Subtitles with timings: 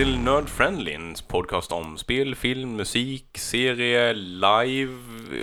[0.00, 4.92] till Nerd Friendly, en podcast om spel, film, musik, serie, live,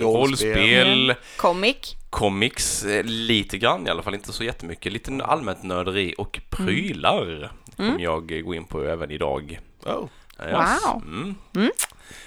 [0.00, 1.96] rollspel, Comic.
[2.10, 4.92] comics, eh, lite grann i alla fall, inte så jättemycket.
[4.92, 9.60] Lite allmänt nörderi och prylar kommer jag eh, gå in på även idag.
[9.84, 10.08] Oh.
[10.42, 10.84] Yes.
[10.86, 11.02] Wow.
[11.02, 11.34] Mm.
[11.56, 11.70] Mm.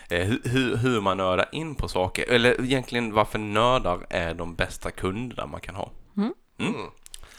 [0.09, 4.55] Eh, hur, hur, hur man nördar in på saker, eller egentligen varför nördar är de
[4.55, 5.91] bästa kunderna man kan ha.
[6.17, 6.33] Mm.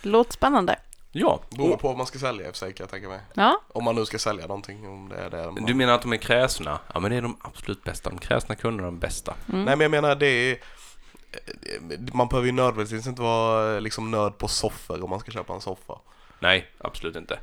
[0.02, 0.76] Låter spännande.
[1.14, 3.20] Ja, Beror på vad man ska sälja i och för sig kan jag tänka mig.
[3.34, 3.60] Ja.
[3.68, 5.50] Om man nu ska sälja någonting, om det är det.
[5.50, 5.64] Man...
[5.64, 6.78] du menar att de är kräsna?
[6.94, 8.10] Ja, men det är de absolut bästa.
[8.10, 9.34] De kräsna kunderna är de bästa.
[9.48, 9.64] Mm.
[9.64, 10.58] Nej men jag menar det är...
[12.12, 15.60] Man behöver ju nödvändigtvis inte vara liksom nörd på soffor om man ska köpa en
[15.60, 15.98] soffa.
[16.40, 17.34] Nej, absolut inte.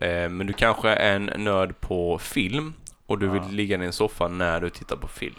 [0.00, 2.74] Eh, men du kanske är en nörd på film
[3.06, 3.48] och du vill Ja.
[3.50, 5.34] ligga i en soffa när du tittar på film.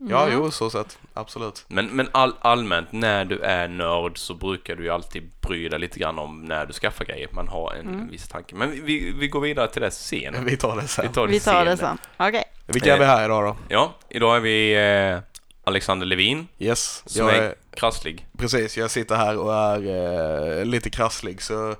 [0.00, 0.34] Ja, Mm.
[0.38, 0.98] jo, så sett.
[1.14, 1.64] Absolut.
[1.68, 5.78] Men, men all, allmänt, när du är nörd så brukar du ju alltid bry dig
[5.78, 7.28] lite grann om när du skaffar grejer.
[7.32, 8.08] Man har en Mm.
[8.10, 8.54] viss tanke.
[8.54, 10.44] Men vi- vi, vi går vidare till det sen.
[10.44, 11.06] Vi tar det sen.
[11.08, 11.98] Vi tar det, Vi tar det sen.
[12.16, 12.28] sen.
[12.28, 12.44] Okej.
[12.66, 13.56] Vilka är vi här idag då?
[13.68, 14.74] Ja, idag är vi
[15.12, 15.18] eh,
[15.64, 18.26] Alexander Levin, Yes, som jag är är, krasslig.
[18.38, 18.76] precis.
[18.76, 21.74] Jag sitter här och är eh, lite krasslig så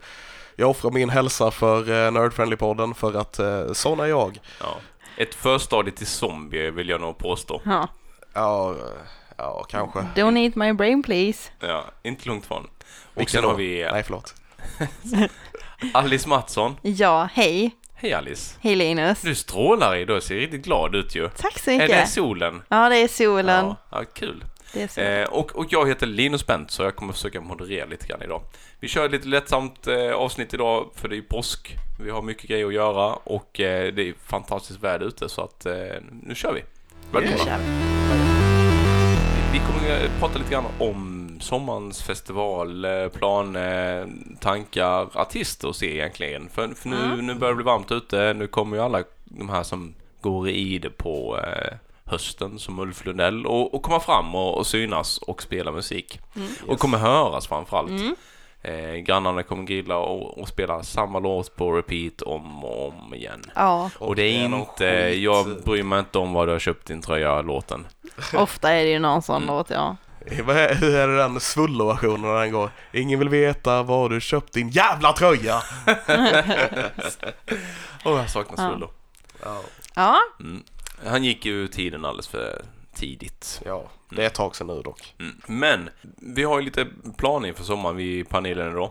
[0.57, 4.39] jag offrar min hälsa för eh, Nerd Friendly-podden för att eh, sån är jag.
[4.61, 4.77] Ja.
[5.17, 7.61] Ett förstadie till zombie vill jag nog påstå.
[7.65, 7.89] Ja.
[8.39, 8.75] Ja,
[9.37, 9.99] ja kanske.
[9.99, 11.51] Don't eat my brain please.
[11.61, 12.65] Ja, inte långt från.
[12.65, 12.71] Och
[13.15, 13.49] Vilken sen då?
[13.49, 14.35] har vi eh, Nej, förlåt.
[15.93, 16.77] Alice Mattsson.
[16.83, 17.71] Ja, hej.
[17.95, 18.57] Hej Alice.
[18.61, 19.21] Hej Linus.
[19.21, 21.29] Du strålar idag, du ser riktigt glad ut ju.
[21.29, 22.09] Tack så Är det mycket.
[22.09, 22.63] solen?
[22.69, 23.67] Ja, det är solen.
[23.67, 24.45] Ja, ja kul.
[24.73, 25.23] Det är solen.
[25.23, 28.43] Eh, och, och jag heter Linus Bent så jag kommer försöka moderera lite grann idag.
[28.81, 31.77] Vi kör ett lite lättsamt eh, avsnitt idag för det är påsk.
[32.01, 35.67] Vi har mycket grejer att göra och eh, det är fantastiskt väder ute så att
[35.67, 35.75] eh,
[36.23, 36.63] nu kör vi.
[37.13, 37.39] Välkomna.
[37.45, 37.65] kör vi.
[39.53, 44.09] Vi kommer att prata lite grann om sommarens festival, eh, planer,
[44.41, 46.49] tankar, artister och se egentligen.
[46.49, 47.27] För, för nu, Mm.
[47.27, 48.35] nu börjar det bli varmt ute.
[48.37, 51.75] Nu kommer ju alla de här som går i det på eh,
[52.05, 56.21] hösten som Ulf Lundell och, och komma fram och, och synas och spela musik.
[56.37, 56.49] Mm.
[56.67, 57.91] Och kommer höras framförallt.
[57.91, 58.17] Mm.
[58.63, 63.45] Eh, grannarna kommer grilla och, och spela samma låt på repeat om och om igen.
[63.55, 65.23] Ja, Och, det är inte, skit.
[65.23, 67.87] jag bryr mig inte om vad du har köpt din tröja-låten.
[68.35, 69.47] ofta är det ju någon sån Mm.
[69.55, 69.97] låt, ja.
[70.27, 72.71] Är- Hur är det den svullo-versionen när den går?
[72.93, 75.63] Ingen vill veta var du köpt din jävla tröja!
[78.05, 78.71] Åh, jag saknar Ja.
[78.71, 78.91] Svullo.
[79.43, 79.61] Ja,
[79.95, 80.63] Ja, Mm.
[81.07, 82.63] Han gick ju ur tiden alldeles för
[82.99, 83.61] tidigt.
[83.65, 83.85] ja.
[84.11, 85.15] det är ett tag sedan nu dock.
[85.21, 85.41] Mm.
[85.47, 86.87] Men vi har ju lite
[87.17, 88.91] planer inför sommaren vi i panelen idag.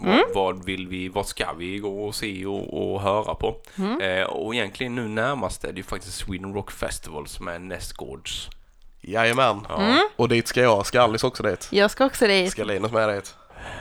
[0.00, 0.18] Mm.
[0.34, 3.56] Vad, vad vill vi, vad ska vi gå och se och, och höra på?
[3.78, 4.00] Mm.
[4.00, 8.48] Eh, och egentligen nu närmast är det ju faktiskt Sweden Rock Festival som är nästgårds.
[9.00, 9.66] Jajamän.
[9.68, 9.82] Ja.
[9.82, 10.08] Mm.
[10.16, 10.86] Och dit ska jag.
[10.86, 11.68] Ska Alice också dit?
[11.70, 12.50] jag ska också dit.
[12.50, 13.34] Ska Linus med dit?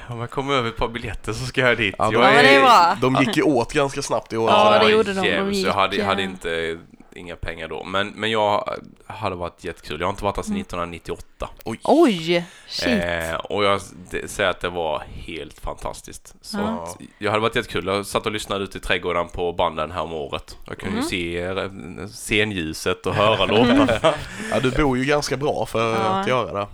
[0.09, 1.95] Om jag kommer över ett par biljetter så ska jag dit.
[1.97, 2.97] Ja, jag Ja, men det är bra.
[3.01, 4.49] De gick ju åt ganska snabbt i år.
[4.49, 5.21] Ja, det gjorde de.
[5.21, 6.79] De gick, jag hade, hade inte
[7.15, 7.83] inga pengar då.
[7.83, 8.69] Men, men jag
[9.07, 9.99] hade varit jättekul.
[9.99, 10.61] Jag har inte varit där sedan Mm.
[10.61, 11.49] 1998.
[11.65, 11.79] Oj.
[11.83, 12.87] Oj, shit.
[13.03, 13.81] Eh, och jag
[14.25, 16.35] säger att det var helt fantastiskt.
[16.41, 16.83] Så Ja.
[16.83, 17.85] att, jag hade varit jättekul.
[17.87, 20.57] Jag satt och lyssnade ute i trädgården på banden här om året.
[20.67, 21.03] Jag kunde Mm.
[21.11, 23.87] ju se scenljuset och höra låtarna.
[24.51, 25.97] Ja, du bor ju ganska bra för Ja.
[25.99, 26.67] att göra det.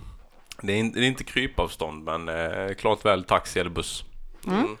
[0.62, 4.04] Det är, in, det är inte krypavstånd men eh, klart väl taxi eller buss.
[4.46, 4.76] Mm.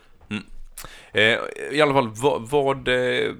[1.12, 1.38] Eh,
[1.72, 3.32] I alla fall, vad, vad, eh,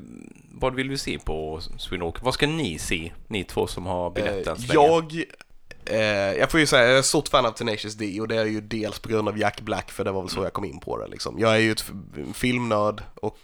[0.60, 1.60] vad vill vi se på
[1.90, 2.22] Rock?
[2.22, 3.12] Vad ska ni se?
[3.28, 5.24] Ni två som har biljetten Eh, jag,
[5.90, 8.44] eh, jag får ju säga, jag är stort fan av Tenacious D och det är
[8.44, 10.80] ju dels på grund av Jack Black för det var väl så jag kom in
[10.80, 11.38] på det liksom.
[11.38, 11.84] Jag är ju ett
[12.34, 13.38] filmnörd och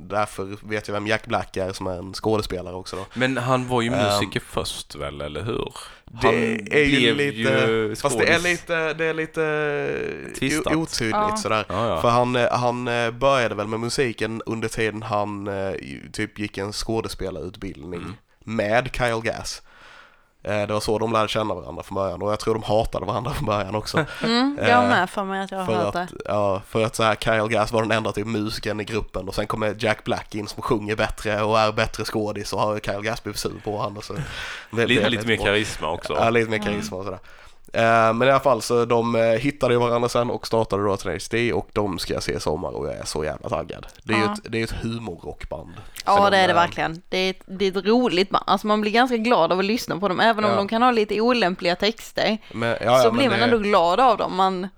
[0.00, 3.06] därför vet jag vem Jack Black är som är en skådespelare också då.
[3.14, 5.74] Men han var ju Ehm, musiker först väl, eller hur?
[6.04, 6.34] Det Han
[6.70, 11.36] är ju lite, ju fast det är lite, det är lite otydligt Ja.
[11.36, 11.64] sådär.
[11.68, 12.00] Ja, ja.
[12.00, 15.48] För han, eh, han eh, började väl med musiken under tiden han
[16.12, 18.14] typ gick en skådespelarutbildning Mm.
[18.44, 19.62] med Kyle Gass.
[20.46, 23.06] Eh, Det var så de lärde känna varandra från början och jag tror de hatade
[23.06, 24.04] varandra från början också.
[24.22, 26.16] Mm, jag har eh, med för mig att jag har För hört att, det.
[26.24, 29.34] ja, för att så här, Kyle Gass var den enda typ musikern i gruppen och
[29.34, 33.02] sen kommer Jack Black in som sjunger bättre och är bättre skådis och har Kyle
[33.02, 34.02] Gass blivit sur på honom.
[34.02, 34.14] Så
[34.70, 36.12] det Lite, lite mer karisma också.
[36.14, 37.18] Ja, lite mer karisma och sådär.
[37.76, 40.96] Eh, Men i alla fall så de eh, hittade ju varandra sen och startade då
[40.96, 43.86] Tenacious D och de ska jag se i sommar och jag är så jävla taggad.
[44.02, 44.32] Det är ju Ja.
[44.32, 45.74] ett, det är ett humorrockband.
[46.06, 47.02] Ja, Så det de, är det verkligen.
[47.08, 48.44] Det är, ett, det är ett roligt band.
[48.46, 50.56] Alltså man blir ganska glad av att lyssna på dem, även om Ja.
[50.56, 52.38] de kan ha lite olämpliga texter.
[52.52, 54.36] Men, ja, så blir man det- ändå glad av dem.
[54.36, 54.68] Man,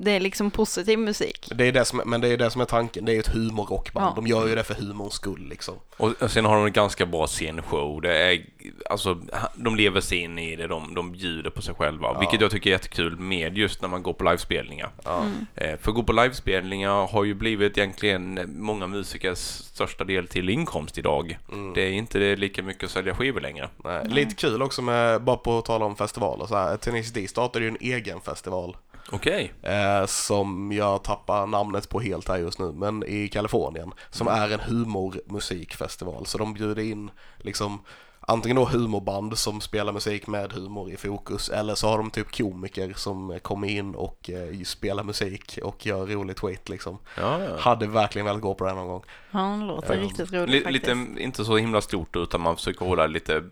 [0.00, 1.48] Det är liksom positiv musik.
[1.54, 4.06] Det är det som, men det är det som är tanken, det är ett humorrockband.
[4.06, 4.12] Ja.
[4.16, 5.74] De gör ju det för humorns skull liksom.
[5.96, 8.00] Och och sen har de en ganska bra scenshow.
[8.00, 8.44] Det är,
[8.90, 9.20] alltså,
[9.54, 12.08] de lever sig in i det, de, de bjuder på sig själva.
[12.12, 12.18] Ja.
[12.18, 14.90] Vilket jag tycker är jättekul med just när man går på livespelningar.
[15.04, 15.24] Ja.
[15.54, 20.48] Eh, För att gå på livespelningar har ju blivit egentligen många musikers största del till
[20.48, 21.38] inkomst idag.
[21.52, 21.74] Mm.
[21.74, 23.68] Det är inte det lika mycket att sälja skivor längre.
[23.84, 24.08] Nej.
[24.08, 26.76] Lite kul också med, bara på att tala om festivaler så här.
[26.76, 28.76] Tenacious D startade ju en egen festival.
[29.12, 29.52] Okej.
[29.62, 33.92] Eh, som jag tappar namnet på helt här just nu, men i Kalifornien.
[34.10, 36.26] Som är en humormusikfestival.
[36.26, 37.80] Så de bjuder in liksom
[38.20, 42.36] antingen då humorband som spelar musik med humor i fokus eller så har de typ
[42.36, 46.98] komiker som kommer in och eh, spelar musik och gör roligt skit liksom.
[47.16, 47.56] Ja, ja.
[47.58, 49.02] Hade verkligen velat gå på det någon gång.
[49.30, 50.00] Ja, det låter Ja.
[50.02, 50.86] riktigt roligt Li- faktiskt.
[50.86, 53.42] lite, inte så himla stort utan man försöker hålla lite,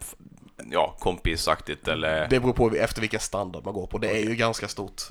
[0.70, 2.28] ja, kompisaktigt eller...
[2.28, 3.98] Det beror på efter vilken standard man går på.
[3.98, 5.02] Det är ju ganska stort.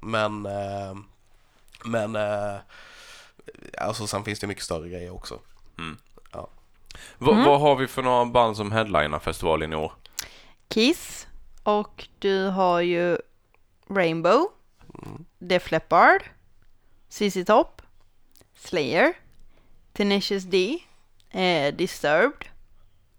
[0.00, 0.94] Men, eh,
[1.84, 2.56] men, eh,
[3.78, 5.38] alltså sen finns det mycket större grejer också.
[7.18, 7.44] Va, Mm.
[7.44, 9.92] Vad har vi för några band som headlinar festivalen i år?
[10.68, 11.26] Kiss
[11.62, 13.18] och du har ju
[13.88, 14.46] Rainbow,
[15.04, 15.24] Mm.
[15.38, 16.22] Def Leppard,
[17.08, 17.82] ZZ Top,
[18.54, 19.12] Slayer,
[19.92, 20.78] Tenacious D,
[21.30, 22.44] eh, Disturbed.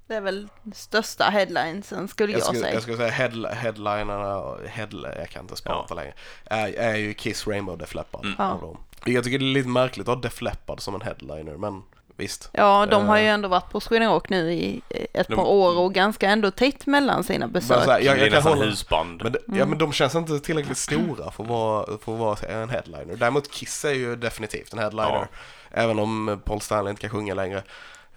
[0.08, 2.74] Det är väl största headlinesen skulle jag, Jag skulle, säga.
[2.74, 6.14] jag skulle säga headli- headlinerna, headli, jag kan inte prata längre,
[6.46, 8.26] är, är ju Kiss, Rainbow Def Leppard.
[8.26, 8.40] Mm.
[8.40, 8.78] Av dem.
[9.06, 11.84] Jag tycker det är lite märkligt att ha Def Leppard som en headliner, men
[12.16, 12.50] visst.
[12.52, 13.34] Ja, de har ju Eh.
[13.34, 14.82] ändå varit på Sweden Rock nu i
[15.14, 17.86] ett De- par år och ganska ändå tätt mellan sina besök.
[17.88, 19.24] här, jag, är jag kan hålla, husband.
[19.24, 22.38] men, det- ja, men de känns inte tillräckligt stora för att vara, för att vara
[22.62, 23.16] en headliner.
[23.16, 25.10] Däremot Kiss är ju definitivt en headliner.
[25.10, 25.28] Ja.
[25.72, 27.64] Även om Paul Stanley inte kan sjunga längre.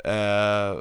[0.05, 0.77] Eh,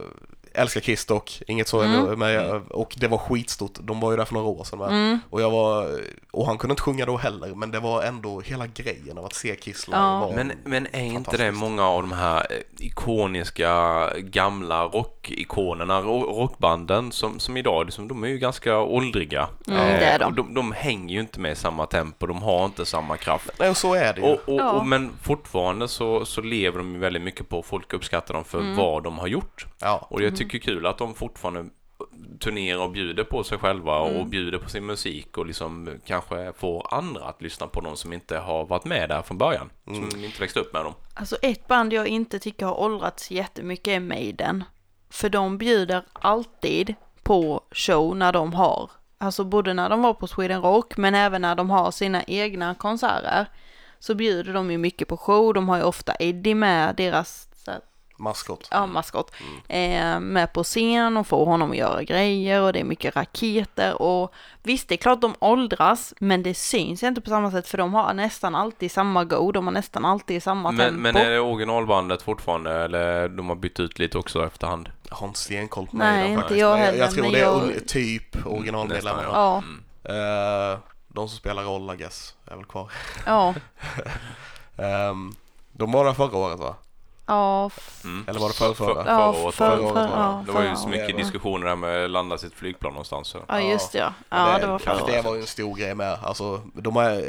[0.54, 2.20] älskar Kiss dock, inget så Mm.
[2.20, 4.88] men jag, Och det var skitstort, de var ju där för några år sedan va?
[4.90, 5.20] Mm.
[5.30, 6.00] Och jag var,
[6.32, 9.34] och han kunde inte sjunga då heller, men det var ändå hela grejen av att
[9.34, 10.20] se Kiss live Ja.
[10.20, 16.40] var Men, men är inte det många av de här eh, ikoniska gamla rockikonerna, ro-
[16.42, 19.50] rockbanden som, som idag, liksom, de är ju ganska åldriga.
[19.68, 20.26] Mm, det är de.
[20.26, 20.54] och de.
[20.54, 23.50] De hänger ju inte med i samma tempo, de har inte samma kraft.
[23.60, 24.28] Nej, och så är det ju.
[24.28, 24.72] Och, och, Ja.
[24.72, 28.76] och, men fortfarande så, så lever de ju väldigt mycket på, folk uppskattar dem för
[28.78, 29.66] vad de har gjort.
[29.82, 30.08] ja.
[30.10, 31.70] Och jag tycker kul att de fortfarande
[32.40, 36.94] turnerar och bjuder på sig själva och bjuder på sin musik och liksom kanske får
[36.94, 39.70] andra att lyssna på någon som inte har varit med där från början.
[39.86, 40.94] Som inte växte upp med dem.
[41.14, 44.64] Alltså ett band jag inte tycker har åldrats jättemycket är Maiden.
[45.10, 50.28] För de bjuder alltid på show när de har, alltså både när de var på
[50.28, 53.46] Sweden Rock men även när de har sina egna konserter.
[54.00, 57.49] Så bjuder de ju mycket på show, de har ju ofta Eddie med, deras
[58.20, 58.68] Maskot.
[58.72, 59.32] ja, maskot,
[59.68, 64.02] eh, med på scen och får honom att göra grejer och det är mycket raketer
[64.02, 64.34] och
[64.64, 67.94] visst det är klart de åldras men det syns inte på samma sätt för de
[67.94, 71.02] har nästan alltid samma go, de har nästan alltid samma Men, tempo.
[71.02, 74.90] men är det originalbandet fortfarande eller de har bytt ut lite också efterhand?
[75.10, 77.44] Jag har inte stenkoll på Nej, Maiden inte jag heller, Jag tror men det är
[77.44, 79.28] jag- typ originalmedlemmarna.
[79.28, 79.64] Nästan, Ja,
[80.06, 80.74] Mm.
[80.74, 82.92] Eh, de som spelar roll, I guess, är väl kvar.
[83.26, 83.54] ja,
[84.78, 85.32] Ehm,
[85.72, 86.76] de var där förra året va?
[87.30, 88.26] Ja, f- Mm.
[88.28, 89.04] Eller var det förra, förra?
[89.04, 89.82] För- ja, förra året för, var det.
[89.82, 92.38] för, Förra året var Det var ju förra så mycket diskussioner där med att landa
[92.38, 93.28] sitt flygplan någonstans.
[93.28, 93.38] Så.
[93.48, 94.14] Ja, just det, ja.
[94.30, 95.26] Ja, det var förra Det året.
[95.26, 96.18] var ju en stor grej med.
[96.24, 97.22] Alltså, de är,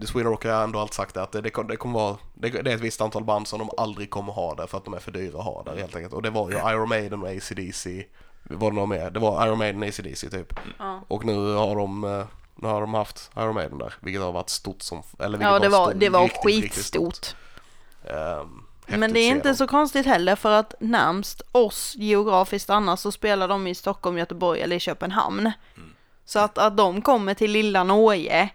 [0.00, 2.48] The Sweden Rock har ändå alltid sagt att det, det, kommer- det kommer vara, det,
[2.50, 4.94] det är ett visst antal band som de aldrig kommer ha där för att de
[4.94, 6.14] är för dyra att ha där helt enkelt.
[6.14, 8.04] Och det var ju Iron Maiden och AC/DC
[8.50, 9.10] var det något mer?
[9.10, 10.52] Det var Iron Maiden och AC/DC typ.
[10.78, 11.00] Ja.
[11.08, 12.24] Och nu har de, eh,
[12.56, 15.58] nu har de haft Iron Maiden där, vilket har varit stort som, eller vilket Ja,
[15.58, 17.14] det var, stort, det var riktigt, riktigt stort.
[17.14, 17.36] skitstort.
[18.10, 23.12] Ehm, Men det är inte så konstigt heller för att närmst oss geografiskt annars så
[23.12, 25.40] spelar de i Stockholm, Göteborg eller i Köpenhamn.
[25.76, 25.88] Mm.
[26.24, 28.48] Så att, att de kommer till lilla Norge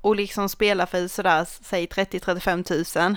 [0.00, 3.16] och liksom spelar för sådär, säg 30-35 tusen.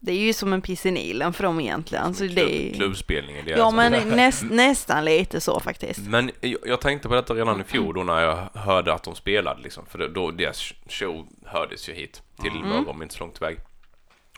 [0.00, 2.14] Det är ju som en piss i Nilen för dem egentligen.
[2.14, 2.74] Så Klubb, det är...
[2.74, 3.44] Klubbspelningen.
[3.44, 6.00] Det är Ja alltså- men näst, nästan lite så faktiskt.
[6.00, 9.14] Men jag, jag tänkte på detta redan i fjol då när jag hörde att de
[9.14, 9.86] spelade liksom.
[9.86, 12.68] För då, deras show hördes ju hit till Mm.
[12.68, 13.58] Mörrum, inte så långt iväg.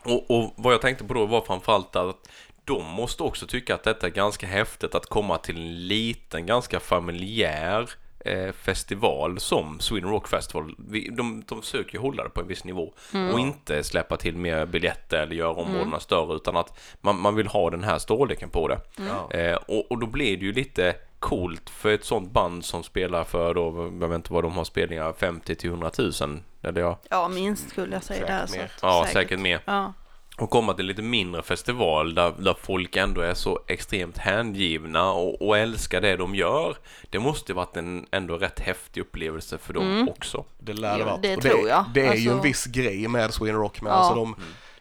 [0.09, 2.29] Och, och vad jag tänkte på då var framförallt att
[2.65, 6.81] de måste också tycka att detta är ganska häftigt att komma till en liten, ganska
[6.81, 7.91] familjär
[8.27, 10.75] eh, festival som Sweden Rock Festival.
[10.79, 12.93] Vi, de, de försöker ju hålla det på en viss nivå
[13.33, 17.47] och inte släppa till mer biljetter eller göra områdena större utan att man, man vill
[17.47, 18.81] ha den här storleken på det.
[18.97, 19.39] Ja.
[19.39, 23.25] Eh, och, och då blir det ju lite coolt för ett sånt band som spelar
[23.25, 26.13] för då, jag vet inte vad de har spelningar, 50 till 100 000.
[26.63, 28.47] Eller ja, Ja minst skulle jag säga Säkert där.
[28.47, 28.57] Så.
[28.57, 28.71] mer.
[28.83, 29.61] ja säkert, mer.
[29.65, 29.93] Ja.
[30.39, 35.43] och komma till lite mindre festival där, där folk ändå är så extremt hängivna och,
[35.43, 36.77] och älskar det de gör.
[37.11, 40.09] Det måste varit en ändå rätt häftig upplevelse för dem Mm.
[40.09, 40.45] också.
[40.59, 41.17] Det lär det Ja, vara.
[41.17, 41.85] det Och tror jag.
[41.95, 43.81] Det är ju en Alltså- viss grej med Sweden Rock.
[43.83, 43.99] Men Ja.
[43.99, 44.37] alltså de,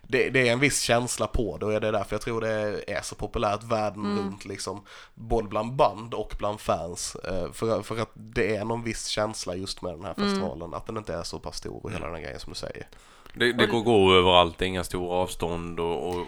[0.07, 2.83] det, det är en viss känsla på det och det är därför jag tror det
[2.87, 4.17] är så populärt världen Mm.
[4.17, 4.81] runt liksom.
[5.13, 7.15] Både bland band och bland fans.
[7.15, 10.29] Eh, För, för att det är någon viss känsla just med den här Mm.
[10.29, 10.73] festivalen.
[10.73, 12.87] Att den inte är så pass stor och hela den här grejen som du säger.
[13.37, 16.25] Det, det går gå överallt, det är inga stora avstånd och, och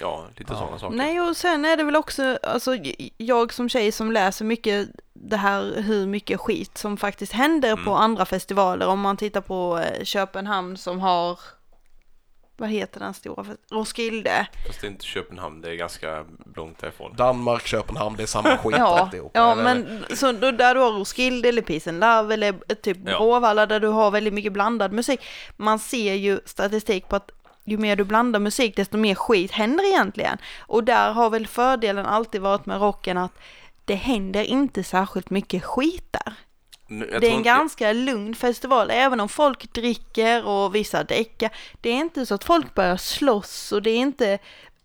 [0.00, 0.96] ja, lite sådana saker.
[0.96, 2.76] Nej, och sen är det väl också, alltså
[3.16, 7.80] jag som tjej som läser mycket det här hur mycket skit som faktiskt händer på
[7.90, 7.92] Mm.
[8.02, 8.86] andra festivaler.
[8.86, 11.38] Om man tittar på eh, Köpenhamn som har,
[12.60, 14.46] vad heter den stora, Roskilde.
[14.66, 16.24] Fast det är inte Köpenhamn, det är ganska
[16.56, 17.14] långt därifrån.
[17.16, 19.38] Danmark, Köpenhamn, det är samma skit Ja, alltihopa.
[19.38, 22.98] ja Eller- men så då, där du har Roskilde eller Peace and Love eller typ
[23.06, 23.18] Ja.
[23.18, 25.20] Bråvalla där du har väldigt mycket blandad musik.
[25.56, 27.30] Man ser ju statistik på att
[27.64, 30.38] ju mer du blandar musik desto mer skit händer egentligen.
[30.60, 33.32] Och där har väl fördelen alltid varit med rocken att
[33.84, 36.32] det händer inte särskilt mycket skit där.
[36.90, 41.50] Det är en ganska lugn festival, även om folk dricker och vissa däckar.
[41.80, 44.38] Det är inte så att folk börjar slåss och det är inte,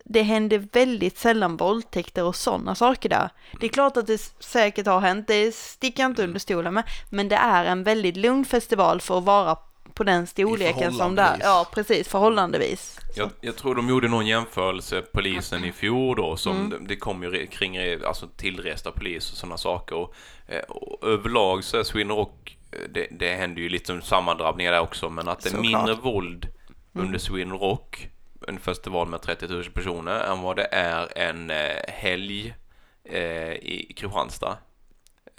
[0.04, 3.30] det händer väldigt sällan våldtäkter och sådana saker där.
[3.60, 6.84] Det är klart att det säkert har hänt, det sticker jag inte under stolen med,
[7.10, 9.58] men det är en väldigt lugn festival för att vara
[9.96, 11.26] på den storleken som det är.
[11.26, 11.44] förhållandevis.
[11.46, 13.00] Ja, precis, förhållandevis.
[13.16, 16.70] Jag, jag tror de gjorde någon jämförelse, polisen i fjol då, som Mm.
[16.70, 19.96] det, det kom ju kring alltså tillresta polis och sådana saker.
[19.96, 20.16] Och,
[20.48, 24.80] eh, och överlag så är Sweden Rock, eh, det, det händer ju lite sammandrabbningar där
[24.82, 26.48] också, men att det är mindre våld
[26.96, 27.08] Mm.
[27.08, 28.10] under Sweden Rock,
[28.48, 32.54] en festival med 30 000 personer, än vad det är en eh, helg
[33.04, 34.58] eh, i Kristianstad.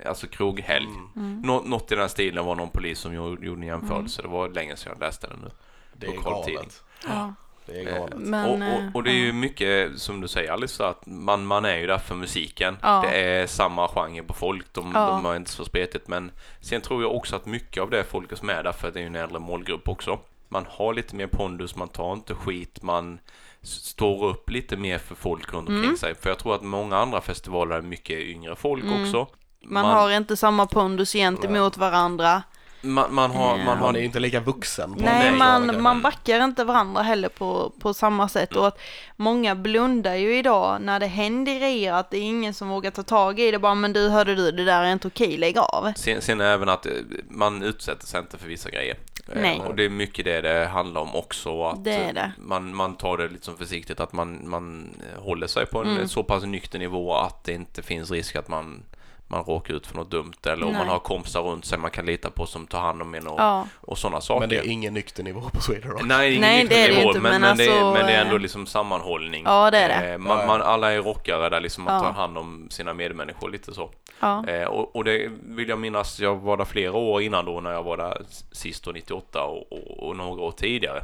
[0.04, 0.88] Alltså kroghelg.
[1.16, 1.40] Mm.
[1.44, 4.22] Nå, något i den här stilen var någon polis som gjorde, gjorde en jämförelse.
[4.22, 5.50] Det var länge sedan jag läste den nu.
[5.92, 6.82] det är galet.
[7.08, 7.34] Ja.
[7.66, 8.18] Det är Eh, galet.
[8.18, 11.64] Men, och, och, och det är ju mycket, som du säger Alice, att man, man
[11.64, 12.76] är ju där för musiken.
[12.82, 13.00] Ja.
[13.02, 15.06] Det är samma genre på folk, de, Ja.
[15.08, 16.08] de har inte så spretigt.
[16.08, 18.98] Men sen tror jag också att mycket av det folket som är där, för det
[18.98, 20.18] är ju en äldre målgrupp också.
[20.48, 23.18] Man har lite mer pondus, man tar inte skit, man
[23.62, 25.96] står upp lite mer för folk runt omkring Mm.
[25.96, 26.14] sig.
[26.14, 29.02] För jag tror att många andra festivaler är mycket yngre folk Mm.
[29.02, 29.26] också.
[29.62, 32.42] Man, har inte samma pondus gentemot varandra.
[32.82, 34.94] man, man har, man har Man ju inte lika vuxen.
[34.94, 38.78] på Nej, man, man backar inte varandra heller på, på samma sätt och att
[39.16, 43.02] många blundar ju idag när det händer grejer att det är ingen som vågar ta
[43.02, 45.92] tag i det bara men du hörde du det där är inte okej, lägg av.
[45.96, 46.92] Sen, sen även att eh,
[47.28, 48.96] man utsätter sig inte för vissa grejer.
[49.28, 49.60] Eh, Nej.
[49.68, 51.62] Och det är mycket det det handlar om också.
[51.64, 52.32] Att Det eh, det.
[52.38, 56.08] Man, man tar det lite som försiktigt, att man, man håller sig på en Mm.
[56.08, 58.82] så pass nykter nivå att det inte finns risk att man,
[59.28, 60.32] man råkar ut för något dumt.
[60.46, 60.78] Eller om Nej.
[60.78, 63.40] man har kompisar runt sig man kan lita på som tar hand om en och,
[63.40, 64.40] Ja, och sådana saker.
[64.40, 66.02] Men det är ingen nykter nivå på Sweden Rock.
[66.04, 67.92] Nej, ingen Nej, nykter det är det nivå, inte, men, men men, det, är- alltså,
[67.92, 69.42] men det är ändå eh, liksom sammanhållning.
[69.46, 70.12] Ja, det är det.
[70.12, 72.00] Eh, Man, Ja, man, alla är rockare där liksom, man Ja.
[72.02, 73.90] tar hand om sina medmänniskor lite så.
[74.20, 77.60] ja, Eh, och, och det vill jag minnas, jag var där flera år innan då
[77.60, 81.02] när jag var där sist då 98 och, och, och några år tidigare.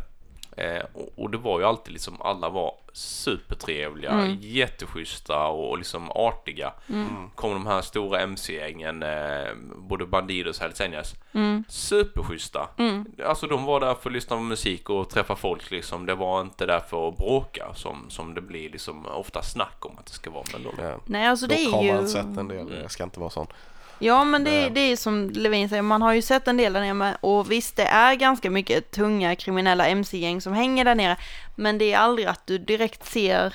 [0.57, 4.37] Eh, och, och det var ju alltid liksom, alla var supertrevliga, Mm.
[4.41, 6.73] jätteschyssta och, och liksom artiga.
[6.89, 7.31] Mm.
[7.35, 11.15] Kom de här stora MC-gängen, eh, både Bandidos och Hells Angels.
[11.33, 12.69] mm, Superschyssta.
[12.79, 13.07] mm.
[13.27, 16.07] Alltså de var där för att lyssna på musik och träffa folk liksom.
[16.07, 19.99] Det var inte där för att bråka som, som det blir liksom ofta snack om
[19.99, 20.45] att det ska vara.
[20.53, 20.95] Men de, Ja.
[21.07, 21.93] Nej, alltså det Dock är har ju...
[21.95, 23.47] man sett en del, jag ska inte vara sån.
[24.03, 26.81] Ja, men det, Det- är som Levin säger, man har ju sett en del där
[26.81, 31.17] nere med, och visst det är ganska mycket tunga kriminella mc-gäng som hänger där nere,
[31.57, 33.55] men det är aldrig att du direkt ser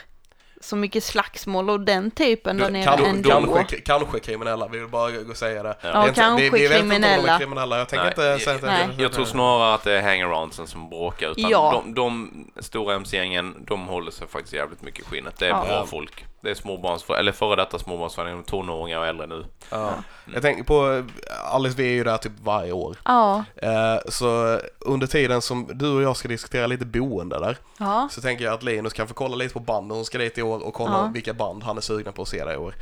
[0.62, 3.30] så mycket slagsmål och den typen där nere Kan, ändå.
[3.30, 5.76] kanske, kanske kriminella, vi vill bara gå och säga det.
[5.82, 7.40] Ja, Det är inte- kanske vi, vi vet inte om de är kriminella.
[7.40, 8.88] kriminella, jag tänker Nej, inte säga nej.
[8.98, 11.30] Jag tror snarare att det är hangaroundsen som bråkar.
[11.32, 11.84] Utan Ja.
[11.86, 15.40] de, de stora MC-gängen, de håller sig faktiskt jävligt mycket i skinnet.
[15.40, 15.66] Det är Ja.
[15.68, 16.26] bra folk.
[16.48, 19.46] Det är småbarns, eller före detta småbarnsföreningar, tonåringar och äldre nu.
[19.72, 19.94] Ja.
[20.34, 21.04] Jag tänker på,
[21.52, 22.98] Alice vi är ju där typ varje år.
[23.06, 28.08] Ja, Eh, så under tiden som du och jag ska diskutera lite boende där, ja,
[28.12, 30.42] så tänker jag att Linus kan få kolla lite på banden hon ska dit i
[30.42, 31.10] år och kolla Ja.
[31.14, 32.76] vilka band han är sugna på att se där i år.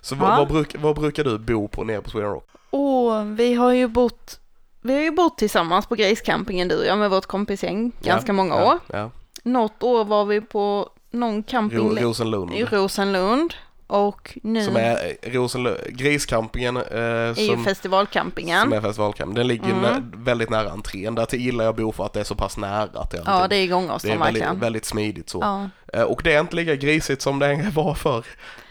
[0.00, 0.18] Så Ja.
[0.20, 2.48] vad, vad, bruk, vad brukar du bo på nere på Sweden Rock?
[2.70, 4.40] och vi har ju bott,
[4.80, 8.64] vi har ju bott tillsammans på Griscampingen du och jag med vårt kompisgäng ganska många
[8.64, 8.78] år.
[8.86, 9.10] Ja.
[9.42, 12.52] Något år var vi på någon camping Ro, Rosenlund.
[12.54, 13.54] i Rosenlund
[13.86, 16.76] och nu Som är eh, Rosenlund, Griscampingen.
[16.76, 18.60] Eh, är ju som, festivalcampingen.
[18.62, 19.34] som är festivalcamping.
[19.34, 19.80] Den ligger Mm.
[19.80, 21.14] nä, väldigt nära entrén.
[21.14, 23.44] Där gillar jag att bo för att det är så pass nära till Ja, det
[23.44, 24.58] är det är gångavstånd väldigt, verkligen.
[24.60, 25.38] väldigt smidigt så.
[25.40, 25.68] Ja.
[25.98, 28.24] Eh, och det är inte lika grisigt som det var förr.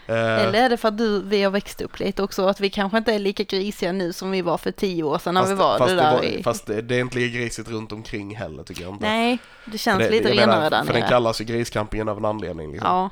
[0.06, 2.70] Eh, Eller är det för att du, vi har växt upp lite också, att vi
[2.70, 5.54] kanske inte är lika grisiga nu som vi var för tio år sedan när vi
[5.54, 6.42] var fast det där var, i...
[6.42, 9.04] fast det, det är inte lika grisigt runt omkring heller tycker jag inte.
[9.06, 11.08] Nej, det känns det, lite renare menar, där För den nere.
[11.10, 12.72] kallas ju Griscampingen av en anledning.
[12.72, 12.88] Liksom.
[12.90, 13.10] Ja,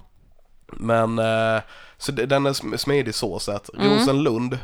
[0.66, 1.62] Men, eh,
[1.99, 3.75] så den är sm- smidig så sett.
[3.75, 3.92] Mm.
[3.92, 4.59] Rosenlund,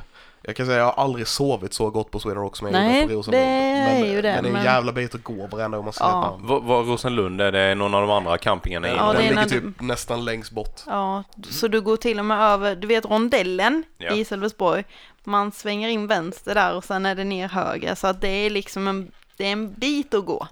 [0.47, 3.01] jag kan säga jag har aldrig sovit så gott på Sweden Rock som jag Nej,
[3.03, 3.45] gjorde på Rosenlund.
[3.45, 5.77] det är men, ju det, Men det är en men- jävla bit att gå varenda
[5.79, 6.37] gång man ska Ja.
[6.39, 6.67] den.
[6.67, 8.89] Var, Rosenlund, är det någon av de andra campingarna?
[8.89, 10.81] Ja, den ligger typ nästan längst bort.
[10.87, 14.11] ja, så du går till och med över, du vet rondellen Ja.
[14.15, 14.85] i Sölvesborg,
[15.25, 18.51] man svänger in vänster där och sen är det ner höger, så att det är
[18.51, 20.47] liksom en, det är en bit att gå.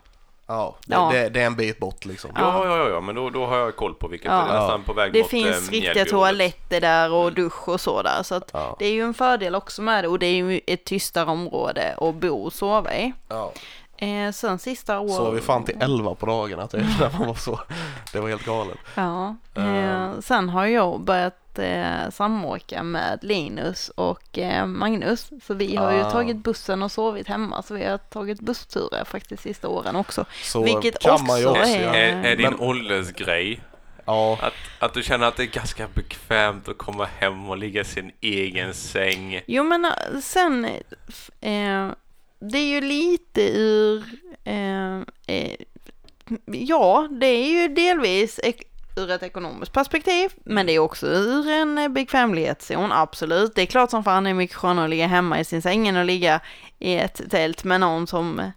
[0.46, 1.10] Ja, det, Ja.
[1.12, 2.30] Det, det är en bit bort liksom.
[2.34, 4.30] Ja, ja, ja, ja, men då, då har jag koll på vilket.
[4.30, 4.36] Ja.
[4.44, 7.80] Det är nästan på väg Det mot finns eh, riktiga toaletter där och dusch och
[7.80, 8.76] så där, så att Ja.
[8.78, 11.94] det är ju en fördel också med det och det är ju ett tystare område
[12.00, 13.12] att bo och sova i.
[13.28, 13.52] Ja.
[13.96, 15.14] Eh, sen sista året...
[15.14, 17.60] Så vi fan till 11 på dagarna till när man var så.
[18.12, 18.78] Det var helt galet.
[18.94, 19.74] Ja, Ehm.
[20.14, 25.30] eh, sen har jag börjat eh, samåka med Linus och eh, Magnus.
[25.46, 26.10] Så vi har ju Ah.
[26.10, 30.24] tagit bussen och sovit hemma, så vi har tagit bussturer faktiskt sista åren också.
[30.42, 31.94] Så Vilket kan man ju också också är-.
[31.94, 33.60] Är, är din Men- åldersgrej
[34.06, 37.80] Ja, att, att du känner att det är ganska bekvämt att komma hem och ligga
[37.80, 39.40] i sin egen säng?
[39.46, 39.90] Jo men eh,
[40.22, 40.64] sen,
[41.40, 41.88] eh,
[42.38, 44.04] det är ju lite ur,
[44.44, 44.96] eh,
[45.26, 45.56] eh,
[46.46, 48.40] ja det är ju delvis
[48.96, 53.54] ur ett ekonomiskt perspektiv, men det är också ur en eh, bekvämlighetszon, absolut.
[53.54, 55.88] Det är klart som fan det är mycket skönare att ligga hemma i sin säng
[55.88, 56.40] än att ligga
[56.78, 58.48] i ett tält med någon som eh,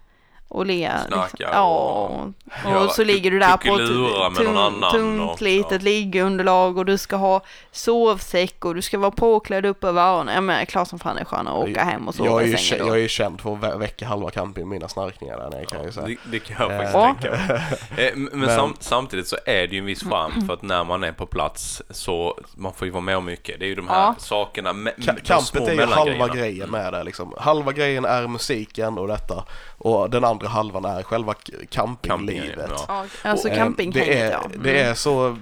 [0.48, 2.28] och ligga Snackar ja, och- och,
[2.64, 5.78] Ja, så ligger du där på ett med någon tungt, annan tungt och- litet ja.
[5.78, 7.40] liggunderlag och du ska ha
[7.72, 10.34] sovsäck och du ska vara påklädd upp över öronen.
[10.34, 12.46] Ja men klart som fan det är skönare att åka hem och sova jag är,
[12.46, 14.88] i ju, sängen jag är ju känd för att vä- väcka halva campen med mina
[14.88, 16.06] snarkningar där nere kan jag ju säga.
[16.06, 17.62] Det, det kan jag faktiskt Eh, tänka mig.
[18.08, 20.84] Eh, Men, Men- sam, samtidigt så är det ju en viss charm för att när
[20.84, 23.60] man är på plats så man får ju vara med om mycket.
[23.60, 24.14] Det är ju de här Ja.
[24.18, 27.34] sakerna, me, Ka- de Campet små är ju halva grejen med det liksom.
[27.38, 29.44] Halva grejen är musiken och detta.
[29.78, 31.34] Och den andra halvan är själva
[31.70, 32.70] campinglivet.
[32.70, 32.84] Ja.
[32.88, 34.44] Ja, alltså eh, campinghänget det är, ja.
[34.44, 34.62] Mm.
[34.62, 35.36] det är så,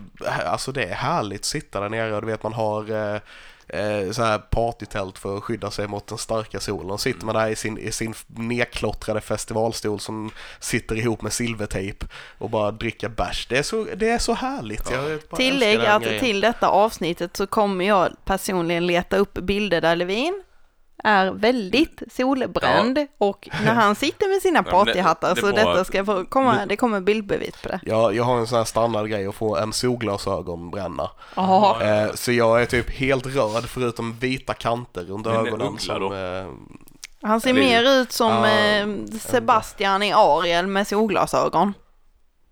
[0.47, 3.21] alltså det är härligt att sitta där nere och du vet man har eh,
[3.69, 6.99] eh, så här partytält för att skydda sig mot den starka solen.
[6.99, 12.07] Sitter man där i sin, i sin nedklottrade festivalstol som sitter ihop med silvertejp
[12.39, 13.47] och bara dricker bärs.
[13.47, 14.91] Det är så, det är så härligt.
[14.91, 16.25] Jag bara Tillägg att grejen.
[16.25, 20.43] till detta avsnittet så kommer jag personligen leta upp bilder där Levin
[21.05, 26.05] är väldigt solbränd och när han sitter med sina Ja, partyhattar det så detta ska
[26.05, 27.81] få komma, det kommer bildbevis på det.
[27.83, 31.11] Jag, jag har en sån här standardgrej att få en solglasögonbränna.
[31.37, 35.79] Ja, Eh, så jag är typ helt röd förutom vita kanter runt ögonen.
[35.79, 36.47] Som, eh,
[37.23, 38.87] han ser mer ut som Ja, eh,
[39.21, 41.75] Sebastian i Ariel med solglasögon.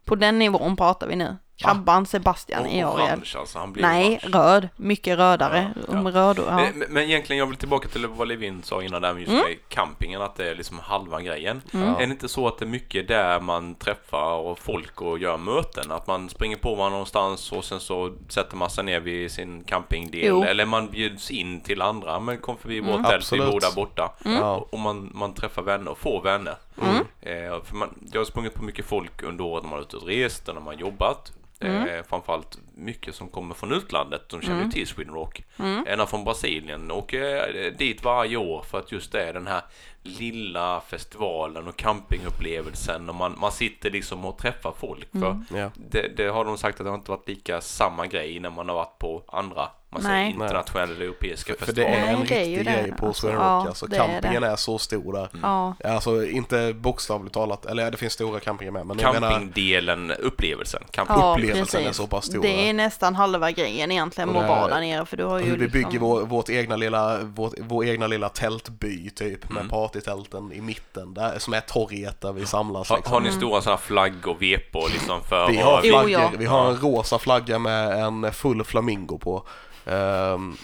[0.04, 1.37] På den nivån pratar vi nu.
[1.57, 3.23] Krabban Sebastian i Ariel.
[3.37, 4.38] alltså, han blir Nej, orange.
[4.38, 4.69] röd.
[4.77, 5.73] Mycket rödare.
[5.77, 5.99] Ja, ja.
[5.99, 6.61] Om röd ja.
[6.64, 9.33] Eh, Men, men egentligen, jag vill tillbaka till vad Levin sa innan där med just
[9.33, 9.45] Mm.
[9.45, 11.62] med campingen, att det är liksom halva grejen.
[11.73, 11.88] Mm.
[11.95, 15.37] Är det inte så att det är mycket där man träffar och folk och gör
[15.37, 15.93] möten?
[15.93, 19.64] Att man springer på varandra någonstans och sen så sätter man sig ner vid sin
[19.64, 20.21] campingdel.
[20.27, 20.43] Jo.
[20.45, 22.21] Eller man bjuds in till andra.
[22.21, 22.93] Men kom förbi Mm.
[22.93, 24.12] vårt tält, vi bor där borta.
[24.25, 24.67] Ja.
[24.71, 26.55] Och man, man träffar vänner och får vänner.
[26.82, 27.06] Mm.
[27.20, 29.96] Eh, för man, jag har sprungit på mycket folk under året när man har ute
[29.96, 31.32] och rest och när man har jobbat.
[31.60, 31.88] Mm.
[31.88, 34.28] Eh, framförallt mycket som kommer från utlandet.
[34.28, 35.44] De känner ju till Sweden Rock.
[35.58, 35.87] Mm.
[35.88, 39.62] Ena från Brasilien och eh, dit varje år för att just det är den här
[40.02, 45.08] lilla festivalen och campingupplevelsen och man, man sitter liksom och träffar folk.
[45.12, 45.70] För Mm.
[45.74, 48.68] det, det har de sagt att det har inte varit lika samma grej när man
[48.68, 50.30] har varit på andra man säger, Nej.
[50.30, 52.72] internationella eller europeiska För, för det är en Nej, det är riktig det.
[52.72, 53.66] grej på Alltså, Sweden ja, Rock.
[53.68, 54.48] Alltså, är campingen det.
[54.48, 55.28] är så stor där.
[55.42, 55.74] ja.
[55.85, 58.87] Alltså inte bokstavligt talat, eller ja, det finns stora campingar med.
[58.87, 60.83] Men jag menar, Campingdelen, upplevelsen.
[60.90, 61.16] Camping.
[61.18, 61.96] Ja, upplevelsen är precis.
[61.96, 65.16] så pass stor Det är nästan halva grejen egentligen Och att vara där nere för
[65.16, 65.80] du har ju hur vi liksom...
[65.83, 69.68] bygger vår, vårt egna lilla, vårt, vår egna lilla tältby typ med Mm.
[69.70, 72.88] partytälten i mitten där, som är torget där vi samlas.
[72.88, 73.12] Har, Liksom.
[73.12, 76.30] har ni stora sådana flaggor, vepor liksom för Vi har flaggor, ja.
[76.38, 79.46] vi har en rosa flagga med en full flamingo på.
[79.87, 80.57] Ehm,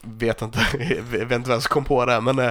[0.00, 0.58] vet inte,
[1.10, 2.46] vet inte vem som kom på det men eh,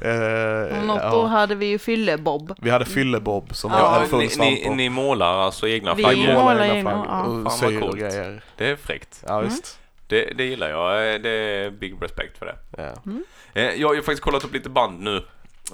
[0.00, 1.16] eh, Något ja.
[1.16, 2.54] år hade vi ju fyllebob.
[2.62, 4.74] vi hade fyllebob som Ja, Ja, full ni, svamp ni, på.
[4.74, 6.34] ni målar alltså egna Vi flaggor?
[6.34, 7.20] målar egna egna, flaggor ja.
[7.20, 8.00] och Fan, vad syr och coolt.
[8.00, 8.42] grejer.
[8.56, 9.24] Det är fräckt.
[9.26, 9.44] Ja Mm.
[9.44, 9.78] visst.
[10.06, 11.14] Det, det gillar jag.
[11.14, 12.56] Eh, Det är big respect för det.
[12.76, 12.92] Ja.
[13.54, 15.16] Eh, Jag har ju faktiskt kollat upp lite band nu.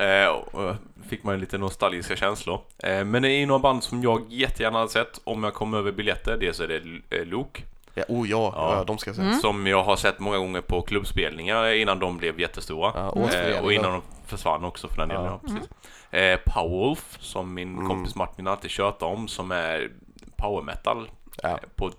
[0.05, 0.75] Eh, och
[1.09, 2.61] fick man lite nostalgiska känslor.
[2.83, 5.93] Eh, Men det är några band som jag jättegärna hade sett om jag kom över
[5.93, 6.37] biljetter.
[6.41, 6.69] Dels är
[7.09, 8.75] det Lok Ja, oh ja, ja.
[8.77, 8.85] Ja.
[8.85, 9.23] de ska jag se.
[9.23, 9.39] Mm.
[9.39, 12.93] Som jag har sett många gånger på klubbspelningar innan de blev jättestora.
[12.95, 13.63] Ja, eh, årsföreningar.
[13.63, 15.25] och innan de försvann också för den delen.
[15.25, 15.41] Ja.
[15.43, 15.49] Ja.
[15.49, 15.71] precis.
[16.11, 17.89] Eh, Powerwolf, som min Mm.
[17.89, 19.91] kompis Martin alltid tjatar om, som är
[20.37, 21.11] power metal
[21.43, 21.49] Ja.
[21.49, 21.91] eh, på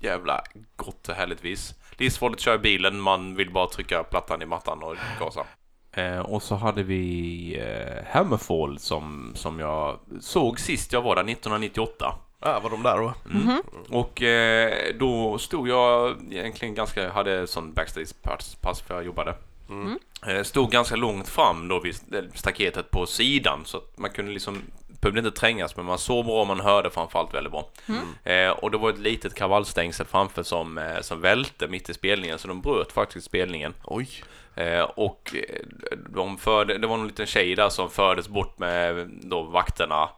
[0.00, 0.42] jävla
[0.76, 1.74] gott och härligt vis.
[1.98, 5.44] Livsfarligt att köra bilen, man vill bara trycka plattan i mattan och gasa.
[5.92, 11.22] Eh, och så hade vi eh, Hammerfall som, som jag såg sist jag var där
[11.24, 12.14] 1998.
[12.44, 13.14] Ja, var de där då?
[13.30, 13.62] Mm.
[13.90, 19.34] Och eh, då stod jag egentligen ganska, hade sån backstage-pass pass för jag jobbade.
[19.68, 19.98] Mm.
[20.26, 21.96] Eh, stod ganska långt fram då vid
[22.34, 24.62] staketet på sidan så att man kunde liksom
[25.00, 27.68] behövde inte trängas men man såg bra och man hörde framförallt väldigt bra.
[28.24, 32.38] Eh, och det var ett litet kravallstängsel framför som, eh, som välte mitt i spelningen
[32.38, 33.74] så de bröt faktiskt spelningen.
[33.84, 34.08] Oj.
[34.54, 35.60] Eh, och eh,
[36.08, 40.08] de förde, det var en liten tjej där som fördes bort med då vakterna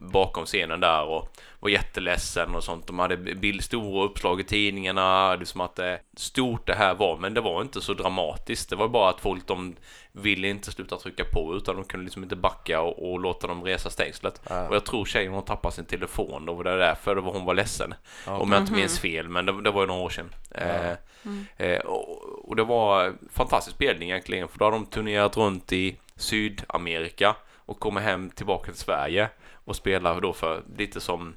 [0.00, 1.28] bakom scenen där och
[1.60, 2.86] var jätteledsen och sånt.
[2.86, 7.34] De hade bild, stora uppslag i tidningarna, liksom att det stort det här var, men
[7.34, 8.70] det var inte så dramatiskt.
[8.70, 9.76] Det var bara att folk de
[10.12, 13.64] ville inte sluta trycka på utan de kunde liksom inte backa och, och låta dem
[13.64, 14.40] resa stängslet.
[14.48, 14.68] Ja.
[14.68, 17.44] Och jag tror tjejen hon tappade sin telefon, då var det därför det var hon
[17.44, 17.94] var ledsen.
[18.26, 20.34] Ja, Om jag inte minns fel, men det, det var ju några år sedan.
[20.50, 20.92] Eh,
[21.24, 21.46] Mm.
[21.56, 25.96] eh, och, och det var fantastisk spelning egentligen, för då har de turnerat runt i
[26.16, 29.28] Sydamerika och kommer hem tillbaka till Sverige
[29.68, 31.34] och spelar då för lite som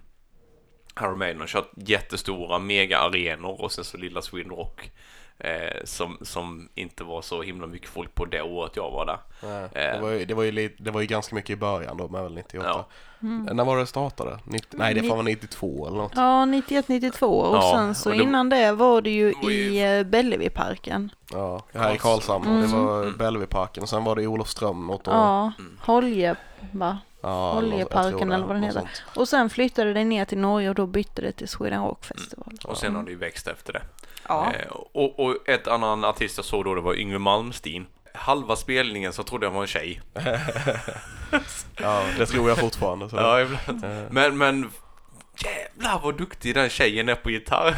[1.02, 4.92] Iron Maiden har kört jättestora mega-arenor och sen så lilla Sweden Rock
[5.38, 9.18] eh, som, som inte var så himla mycket folk på det året jag var där.
[9.44, 9.96] Nej, Eh.
[9.96, 12.08] det, var ju, det, var ju lite, det var ju ganska mycket i början då
[12.08, 12.66] med väl 98.
[12.68, 12.88] Ja.
[13.22, 13.56] Mm.
[13.58, 14.40] När var det startade?
[14.46, 16.12] 90, nej, det får vara 92 eller något.
[16.16, 19.50] Ja, 91, 92 och Ja, sen så och det- innan det var det ju var
[19.50, 21.12] ju- i eh, Bellevueparken.
[21.32, 22.44] Ja, här i Karlshamn.
[22.46, 22.62] Karlshamn.
[22.62, 23.18] Det var Mm.
[23.18, 25.14] Bellevueparken och sen var det i Olofström något år.
[25.14, 25.78] Ja, Mm.
[25.82, 26.36] Holje
[26.72, 26.98] va?
[27.22, 28.80] Ja, Oljeparken eller vad den heter.
[28.80, 29.04] sånt.
[29.16, 32.54] Och sen flyttade det ner till Norge och då bytte det till Sweden Rock Festival.
[32.64, 33.82] Och sen har det ju växt efter det.
[34.28, 34.54] Ja.
[34.54, 37.86] Eh, och, och ett annan artist jag såg då, det var Yngwie Malmsteen.
[38.14, 40.02] Halva spelningen så trodde jag var en tjej.
[41.82, 43.10] Ja, det tror jag fortfarande.
[43.10, 43.16] Så.
[43.16, 43.84] Ja, ibland.
[43.84, 44.72] Eh, Men, men
[45.38, 47.76] jävlar vad duktig den tjejen är på gitarr.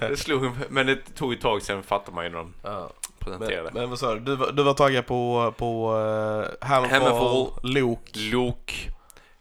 [0.08, 2.90] det slog, men det tog ett tag sen fattar man ju när de ja.
[3.26, 3.70] Presenterade.
[3.72, 4.20] Men, men vad sa du?
[4.20, 7.50] Du var, du var taggad på, på uh, Hammerfall.
[8.32, 8.90] Lok.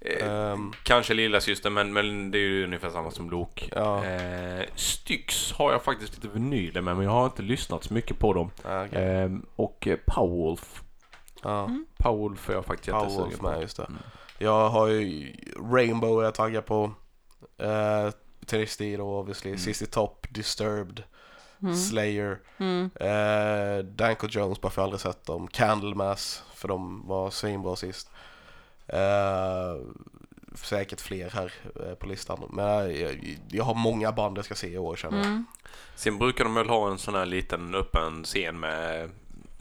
[0.02, 3.69] Eh, ehm, Kanske lilla syster men, men det är ju ungefär samma som Lok.
[3.76, 4.06] Ja.
[4.06, 8.19] Eh, Styx har jag faktiskt lite vinyler med men jag har inte lyssnat så mycket
[8.19, 8.52] på dem.
[8.63, 9.04] ja, okej.
[9.04, 10.84] Eh, och eh, Powerwolf.
[11.43, 11.69] ja.
[11.98, 13.50] Powerwolf är jag faktiskt jättesugen på.
[13.50, 13.84] med, just det.
[13.84, 14.02] Mm.
[14.38, 15.36] Jag har ju
[15.71, 16.91] Rainbow är jag taggad på.
[17.63, 18.12] Uh,
[18.45, 19.52] Tenisty då obviously.
[19.52, 19.60] Mm.
[19.60, 21.04] Sissy Top, Disturbed,
[21.65, 21.75] Mm.
[21.75, 22.39] Slayer.
[22.58, 22.89] Mm.
[23.01, 25.47] Uh, Danko Jones bara för jag aldrig sett dem.
[25.47, 28.10] Candlemass för de var svinbra sist.
[28.88, 29.75] Eh,
[30.56, 31.54] säkert fler här
[31.86, 32.49] eh, på listan.
[32.49, 35.25] Men jag, jag har många band jag ska se i år känner jag.
[35.25, 35.45] Mm.
[35.95, 39.10] Sen brukar de väl ha en sån här liten öppen scen med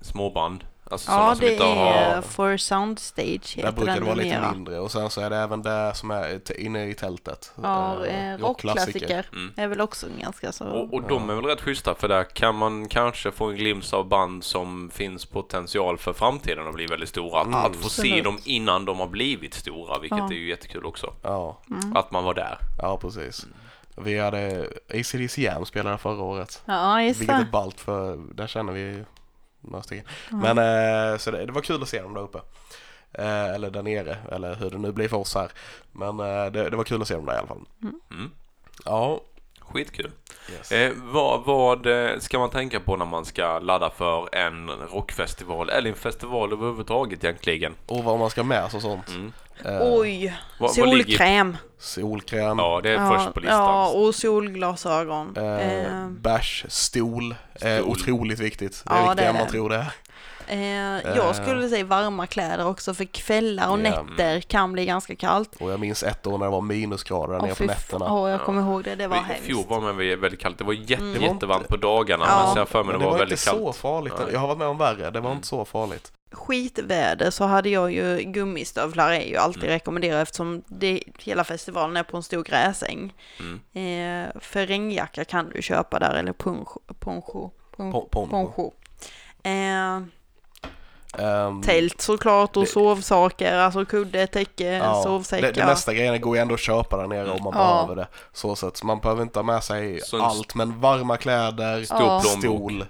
[0.03, 0.65] småband.
[0.91, 1.93] Alltså Ja, det inte har...
[1.93, 5.37] är For Soundstage Där heter brukar det vara lite mindre och sen så är det
[5.37, 7.53] även det som är inne i tältet.
[7.63, 9.53] Ja, Eh, eh, rockklassiker Mm.
[9.57, 10.65] är väl också en ganska så...
[10.65, 13.93] Och, och de är väl rätt schyssta för där kan man kanske få en glimt
[13.93, 17.41] av band som finns potential för framtiden att bli väldigt stora.
[17.41, 17.59] Att, Mm.
[17.61, 20.27] att få se dem innan de har blivit stora, vilket Ja.
[20.31, 21.15] är ju jättekul också.
[21.23, 21.97] Ja, Mm.
[21.97, 22.59] Att man var där.
[22.79, 23.47] ja precis.
[23.97, 26.63] Vi hade ACDC Jam spelade förra året.
[26.65, 27.51] Ja, just Vilket är det.
[27.51, 29.05] ballt för där känner vi
[29.65, 30.07] några stycken.
[30.31, 30.37] Ja.
[30.37, 32.39] Men eh, så det, det var kul att se dem där uppe.
[33.13, 35.51] Eh, eller där nere, eller hur det nu blir för oss här.
[35.93, 37.65] Men eh, det, det var kul att se dem där i alla fall.
[37.83, 38.31] Mm.
[38.85, 39.21] Ja.
[39.59, 40.11] Skitkul.
[40.53, 40.73] Yes.
[40.73, 41.87] Eh, vad, vad
[42.19, 47.25] ska man tänka på när man ska ladda för en rockfestival eller en festival överhuvudtaget
[47.25, 47.75] egentligen?
[47.87, 49.09] Och vad man ska med och sånt.
[49.09, 49.33] Mm.
[49.65, 51.05] Eh, Oj, Vad, vad ligger...
[51.05, 51.57] solkräm.
[51.79, 52.59] Solkräm.
[52.59, 53.59] Ja, det är Ja, först på listan.
[53.61, 55.37] ja, och solglasögon.
[55.37, 57.91] Eh, Eh, Bärs, stol, eh, Stol.
[57.91, 58.83] otroligt viktigt.
[58.87, 59.93] Det är Ja, viktigare det är än man tror det är.
[61.17, 63.83] Jag skulle säga varma kläder också för kvällar och Ja.
[64.03, 65.57] nätter kan bli ganska kallt.
[65.61, 68.07] Och jag minns ett år när det var minusgrader där Åh, nere på nätterna.
[68.07, 68.17] fan.
[68.19, 68.45] Åh, jag Ja.
[68.45, 69.43] kommer ihåg det, det var I hemskt.
[69.45, 70.59] fjol var man väldigt kallt.
[70.59, 71.13] Det var jätte, Mm.
[71.15, 72.37] Det var jättevarmt inte- på dagarna Ja.
[72.39, 73.77] men sen jag för mig Men det det var var inte väldigt så kallt.
[73.77, 74.15] farligt.
[74.19, 74.29] Nej.
[74.33, 75.11] Jag har varit med om värre.
[75.11, 75.37] Det var Mm.
[75.37, 76.13] inte så farligt.
[76.33, 79.73] Skitväder så hade jag ju gummistövlar är ju alltid Mm.
[79.75, 83.13] rekommenderat eftersom det, hela festivalen är på en stor gräsäng.
[83.41, 84.25] Mm.
[84.27, 86.81] Eh, för regnjacka kan du köpa där eller poncho.
[87.01, 88.31] poncho, pon- Po- poncho.
[88.31, 88.73] poncho.
[89.43, 90.03] Eh,
[91.19, 95.47] Ehm, tält såklart och Det- sovsaker, alltså kudde, täcke, ja, sovsäckar.
[95.47, 97.75] det, det mesta grejerna går ju ändå att köpa där nere om man Ja.
[97.75, 98.07] behöver det.
[98.33, 98.77] Så sätt.
[98.77, 100.55] Så man behöver inte ha med sig Så allt.
[100.55, 102.21] Men varma kläder, Stor Ja.
[102.21, 102.85] stol,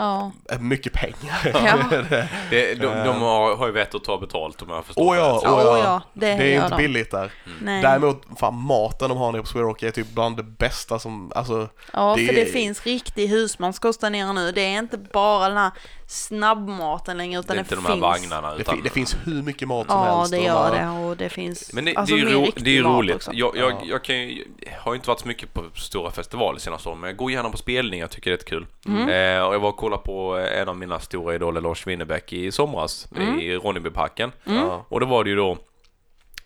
[0.00, 0.32] Ja.
[0.48, 1.38] är mycket pengar.
[1.44, 1.78] Ja.
[2.50, 5.22] Det, de, de har, har ju vett att ta betalt om jag förstår Åh ja,
[5.24, 5.42] rätt.
[5.44, 5.70] åh ja.
[5.72, 6.82] Åh ja, det det är gör inte de.
[6.82, 7.32] billigt där.
[7.62, 7.82] Nej.
[7.82, 11.32] Däremot, fan maten de har nere på Sweden Rock är typ bland det bästa som,
[11.34, 14.52] alltså Ja, det för det är- finns riktig husmanskost där nere nu.
[14.52, 15.70] Det är inte bara den här
[16.06, 17.88] snabbmaten längre Det utan det, inte de finns.
[17.88, 18.76] här vagnarna det, utan...
[18.76, 20.32] fi- det finns hur mycket mat som Ja, helst.
[20.32, 20.54] det och de gör
[20.86, 23.28] har- det och det finns Men det, alltså, det är ro, det är roligt.
[23.32, 23.80] Jag, jag, Ja.
[23.84, 24.44] jag, kan jag
[24.80, 27.50] har ju inte varit så mycket på stora festivaler senaste åren, men jag går gärna
[27.50, 28.66] på spelningar, jag tycker det är rätt kul.
[28.86, 29.08] Mm.
[29.08, 33.08] Eh, och jag var kollade på en av mina stora idoler, Lars Winnerbäck, i somras
[33.16, 33.40] Mm.
[33.40, 34.32] i Ronnebyparken.
[34.44, 34.86] Ja.
[34.88, 35.58] Och då var det ju då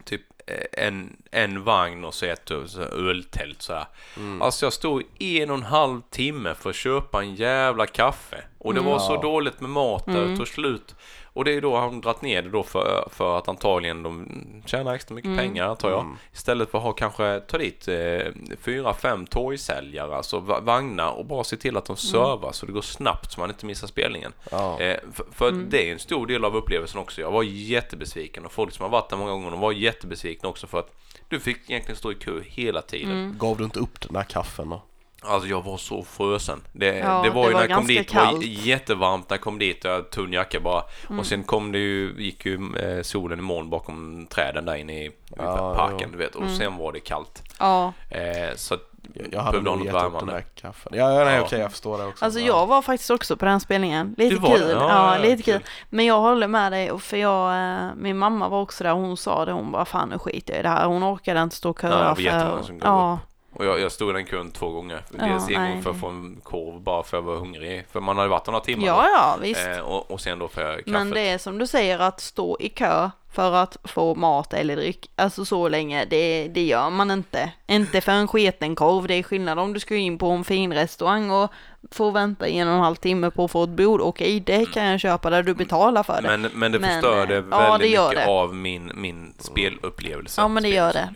[0.05, 3.87] typ eh, en, en vagn och så ett eh, så öltält så här.
[4.17, 4.43] Mm.
[4.43, 8.45] Alltså jag stod i en och en halv timme för att köpa en jävla kaffe.
[8.59, 10.95] Och det var så dåligt med mat där, det tog slut.
[11.35, 14.29] Och det är då han dragit ner det då för, för att antagligen de
[14.66, 16.01] tjänar extra mycket pengar antar jag.
[16.01, 16.16] Mm.
[16.33, 18.21] Istället för att ha kanske ta dit eh,
[18.61, 22.73] fyra, fem torgsäljare, alltså va- vagnar och bara se till att de servar så det
[22.73, 24.33] går snabbt så man inte missar spelningen.
[24.51, 24.81] Ja.
[24.81, 27.21] Eh, för för det är en stor del av upplevelsen också.
[27.21, 30.66] Jag var jättebesviken och folk som har varit där många gånger de var jättebesvikna också
[30.66, 30.95] för att
[31.29, 33.37] du fick egentligen stå i kö hela tiden.
[33.38, 34.83] Gav du inte upp den där kaffen då?
[35.25, 36.61] Alltså jag var så frösen.
[36.73, 38.45] Det, Ja, det var det ju var när jag kom dit, det var kallt.
[38.45, 40.83] jättevarmt när jag kom dit och jag hade tunn jacka bara.
[41.09, 41.19] Mm.
[41.21, 45.05] Och sen kom det ju, gick ju eh, solen i moln bakom träden där inne
[45.05, 46.09] i, Ja, parken ja.
[46.13, 46.35] du vet.
[46.35, 46.57] Och Mm.
[46.57, 47.43] sen var det kallt.
[47.59, 48.81] Ja, Eh, så att
[49.15, 50.93] Jag, jag hade nog något gett upp den där kaffen.
[50.97, 51.43] Ja, nej, Ja.
[51.43, 52.25] okej, jag förstår det också.
[52.25, 52.47] alltså Ja.
[52.47, 54.15] jag var faktiskt också på den spelningen.
[54.19, 54.71] Lite var kul.
[54.71, 55.55] Ja, Ja, ja, lite kul.
[55.59, 55.63] kul.
[55.91, 59.45] Men jag håller med dig för jag, eh, min mamma var också där hon sa
[59.45, 60.87] det, hon bara fan nu skiter jag i det här.
[60.87, 63.19] Hon orkade inte stå och Ja, det köa var jättemånga som gav ja,
[63.55, 65.05] Och jag, jag stod i den kön två gånger.
[65.19, 67.37] Ja, Dels en nej, gång för att få en korv bara för att jag var
[67.37, 67.85] hungrig.
[67.93, 68.87] För man hade varit där några timmar.
[68.87, 69.67] ja, ja, visst.
[69.67, 70.87] Eh, och, och sen då för kaffet.
[70.87, 74.77] Men det är som du säger att stå i kö för att få mat eller
[74.77, 77.53] dryck, alltså så länge, det, det gör man inte.
[77.67, 80.73] Inte för en sketen korv, det är skillnad om du ska in på en fin
[80.73, 81.51] restaurang och
[81.91, 84.01] får vänta en och en halv timme på att få ett bord.
[84.01, 86.29] Okej, det kan jag köpa där du betalar för det.
[86.29, 88.31] Men, men det Men, förstörde eh, ja, väldigt det mycket det.
[88.33, 90.41] av min, min spelupplevelse.
[90.41, 91.09] Ja, men det gör det.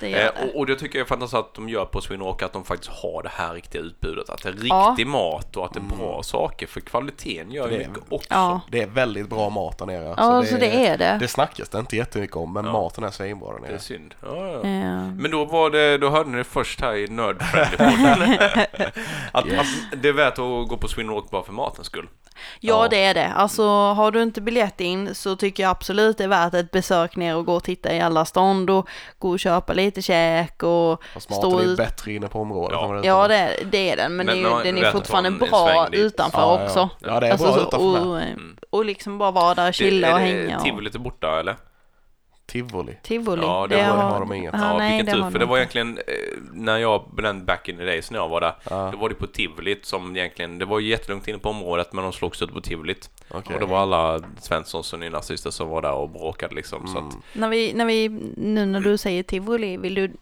[0.00, 0.42] Det gör Eh, det.
[0.50, 2.90] och, och det tycker jag är fantastiskt att de gör på Rock, att de faktiskt
[2.92, 4.30] har det här riktiga utbudet.
[4.30, 4.88] Att det är Ja.
[4.90, 6.66] riktig mat och att det är bra saker.
[6.66, 8.26] För kvaliteten gör ju Det är- mycket också.
[8.30, 10.14] Ja, Det är väldigt bra mat där nere.
[10.16, 11.16] ja så det är det.
[11.20, 12.72] Det snackas det inte jättemycket om, men Ja.
[12.72, 13.74] maten är svinbra där Det nere.
[13.74, 14.14] är synd.
[14.22, 14.60] Ja, ja.
[14.62, 18.90] Men då var det, då hörde ni det först här i Nerd Friendly-podden.
[19.32, 19.60] att, Yes.
[19.92, 22.08] att det är värt att gå på Rock bara för matens skull.
[22.60, 22.88] Ja, Ja.
[22.88, 23.32] det är det.
[23.36, 27.16] Alltså, har du inte biljett in så tycker jag absolut det är värt ett besök
[27.16, 31.02] ner och gå och titta i alla stånd och gå och köpa lite käk och
[31.18, 31.76] stå maten är ju ut.
[31.78, 32.78] bättre inne på området.
[32.80, 32.98] Ja.
[32.98, 35.28] är Ja, det är, det är den, men, Men det är, man den är fortfarande
[35.28, 36.00] en bra dit.
[36.00, 36.64] utanför Ja, ja.
[36.64, 36.88] också.
[37.00, 38.20] Ja, det är Alltså, bra så, utanför och.
[38.20, 38.56] Mm.
[38.70, 40.48] och liksom bara vara där och chilla det, och är hänga.
[40.48, 41.56] det Och, Tivoli lite borta eller?
[42.48, 42.96] Tivoli.
[43.02, 43.42] tivoli.
[43.42, 44.54] Ja, det har- har de inget.
[44.54, 45.30] Ja, nej, vilken det tur.
[45.30, 45.78] För de det var inte.
[45.78, 48.98] egentligen, eh, när jag, den back in the days när jag var där, Ja, då
[48.98, 52.42] var det på Tivolit som egentligen, det var jättelugnt inne på området men de slogs
[52.42, 53.10] ut på Tivolit.
[53.30, 53.54] okej.
[53.54, 56.86] Och det var alla Svenssons och nynazister som var där och bråkade liksom.
[56.86, 57.22] Så att, Mm.
[57.32, 60.12] När vi, när vi, nu när du säger tivoli, vill du,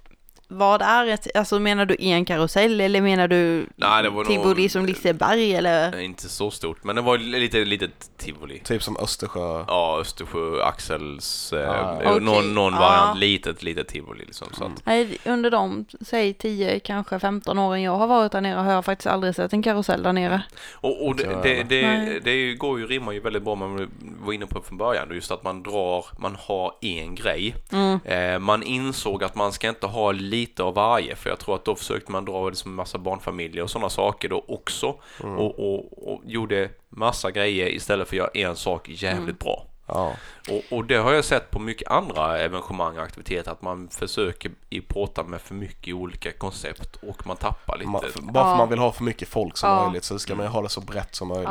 [0.48, 4.26] vad är ett, alltså menar du en karusell eller menar du Nej, det var nog-
[4.26, 6.00] tivoli som Liseberg eller?
[6.00, 8.58] inte så stort, men det var lite litet tivoli.
[8.64, 9.64] Typ som Östersjö.
[9.68, 12.20] Ja, Östersjö, Axels, eh, Ah, eh, okej.
[12.24, 12.80] någon, någon Ja.
[12.80, 14.48] variant, litet, litet tivoli liksom.
[14.52, 18.60] Så att, Nej, under de, säg 10, kanske 15 åren jag har varit där nere
[18.60, 20.42] har jag faktiskt aldrig sett en karusell där nere.
[20.72, 23.86] Och, och det, det, det, det går ju rimmar ju väldigt bra med vad vi
[24.24, 25.08] var inne på från början.
[25.14, 27.54] Just att man drar, man har en grej.
[27.72, 27.98] Mm.
[28.04, 31.16] Eh, man insåg att man ska inte ha lite av varje.
[31.16, 33.88] För jag tror att då försökte man dra det som en massa barnfamiljer och sådana
[33.90, 34.94] saker då också.
[35.22, 35.38] Mm.
[35.38, 39.66] Och, och, och gjorde massa grejer istället för att göra en sak jävligt bra.
[39.88, 40.12] Ja.
[40.50, 43.50] Och, och det har jag sett på mycket andra evenemang och aktiviteter.
[43.50, 47.90] Att man försöker i prata med för mycket olika koncept och man tappar lite.
[47.90, 48.56] Man, för, bara för Ja.
[48.56, 49.84] man vill ha för mycket folk som Ja.
[49.84, 51.48] möjligt så ska man ju ha det så brett som möjligt.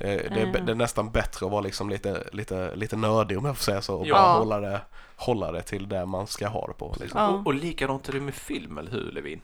[0.00, 0.06] Ja.
[0.06, 0.66] Eh, Det, är, Mm.
[0.66, 3.82] det är nästan bättre att vara liksom lite, lite, lite nördig om jag får säga
[3.82, 4.14] så och Ja.
[4.14, 4.80] bara hålla det,
[5.16, 6.94] hålla det till det man ska ha det på.
[7.00, 7.20] Liksom.
[7.20, 7.28] Ja.
[7.28, 9.40] Och, och likadant är det med film, eller hur Levin?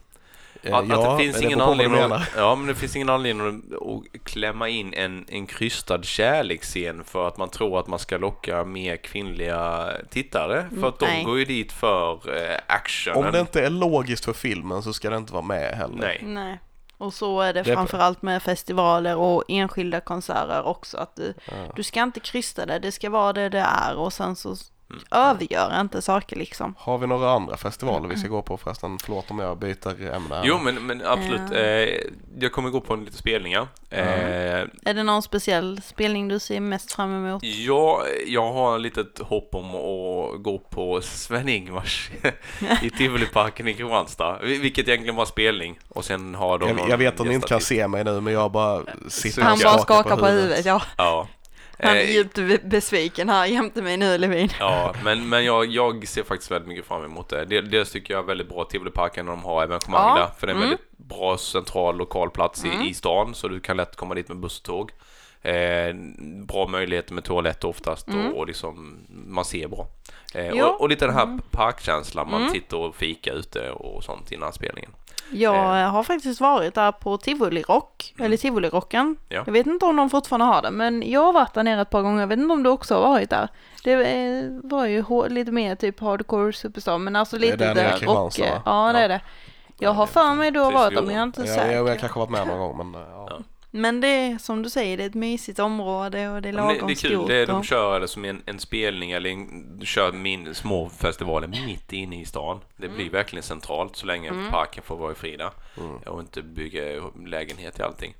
[0.63, 3.47] Eh, Att, att det finns ingen du anledning att, Ja, men det finns ingen anledning
[3.47, 8.17] att, att klämma in en, en krystad kärleksscen för att man tror att man ska
[8.17, 10.65] locka mer kvinnliga tittare.
[10.79, 11.23] För att de Nej.
[11.23, 13.25] går ju dit för eh, actionen.
[13.25, 15.97] Om det inte är logiskt för filmen så ska det inte vara med heller.
[15.97, 16.21] Nej.
[16.25, 16.59] Nej.
[16.97, 20.97] Och så är det, Det är- framförallt med festivaler och enskilda konserter också.
[20.97, 21.53] Att du, Ja.
[21.75, 24.55] du ska inte krysta det, det ska vara det det är och sen så
[25.11, 26.75] övergör inte saker liksom.
[26.77, 28.97] Har vi några andra festivaler vi ska gå på förresten?
[28.99, 30.41] Förlåt om jag byter ämne.
[30.43, 31.41] Jo, men, men absolut.
[31.51, 31.57] Ja.
[31.57, 31.89] Eh,
[32.39, 33.67] jag kommer gå på en lite spelningar.
[33.89, 34.03] Eh,
[34.85, 37.43] Är det någon speciell spelning du ser mest fram emot?
[37.43, 42.09] jag, jag har lite ett hopp om att gå på Sven-Ingvars
[42.81, 44.39] i Tivoliparken i Kristianstad.
[44.41, 45.79] Vil- Vilket egentligen var spelning.
[45.89, 48.33] Och sen har de jag, jag vet att ni inte kan se mig nu men
[48.33, 50.81] jag bara sitter Han och bara skakar på huvudet, ja.
[50.97, 51.27] Ja.
[51.79, 54.49] Han är Eh, djupt be- besviken här jämte mig nu Levin.
[54.59, 57.45] Ja, men, men jag, jag ser faktiskt väldigt mycket fram emot det.
[57.45, 60.15] Del- Dels tycker jag är väldigt bra Tivoliparken när de har evenemang Ja.
[60.17, 60.29] där.
[60.39, 60.69] För det är en Mm.
[60.69, 63.35] väldigt bra central lokal plats i, i stan.
[63.35, 64.91] Så du kan lätt komma dit med buss och tåg.
[65.41, 65.93] Eh,
[66.47, 69.87] bra möjligheter med toaletter oftast och, och liksom, man ser bra.
[70.33, 74.53] Eh, och, och lite den här parkkänslan, man sitter och fika ute och sånt innan
[74.53, 74.91] spelningen.
[75.31, 75.89] Jag Eh.
[75.91, 79.15] har faktiskt varit där på Tivoli Rock, eller Tivoli Rocken.
[79.29, 79.43] Ja.
[79.45, 81.89] Jag vet inte om de fortfarande har det, men jag har varit där nere ett
[81.89, 82.19] par gånger.
[82.19, 83.47] Jag vet inte om du också har varit där.
[83.83, 87.97] Det eh, var ju lite mer typ hardcore superstar, men alltså Det är lite där
[87.99, 88.39] rock.
[88.65, 89.21] Ja, det är det.
[89.79, 91.71] Jag har för mig du har varit där, men jag är inte Jag, säker.
[91.71, 93.39] jag, jag kanske varit med någon gång men ja.
[93.75, 93.81] Ja.
[93.81, 96.57] Men det är som du säger, det är ett mysigt område och det är Ja,
[96.67, 99.29] lagom det, det är kul, det är, de kör det som en, en spelning eller
[99.29, 102.59] en, du kör min, små festivaler mitt inne i stan.
[102.77, 102.97] Det Mm.
[102.97, 105.51] blir verkligen centralt så länge parken får vara i frida
[106.05, 106.81] och inte bygga
[107.25, 108.13] lägenhet i allting.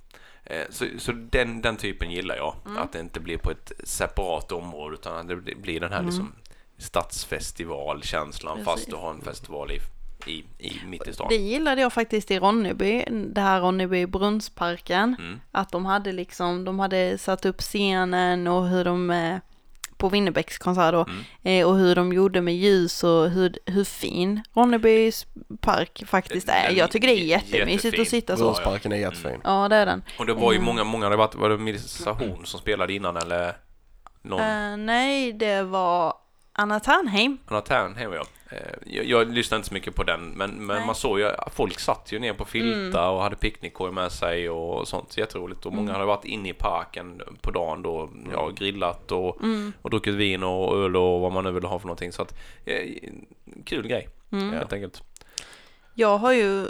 [0.44, 2.78] Eh, Så, så den, den typen gillar jag, Mm.
[2.78, 6.34] att det inte blir på ett separat område utan att det blir den här liksom
[6.78, 9.80] stadsfestivalkänslan fast du har en festival i,
[10.28, 11.28] i, i mitt i stan.
[11.30, 15.16] Det gillade jag faktiskt i Ronneby, det här Ronneby Brunnsparken.
[15.20, 15.40] Mm.
[15.52, 19.38] Att de hade liksom, de hade satt upp scenen och hur de, eh,
[19.98, 21.24] på Winnerbäcks konsert då, Mm.
[21.62, 25.26] eh, och hur de gjorde med ljus och hur, hur fin Ronnebys
[25.62, 26.70] park faktiskt är.
[26.72, 28.02] Jag tycker det är jättemysigt jättefin.
[28.02, 28.44] att sitta så.
[28.44, 29.42] Brunnsparken är jättefin.
[29.44, 30.04] Ja, det är den.
[30.20, 30.66] Och det var ju Mm.
[30.66, 33.56] många, många, det var, var det Melissa Horn som spelade innan eller
[34.22, 34.40] någon?
[34.42, 36.14] Eh, nej, det var
[36.54, 37.38] Anna Ternheim.
[37.48, 38.24] Anna Ternheim ja.
[38.50, 40.86] Eh, Jag, jag lyssnade inte så mycket på den men, men Nej.
[40.86, 44.88] man såg ju folk satt ju ner på filtar och hade picknickkorg med sig och
[44.88, 45.18] sånt.
[45.18, 45.66] Jätteroligt.
[45.66, 48.10] Och många hade varit inne i parken på dagen då.
[48.32, 49.38] Ja, grillat och,
[49.82, 52.12] och druckit vin och öl och vad man nu vill ha för någonting.
[52.12, 52.90] Så att, eh,
[53.66, 55.04] kul grej helt enkelt.
[55.94, 56.68] Jag har ju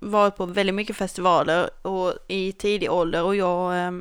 [0.00, 3.92] varit på väldigt mycket festivaler och i tidig ålder och jag eh,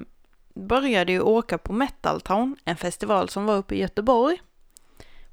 [0.54, 4.42] började ju åka på Metal Town, en festival som var uppe i Göteborg.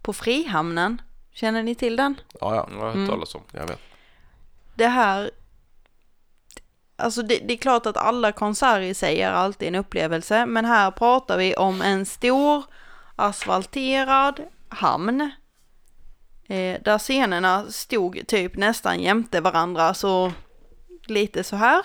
[0.06, 1.02] På Frihamnen.
[1.32, 2.14] Känner ni till den?
[2.40, 3.08] Ja, ja, Jag har hört Mm.
[3.08, 3.42] talas om.
[3.52, 3.80] jag vet.
[4.74, 5.30] Det här,
[6.96, 10.64] alltså det, det är klart att alla konserter i sig är alltid en upplevelse, men
[10.64, 12.64] här pratar vi om en stor
[13.16, 15.20] asfalterad hamn.
[16.48, 20.32] Eh, där scenerna stod typ nästan jämte varandra, så
[21.06, 21.82] lite så här.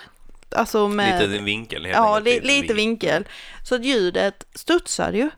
[0.56, 1.20] Alltså med...
[1.22, 2.44] Lite en vinkel helt Ja, enkelt.
[2.44, 3.28] li, lite vinkel.
[3.64, 5.30] Så att ljudet studsade ju.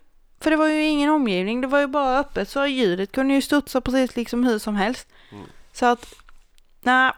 [0.45, 3.41] För det var ju ingen omgivning, det var ju bara öppet så ljudet kunde ju
[3.41, 5.07] studsa precis liksom hur som helst.
[5.73, 6.13] Så att,
[6.81, 7.11] nej,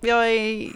[0.00, 0.68] jag är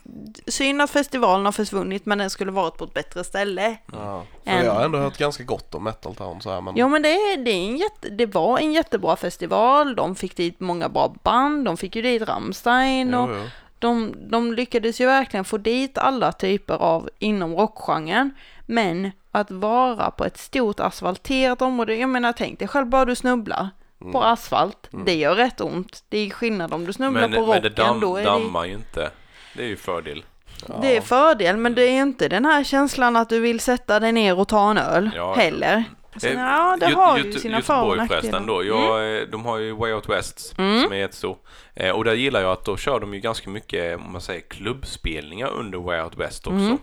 [0.47, 3.77] synd att festivalen har försvunnit men den skulle varit på ett bättre ställe.
[3.93, 4.25] Ja.
[4.45, 6.89] För En- jag har ändå hört ganska gott om Metal Town så här, men Ja
[6.89, 10.61] men det, är- det, är en jätte, det var en jättebra festival, de fick dit
[10.61, 13.49] många bra band, de fick ju dit Rammstein och jo, jo.
[13.79, 18.31] de, de lyckades ju verkligen få dit alla typer av inom rockgenren.
[18.67, 23.15] Men att vara på ett stort asfalterat område, jag menar tänk dig själv bara du
[23.15, 23.69] snubblar
[24.13, 26.05] på asfalt, det gör rätt ont.
[26.09, 28.27] Det är skillnad om du snubblar Men, på men rocken, det dam, då är det,
[28.31, 29.11] dammar ju inte.
[29.57, 30.25] Det är ju fördel.
[30.83, 34.13] det är fördel, men det är inte den här känslan att du vill sätta dig
[34.13, 35.35] ner och ta en öl Ja.
[35.35, 35.85] heller.
[36.17, 38.65] Så, Eh, ja, det Göte- har ju sina Göteborg förresten då.
[38.65, 40.83] Jag, eh, De har ju Way Out West Mm.
[40.83, 41.37] som är jättestor.
[41.75, 44.41] Eh, och där gillar jag att då kör de ju ganska mycket, om man säger
[44.41, 46.57] klubbspelningar under Way Out West också.
[46.59, 46.79] Mm.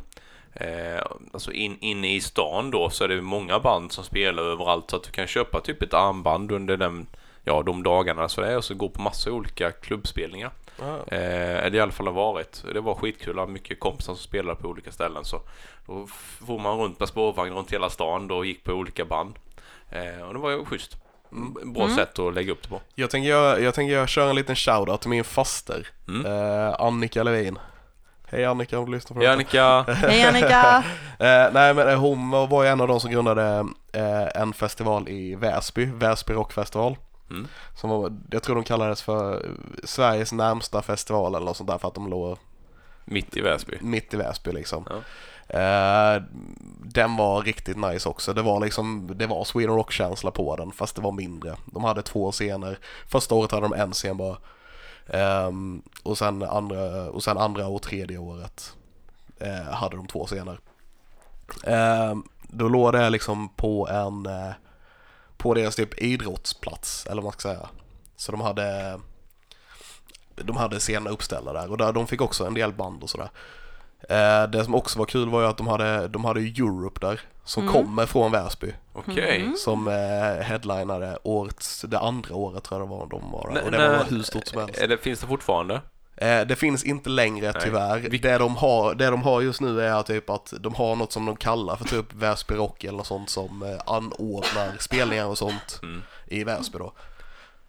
[0.53, 1.01] Eh,
[1.33, 4.95] alltså in, inne i stan då så är det många band som spelar överallt så
[4.95, 7.07] att du kan köpa typ ett armband under den,
[7.43, 10.51] ja, de dagarna så det är och så gå på massa olika klubbspelningar.
[10.79, 10.97] Ja.
[11.07, 12.63] Eh, eller i alla fall har varit.
[12.73, 13.37] Det var skitkul.
[13.37, 15.25] Jag mycket kompisar som spelade på olika ställen.
[15.25, 15.41] Så
[15.87, 16.07] då
[16.47, 19.35] får man runt med spårvagn runt hela stan då och gick på olika band.
[19.89, 20.97] Eh, och det var ju schysst.
[21.31, 21.73] Mm.
[21.73, 22.81] Bra sätt att lägga upp det på.
[22.95, 26.25] Jag tänker göra, jag tänker göra, köra en liten shoutout till min faster, Mm.
[26.25, 27.59] eh, Annika Levin.
[28.31, 29.63] Hej Annika om du lyssnar på Ja, detta.
[29.63, 29.93] Annika.
[30.07, 30.83] Hej Annika!
[31.21, 35.09] Eh, nej men eh, hon var ju en av de som grundade eh, en festival
[35.09, 36.97] i Väsby, Väsby Rockfestival.
[37.29, 37.47] Mm.
[37.75, 39.49] Som var, jag tror de kallades för
[39.83, 42.37] Sveriges närmsta festival eller något sånt där för att de låg
[43.05, 43.77] Mitt i Väsby.
[43.81, 44.85] mitt i Väsby liksom.
[44.89, 44.95] Ja.
[45.59, 46.21] Eh,
[46.83, 48.33] den var riktigt nice också.
[48.33, 51.55] Det var liksom, det var Sweden Rock-känsla på den fast det var mindre.
[51.65, 52.77] De hade två scener.
[53.07, 54.37] Första året hade de en scen bara.
[55.13, 58.73] Ehm, och, sen andra, och sen andra och tredje året
[59.39, 60.59] eh, hade de två scener.
[61.63, 64.53] Ehm, då låg det liksom på en, eh,
[65.37, 67.69] på deras typ idrottsplats, eller vad man ska säga.
[68.15, 68.99] Så de hade
[70.35, 73.29] de hade scener uppställda där och där, de fick också en del band och sådär.
[74.09, 76.99] Eh, det som också var kul var ju att de hade, de hade ju Europe
[77.07, 77.73] där, som Mm.
[77.73, 78.73] kommer från Väsby.
[78.93, 79.41] Okej.
[79.41, 79.55] Mm.
[79.57, 83.63] Som eh, headlinade årets, det andra året tror jag det var de var där.
[83.63, 83.89] Och det nej.
[83.89, 84.81] var hur stort som helst.
[84.81, 85.81] Är det, finns det fortfarande?
[86.17, 87.61] Eh, det finns inte längre Nej.
[87.63, 87.97] tyvärr.
[87.99, 91.11] Vi- Det, de har, det de har just nu är typ att de har något
[91.11, 95.37] som de kallar för typ Väsby Rock eller något sånt som eh, anordnar spelningar och
[95.37, 96.01] sånt Mm.
[96.27, 96.93] i Väsby då.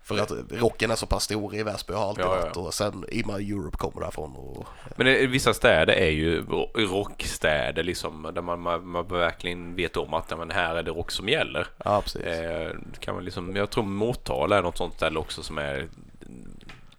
[0.05, 3.05] För att rocken är så pass stor i Väsby har alltid Ja, varit och sen
[3.09, 8.31] i med Europe kommer därifrån och Men det, vissa städer är ju ro- rockstäder liksom
[8.35, 11.67] där man, man, man verkligen vet om att men här är det rock som gäller.
[11.85, 12.23] ja precis.
[12.23, 15.89] Eh, kan man liksom, jag tror Motala är något sånt ställe också som är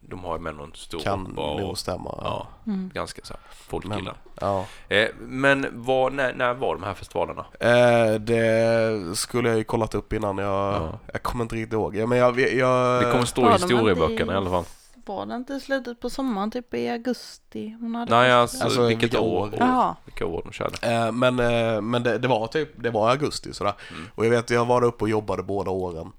[0.10, 2.20] de har ju med någon stor kan och nog stämma.
[2.24, 2.92] ja, Mm.
[2.94, 4.16] ganska så folkgillar.
[4.42, 4.66] ja.
[4.90, 7.46] Eh, men vad, när, när var de här festivalerna?
[7.60, 11.00] Eh, det skulle jag ju kollat upp innan jag, Ja.
[11.14, 11.96] jag kommer inte riktigt ihåg.
[11.96, 14.66] Ja, men jag, jag, Det kommer stå Var i historieböckerna i- i alla fall.
[15.06, 17.78] Var det inte i slutet på sommaren, typ i augusti?
[17.80, 19.48] Hon hade Nej, alltså, Alltså, vilket vilka år?
[19.64, 19.96] år?
[20.06, 20.78] Vilka år de körde?
[20.94, 23.74] Eh, men eh, men det, det var typ, det var augusti sådär.
[23.92, 24.10] Mm.
[24.16, 26.12] Och jag vet, jag var uppe och jobbade båda åren.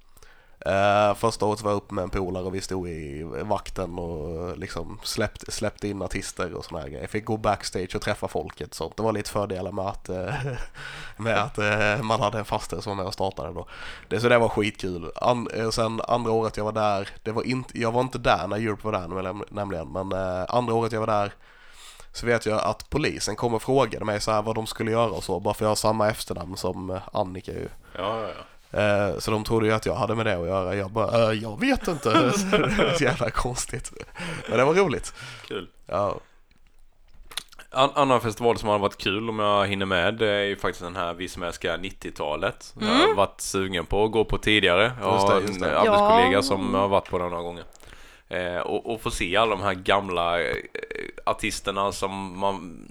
[0.67, 4.59] Uh, första året var jag uppe med en polare och vi stod i vakten och
[4.59, 7.03] liksom släppte, släppte in artister och sådana här grejer.
[7.03, 8.97] Jag fick gå backstage och träffa folket sånt.
[8.97, 10.35] Det var lite fördelar med att, eh,
[11.17, 13.67] med att eh, man hade en faster som var med och startade då.
[14.09, 15.11] Det, så det var skitkul.
[15.17, 18.57] An, sen andra året jag var där, det var inte, jag var inte där när
[18.57, 21.33] Europe var där nämligen, men uh, andra året jag var där
[22.13, 25.11] så vet jag att polisen kom och frågade mig så här vad de skulle göra
[25.11, 27.69] och så, bara för jag har samma efternamn som Annika ju.
[27.95, 28.54] Ja, ja, ja.
[28.77, 30.75] Eh, Så de trodde ju att jag hade med det att göra.
[30.75, 32.13] Jag bara, "Eh, jag vet inte.
[32.13, 32.27] Det
[32.85, 33.93] var så jävla konstigt.
[34.49, 35.15] Men det var roligt.
[35.49, 35.69] Kul.
[35.87, 36.21] Ja,
[37.71, 40.83] An annan festival som har varit kul om jag hinner med det är ju faktiskt
[40.85, 42.75] den här Vi som älskar 90-talet.
[42.81, 44.93] Jag har varit sugen på att gå på tidigare.
[45.03, 45.27] Jag Just
[45.61, 46.43] det, har en arbetskollega Ja.
[46.43, 47.65] som har varit på den några gånger.
[48.29, 50.55] Eh, och, och få se alla de här gamla eh,
[51.27, 52.89] artisterna som man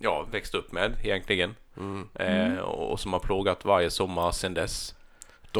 [0.00, 1.54] ja, växte upp med egentligen.
[1.76, 2.08] mm.
[2.14, 4.94] Eh, och, och som har plågat varje sommar sedan dess.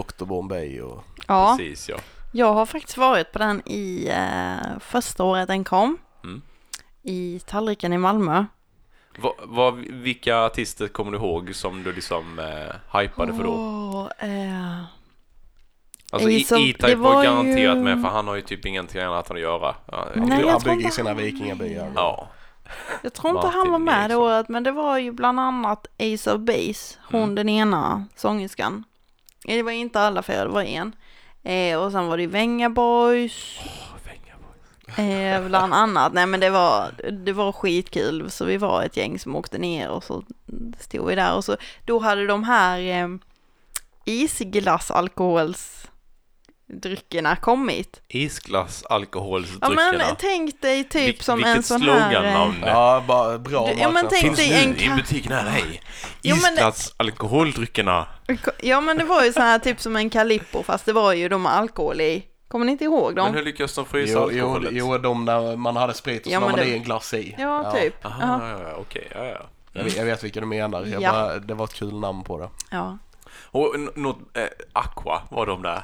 [0.00, 1.04] Dr Bombay och...
[1.28, 1.96] Ja, Precis ja.
[2.32, 5.98] jag har faktiskt varit på den i eh, första året den kom.
[6.24, 6.42] Mm.
[7.02, 8.44] I Tallriken i Malmö.
[9.18, 13.50] Va, va, vilka artister kommer du ihåg som du liksom eh, hypade för då?
[13.52, 14.82] Åh, eh,
[16.10, 18.66] Alltså Ace of- E-Type det var var garanterat ju- med för han har ju typ
[18.66, 19.74] ingenting annat att göra.
[19.92, 21.92] Ja, Nej, han jag han tror bygger inte sina han- vikingabyar.
[21.94, 22.28] ja.
[23.02, 24.22] jag tror inte han Martin var med det Eriksson.
[24.22, 27.34] året, men det var ju bland annat Ace of Base, hon Mm.
[27.34, 28.84] den ena sångerskan.
[29.46, 30.92] Det var inte alla fyra, det var en.
[31.42, 33.58] Eh, och sen var det Venga Boys,
[34.98, 36.12] eh, bland annat.
[36.12, 36.90] Nej men det var,
[37.24, 40.22] det var skitkul, så vi var ett gäng som åkte ner och så
[40.78, 43.08] stod vi där och så, då hade de här eh,
[46.68, 48.00] isglassalkoholsdryckerna kommit.
[48.08, 49.92] Isglass, Ja alkoholsdryckerna.
[49.92, 52.10] men tänk dig typ Vil- som vilket en sån här...
[52.10, 52.62] slogannamn.
[52.62, 55.42] eh, Ja, bara bra Du- ja, men tänk Finns dig en i ka- butik nära
[55.44, 55.82] dig.
[56.22, 58.06] Jo, men det- Isglass, alkoholdryckerna.
[58.62, 61.28] Ja men det var ju så här typ som en Calippo fast det var ju
[61.28, 62.26] de med alkohol i.
[62.48, 63.34] Kommer ni inte ihåg Men dem?
[63.34, 64.70] hur lyckas de frysa Jo, jo, alkoholet?
[64.74, 66.82] jo, de där man hade sprit och Ja, så la men man det- i en
[66.82, 67.34] glass i.
[67.38, 68.04] Ja, typ.
[68.06, 68.48] Aha, Ja.
[68.50, 69.46] ja, ja, okej, ja, ja.
[69.72, 70.84] Jag, vet- jag vet vilka du menar.
[70.86, 71.12] Jag Ja.
[71.12, 72.48] bara, det var ett kul namn på det.
[72.70, 72.98] ja.
[73.50, 75.82] Och något, eh, Aqua var de där.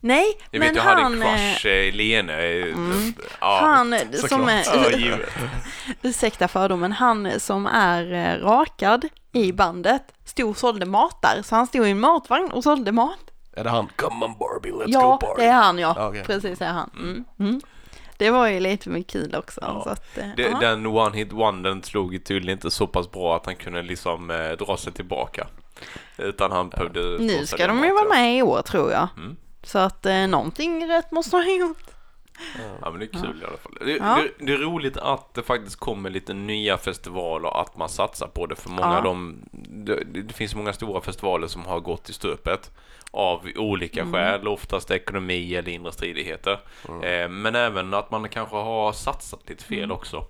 [0.00, 1.22] Nej, Jag men vet, jag han...
[1.22, 2.32] hade eh, eh, Lene.
[2.32, 3.12] eh, Mm.
[3.40, 4.66] Ja, Han som såklart.
[4.66, 5.30] ja, är, givet.
[6.02, 11.42] ursäkta fördomen, han som är eh, rakad i bandet stod och sålde mat där.
[11.42, 13.18] Så han stod i en matvagn och sålde mat.
[13.56, 13.88] Är det han?
[13.96, 15.42] Come on Barbie, let's ja, go Barbie.
[15.42, 15.94] det är han ja.
[15.96, 16.24] Ja, okej.
[16.24, 16.90] Precis, det är han.
[16.96, 17.24] Mm.
[17.40, 17.60] Mm.
[18.16, 19.60] Det var ju lite med kul också.
[19.62, 19.80] Ja.
[19.84, 20.58] Så att, eh, Det, ja.
[20.60, 24.30] den one hit wondern slog ju tydligen inte så pass bra att han kunde liksom
[24.30, 25.46] eh, dra sig tillbaka.
[26.16, 28.14] Utan han behövde Nu ska de ju vara ja.
[28.14, 29.08] med i år tror jag.
[29.16, 29.36] Mm.
[29.68, 31.78] Så att eh, någonting rätt måste ha gjort.
[32.82, 33.72] Ja men det är kul i alla fall.
[33.80, 34.20] Det, Ja.
[34.38, 38.26] det, det är roligt att det faktiskt kommer lite nya festivaler och att man satsar
[38.26, 38.56] på det.
[38.56, 38.96] För många Ja.
[38.98, 39.36] av dem,
[39.68, 42.70] det, det finns många stora festivaler som har gått i stöpet
[43.10, 44.12] av olika Mm.
[44.12, 46.58] skäl, oftast ekonomi eller inre stridigheter.
[47.02, 49.90] Eh, men även att man kanske har satsat lite fel Mm.
[49.96, 50.24] också.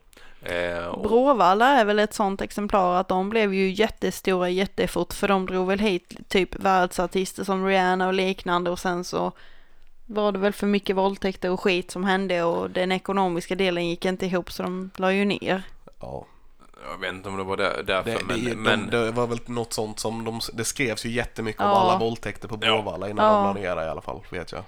[0.49, 5.29] Eh, och, Bråvalla är väl ett sånt exemplar att de blev ju jättestora jättefort för
[5.29, 9.33] de drog väl hit typ världsartister som Rihanna och liknande och sen så
[10.07, 14.05] var det väl för mycket våldtäkter och skit som hände och den ekonomiska delen gick
[14.05, 15.63] inte ihop så de la ju ner.
[16.01, 16.27] Ja.
[16.91, 19.27] jag vet inte om det var där, därför, Det, men, det, men de, det var
[19.27, 21.77] väl något sånt som de, det skrevs ju jättemycket om Ja.
[21.77, 22.57] alla våldtäkter på.
[22.57, 23.33] Bråvalla innan Ja.
[23.33, 24.63] de la ner i alla fall, vet jag.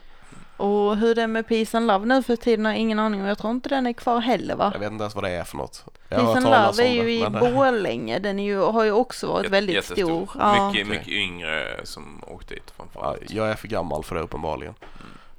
[0.60, 3.20] Och hur det är med Peace and Love nu för tiden har jag ingen aning
[3.20, 3.26] om.
[3.26, 4.70] Jag tror inte den är kvar heller va?
[4.74, 5.84] Jag vet inte ens vad det är för något.
[6.08, 8.18] Jag Peace and Love är ju det, i men Borlänge.
[8.18, 10.26] Den är ju, har ju också varit Jätte- väldigt jättestor.
[10.26, 10.28] stor.
[10.38, 10.70] Ja.
[10.72, 13.30] Mycket, mycket yngre som åkte dit Ja, framförallt.
[13.30, 14.74] jag är för gammal för det uppenbarligen.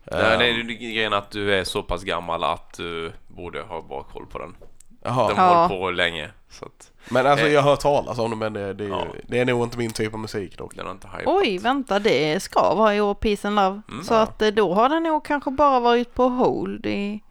[0.03, 3.61] Nej, Ehm, det är ju grejen att du är så pass gammal att du borde
[3.61, 4.55] ha bra koll på den.
[5.03, 5.27] Jaha.
[5.27, 5.41] De Ja.
[5.43, 6.29] har hållit på länge.
[6.49, 7.51] Så att Men alltså Eh.
[7.53, 9.05] jag har hört talas om det men det, det, är, ju, Ja.
[9.27, 10.75] det är nog inte min typ av musik dock.
[10.75, 11.23] den har inte hypat.
[11.27, 13.81] Oj, vänta, det ska vara i år Peace and Love.
[13.91, 14.03] Mm.
[14.03, 14.19] så Ja.
[14.21, 17.21] att eh, då har den nog kanske bara varit på hold i...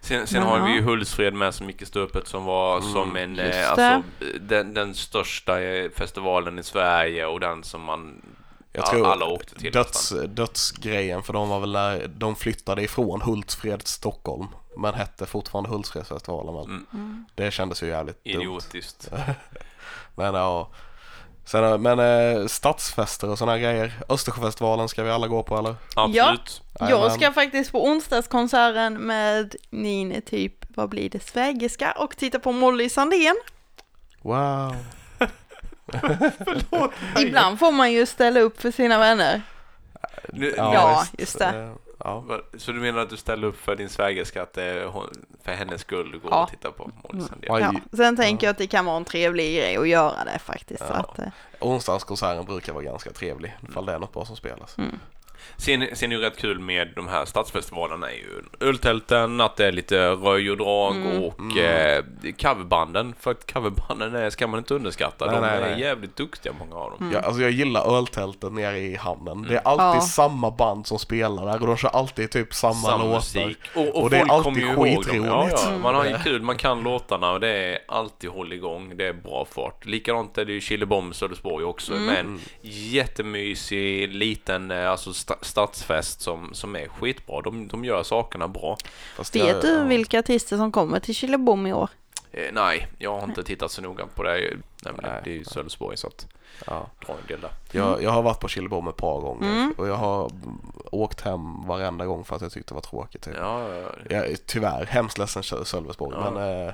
[0.00, 0.76] Sen, sen Men har vi ja.
[0.76, 4.02] ju Hultsfred med som gick i stöpet som var Mm, som en, eh, alltså
[4.40, 8.22] den, den största eh, festivalen i Sverige och den som man
[8.72, 13.20] Jag tror alla åkte till döds, dödsgrejen för de var väl där, de flyttade ifrån
[13.22, 14.46] Hultsfred till Stockholm
[14.76, 16.64] men hette fortfarande Hultsfredsfestivalen väl.
[16.64, 17.24] Mm.
[17.34, 18.32] Det kändes ju jävligt dumt.
[18.42, 19.10] Idiotiskt.
[20.14, 20.68] Men ja.
[21.44, 23.92] Sen, men eh, stadsfester och sådana grejer.
[24.08, 25.74] Östersjöfestivalen ska vi alla gå på eller?
[25.96, 26.62] Absolut.
[26.78, 27.10] Jag Jajamän.
[27.10, 32.88] ska faktiskt på onsdagskonserten med min typ, vad blir det, svägerska och titta på Molly
[32.88, 33.36] Sandén.
[34.22, 34.76] Wow.
[37.18, 39.42] Ibland får man ju ställa upp för sina vänner.
[40.32, 41.20] Nu- Ja, visst.
[41.20, 41.74] just det.
[42.04, 42.40] Eh, Ja.
[42.58, 45.10] Så du menar att du ställer upp för din svägerska att det är hon-
[45.44, 46.42] för hennes skull du går Ja.
[46.42, 47.24] och tittar på Molly.
[47.42, 47.72] Ja.
[47.96, 50.80] Sen tänker jag att det kan vara en trevlig grej att göra det faktiskt.
[50.80, 50.94] Så Ja.
[50.94, 51.24] att, eh,
[51.60, 54.78] Onsdagskonserten brukar vara ganska trevlig ifall det är något bra som spelas.
[54.78, 54.98] Mm.
[55.56, 59.56] Sen, sen är det ju rätt kul med de här stadsfestivalerna är ju öltälten, att
[59.56, 61.22] det är lite röj och drag Mm.
[61.22, 61.58] och Mm.
[61.58, 63.14] eh, coverbanden.
[63.20, 65.26] För att coverbanden är, ska man inte underskatta.
[65.26, 65.80] Nej, de nej, är nej.
[65.80, 66.98] jävligt duktiga många av dem.
[67.00, 67.12] Mm.
[67.12, 69.42] Jag, alltså jag gillar öltältet nere i hamnen.
[69.48, 70.00] Det är alltid Ja.
[70.00, 73.14] samma band som spelar där och de kör alltid typ samma, Samma låtar.
[73.16, 73.58] musik.
[73.74, 75.08] Och, och, Och det är alltid skitroligt.
[75.14, 75.68] Ja, ja.
[75.68, 75.80] Mm.
[75.80, 78.96] Man har ju kul, man kan låtarna och det är alltid håll igång.
[78.96, 79.86] Det är bra fart.
[79.86, 82.04] Likadant är det ju Chilebom Södersborg också Mm.
[82.06, 87.40] med en jättemysig liten eh, alltså stadsfest som, som är skitbra.
[87.40, 88.76] De, de gör sakerna bra.
[89.16, 89.84] Fast vet jag- du ja.
[89.84, 91.88] vilka artister som kommer till Killebom i år?
[92.32, 94.30] Eh, nej, jag har inte tittat så noga på det.
[94.82, 95.20] Det, Nej.
[95.24, 96.26] det är ju Sölvesborg så att
[96.66, 96.86] Ja.
[97.06, 97.50] dra en del där.
[97.72, 99.74] Jag, jag har varit på Killebom ett par gånger Mm.
[99.78, 100.58] och jag har mm,
[100.90, 103.22] åkt hem varenda gång för att jag tyckte det var tråkigt.
[103.22, 103.34] Typ.
[103.38, 103.88] Ja, ja, ja.
[104.16, 106.30] Jag är tyvärr hemskt ledsen Sö- Sölvesborg Ja.
[106.30, 106.72] men eh,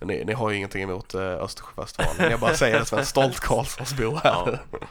[0.00, 2.30] ni, ni har ju ingenting emot eh, Östersjöfestivalen.
[2.30, 3.86] Jag bara säger det som en stolt Karlsson
[4.16, 4.20] här.
[4.24, 4.48] Ja.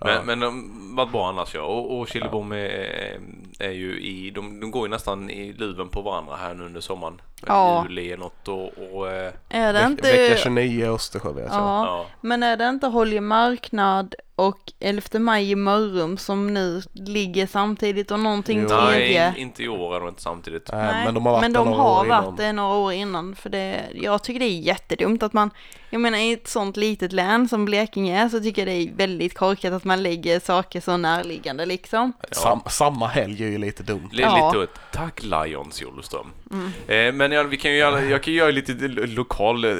[0.00, 0.06] Ja.
[0.06, 1.62] Men, men de var bra annars ja.
[1.62, 3.20] Och, och Chilebom är,
[3.58, 6.80] är ju i, de, de går ju nästan i luven på varandra här nu under
[6.80, 7.20] sommaren.
[7.46, 7.82] Ja.
[7.88, 10.12] Juli är något och, och eh, Är det Ve- inte...
[10.12, 11.54] Vecka 29 i Östersjö vet jag.
[11.54, 12.06] Ja, ja.
[12.20, 18.10] men är det inte Holje marknad och 11 maj i Mörrum som nu ligger samtidigt
[18.10, 18.68] och någonting Jo.
[18.68, 19.30] tredje?
[19.30, 20.68] Nej, inte i år är de inte samtidigt.
[20.72, 22.36] Nej, men de har varit men de några har år varit innan.
[22.36, 23.34] det några år innan.
[23.36, 25.50] För det, jag tycker det är jättedumt att man,
[25.90, 28.92] jag menar i ett sånt litet län som Blekinge är så tycker jag det är
[28.96, 32.12] väldigt korkat att man lägger saker så närliggande liksom.
[32.32, 34.08] Sam, samma helg är ju lite dumt.
[34.12, 34.52] Li- Ja.
[34.60, 36.26] Lite tack Lions Jolleström.
[36.50, 36.70] Mm.
[36.86, 38.72] Eh, men ja, vi kan ju göra, jag kan göra lite
[39.06, 39.70] lokal eh,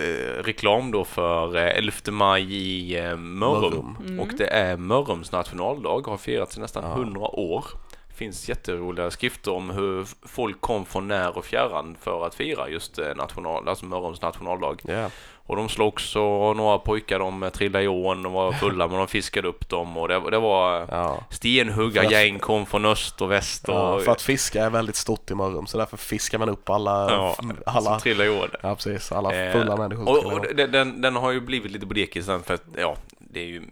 [0.42, 3.96] reklam då för eh, 11 maj i eh, Mörrum.
[4.00, 4.20] Mm.
[4.20, 6.92] Och det är Mörrums nationaldag, har firats i nästan Ja.
[6.92, 7.64] 100 år.
[8.08, 12.68] Det finns jätteroliga skrifter om hur folk kom från när och fjärran för att fira
[12.68, 14.76] just eh, national, alltså Mörrums nationaldag.
[14.82, 15.10] Ja.
[15.48, 18.98] Och de slogs och några pojkar de eh, trillade i ån, de var fulla men
[18.98, 21.18] de fiskade upp dem och det, det var Ja.
[21.30, 25.34] stenhuggargäng kom från öst och väst och Ja, för att fiska är väldigt stort i
[25.34, 27.36] Mörrum så därför fiskar man upp alla, Ja,
[27.66, 28.48] alla, som trillade i ån.
[28.62, 30.08] ja precis, alla Eh, fulla människor.
[30.08, 32.96] Och, och trillar den, den, har ju blivit lite på dekis sen för att, ja,
[33.18, 33.62] det är ju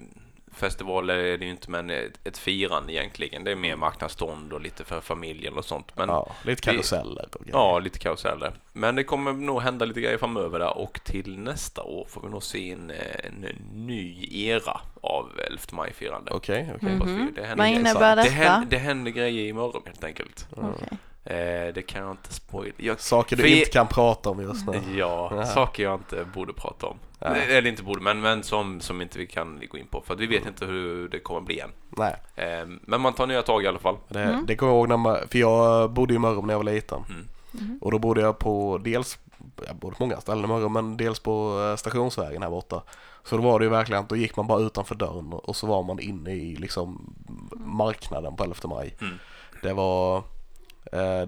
[0.56, 3.44] festivaler är det ju inte men ett, ett firande egentligen.
[3.44, 5.96] Det är mer marknadsstånd och lite för familjen och sånt.
[5.96, 7.52] Men ja, lite karuseller grejer.
[7.52, 8.52] Ja, lite karuseller.
[8.72, 12.28] Men det kommer nog hända lite grejer framöver där och till nästa år får vi
[12.28, 12.90] nog se en,
[13.24, 16.30] en ny era av 11 maj-firande.
[16.32, 16.96] Okej, okej.
[16.96, 17.32] Mhm.
[17.34, 17.80] Det Vad grejer.
[17.80, 18.34] innebär Det detta?
[18.34, 20.48] händer, det händer grejer i morgon helt enkelt.
[20.56, 20.88] Okej.
[21.24, 22.96] Eh, det kan jag inte spoila.
[22.96, 24.80] Saker du För- inte kan prata om just nu.
[24.96, 25.44] Ja, Ja.
[25.46, 26.98] saker jag inte borde prata om.
[27.18, 27.26] Ja.
[27.34, 30.02] Eller inte borde, men, men som, som inte vi kan gå in på.
[30.06, 31.70] För att vi vet inte hur det kommer bli än.
[31.88, 33.96] Nej, Eh, men man tar nya tag i alla fall.
[34.08, 34.46] det, Mm.
[34.46, 37.02] det kommer jag ihåg när man, för jag bodde i Mörrum när jag var liten.
[37.08, 37.28] Mm.
[37.52, 37.78] Mhm.
[37.82, 39.18] Och då bodde jag på dels,
[39.66, 42.82] jag bodde på många ställen i Mörrum, men dels på eh, stationsvägen här borta.
[43.24, 45.66] Så då var det ju verkligen att då gick man bara utanför dörren och så
[45.66, 47.14] var man inne i liksom
[47.56, 48.96] marknaden på 11 maj.
[49.00, 49.14] Mm.
[49.62, 50.22] Det var, eh,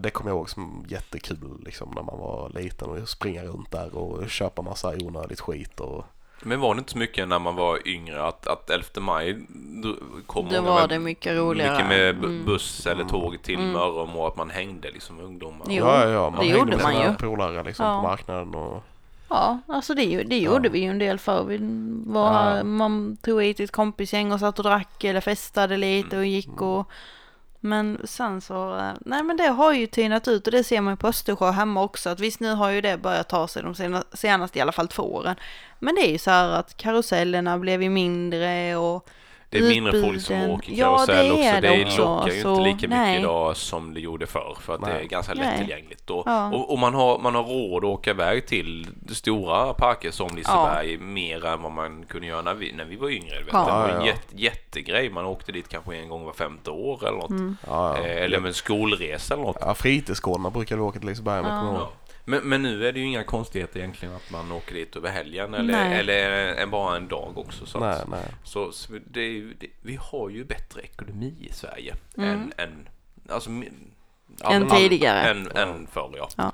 [0.00, 3.94] det kommer jag ihåg som jättekul liksom när man var liten och springa runt där
[3.96, 6.04] och köpa massa onödigt skit och
[6.42, 9.38] Men var det inte så mycket när man var yngre att, att 11 maj
[10.26, 11.72] kom Det var med- det mycket roligare.
[11.72, 12.44] Mycket med Mm.
[12.44, 13.72] buss eller tåg till Mm.
[13.72, 15.66] Mörrum och att man hängde liksom med ungdomar.
[15.70, 17.14] Jo, ja, ja, ja, man det hängde gjorde med man sina ju.
[17.14, 17.96] polare liksom Ja.
[17.96, 18.82] på marknaden och
[19.30, 21.44] Ja, alltså det, det gjorde vi ju en del förr.
[21.44, 21.58] Vi
[22.06, 22.64] var, Ja.
[22.64, 26.88] Man tog hit ett kompisgäng och satt och drack eller festade lite och gick och
[27.60, 30.92] men sen så, eh, nej men det har ju tynat ut och det ser man
[30.92, 32.10] ju på Östersjö hemma också.
[32.10, 34.88] Att visst nu har ju det börjat ta sig de senaste, senaste i alla fall
[34.88, 35.36] två åren.
[35.78, 39.08] Men det är ju så här att karusellerna blev ju mindre och
[39.50, 41.44] det är mindre folk som åker Ja, karusell det också.
[41.44, 43.08] är det Det också, lockar ju inte lika nej.
[43.10, 45.04] mycket idag som det gjorde förr för att det Nej.
[45.04, 46.10] är ganska lättillgängligt.
[46.10, 46.54] Och, Ja.
[46.54, 50.96] och, och man, har, man har råd att åka iväg till stora parker som Liseberg
[50.98, 53.38] mer än vad man kunde göra när vi, när vi var yngre.
[53.38, 53.48] Vet.
[53.52, 53.58] Ja.
[53.64, 54.06] Det var Ja, en ja.
[54.06, 55.10] jätte, jättegrej.
[55.10, 57.30] Man åkte dit kanske en gång var femte år eller något.
[57.30, 57.56] Mm.
[57.66, 58.04] Ja, ja.
[58.06, 59.56] Eh, eller med en skolresa eller något.
[59.60, 61.90] ja fritidsgårdarna brukade vi åka till Liseberg med, Ja.
[62.28, 62.40] Ja.
[62.40, 65.54] Men, men nu är det ju inga konstigheter egentligen att man åker dit över helgen
[65.54, 66.00] eller, Nej.
[66.00, 67.66] eller bara en dag också.
[67.66, 68.24] Så, Nej, att, nej.
[68.44, 72.30] så, så det är ju, det, vi har ju bättre ekonomi i Sverige Mm.
[72.30, 72.88] än, än,
[73.28, 73.72] alltså, mi-
[74.44, 75.20] Än tidigare.
[75.30, 76.28] Än, än förr ja.
[76.36, 76.52] Ja.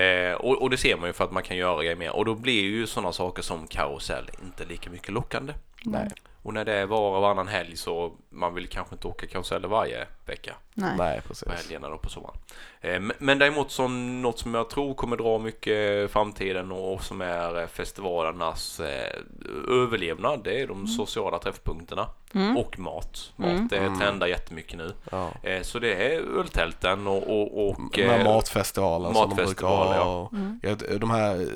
[0.00, 2.24] Eh, och, och det ser man ju för att man kan göra grejer mer och
[2.24, 5.54] då blir ju sådana saker som karusell inte lika mycket lockande.
[5.84, 6.08] Nej.
[6.42, 9.68] Och när det är var och varannan helg så man vill kanske inte åka karuseller
[9.68, 10.92] varje vecka Nej.
[10.98, 11.48] Nej, på precis.
[11.48, 12.36] helgerna och på sommaren.
[12.80, 17.60] Eh, men- däremot som något som jag tror kommer dra mycket framtiden och som är
[17.60, 19.20] eh, festivalernas eh,
[19.68, 22.56] överlevnad, det är de sociala träffpunkterna Mm.
[22.56, 23.32] och mat.
[23.36, 23.68] Mat Mm.
[23.68, 23.98] det Mm.
[23.98, 24.92] trendar jättemycket nu.
[25.10, 25.30] Ja.
[25.62, 30.30] Så det är öltälten och, och, och Den här matfestivalen som de brukar matfestival, ha.
[30.32, 30.60] Mm.
[30.62, 31.46] Ja, de här,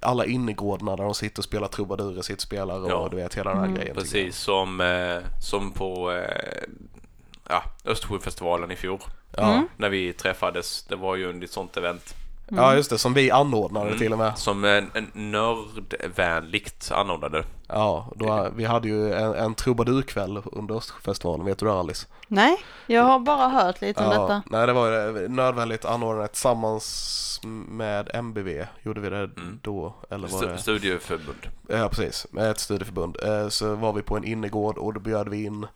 [0.00, 3.08] alla innergårdarna där de sitter och spelar trubadurer, sitt spelare och Ja.
[3.10, 3.78] du vet hela den här Mm.
[3.78, 3.94] grejen.
[3.96, 4.80] precis som,
[5.50, 6.12] som på
[7.48, 9.00] ja, Östersjöfestivalen i fjol.
[9.38, 9.68] Mm.
[9.76, 10.82] När vi träffades.
[10.84, 12.14] Det var ju ett sånt event.
[12.48, 12.98] ja, just det.
[12.98, 13.98] Som vi anordnade Mm.
[13.98, 14.38] till och med.
[14.38, 15.10] Som en, en
[15.92, 17.44] nördvänligt anordnade.
[17.68, 22.06] Ja, då, vi hade ju en, en trubadurkväll under Östersjöfestivalen, vet du det Alice?
[22.28, 24.42] Nej, jag har bara hört lite om Ja, detta.
[24.50, 29.60] nej det var ju nödvändigt anordnat tillsammans med MBV, gjorde vi det Mm.
[29.62, 29.94] då?
[30.10, 30.58] Eller var Stu- det?
[30.58, 31.46] Studieförbund.
[31.68, 33.16] Ja precis, med ett studieförbund.
[33.22, 35.66] Eh, Så var vi på en innergård och då bjöd vi in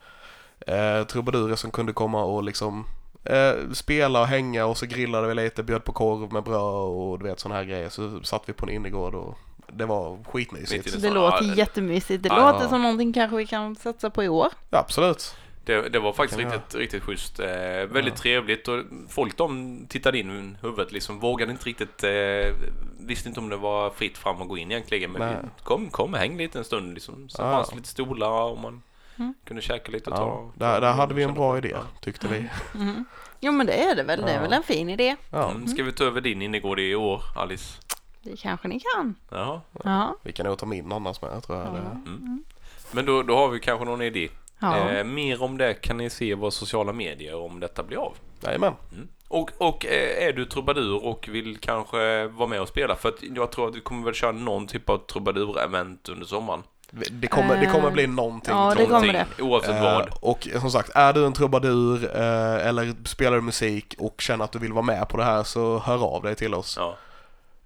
[0.67, 2.85] eh, trubadurer som kunde komma och liksom
[3.23, 7.19] eh, spela och hänga och så grillade vi lite, bjöd på korv med bröd och
[7.19, 7.89] du vet sådana här grejer.
[7.89, 9.37] Så satt vi på en innergård och
[9.67, 11.01] det var skitmysigt.
[11.01, 12.23] Det låter ja, jättemysigt.
[12.23, 12.51] Det ja.
[12.51, 14.47] låter som någonting kanske vi kan satsa på i år.
[14.69, 15.35] Ja, absolut.
[15.65, 17.39] Det, det var faktiskt riktigt, riktigt schysst.
[17.39, 17.47] Eh,
[17.91, 18.21] väldigt Ja.
[18.21, 21.19] trevligt och folk de tittade in i huvudet liksom.
[21.19, 22.55] Vågade inte riktigt, eh,
[22.99, 25.11] visste inte om det var fritt fram att gå in egentligen.
[25.11, 27.29] Men vi kom, kom häng lite en stund liksom.
[27.29, 27.51] Så Ja.
[27.51, 28.81] fanns lite stolar och man
[29.17, 29.33] Mm.
[29.45, 30.51] kunde käka lite och Ja, ta.
[30.65, 31.81] där, där hade vi en bra idé, Ja.
[32.01, 32.49] tyckte vi.
[32.75, 33.05] Mm.
[33.39, 34.21] Jo men det är det väl.
[34.21, 34.41] Det är Ja.
[34.41, 35.15] väl en fin idé.
[35.29, 35.67] Ja, Mm.
[35.67, 37.79] Ska vi ta över din innergård i år, Alice?
[38.21, 39.15] Det kanske ni kan.
[39.31, 39.61] Jaha.
[39.83, 40.15] Ja.
[40.23, 41.67] vi kan nog ta min annars med tror jag.
[41.67, 41.79] Ja.
[42.07, 42.43] Mm.
[42.91, 44.29] Men då, då har vi kanske någon idé.
[44.59, 44.89] ja.
[44.89, 48.13] Eh, mer om det kan ni se våra sociala medier om detta blir av.
[48.43, 48.73] Jajamän.
[48.93, 49.07] Mm.
[49.27, 53.23] Och, och eh, är du trubadur och vill kanske vara med och spela för att
[53.35, 56.63] jag tror att vi kommer väl köra någon typ av trubadur-event under sommaren.
[57.11, 58.53] Det kommer, det kommer bli någonting.
[58.53, 58.89] Ja, det jag.
[58.89, 60.09] kommer Någonting, Oavsett Eh, vad.
[60.21, 64.51] och som sagt, är du en trubadur eh, eller spelar du musik och känner att
[64.51, 66.79] du vill vara med på det här så hör av dig till oss.
[66.79, 66.95] Ja.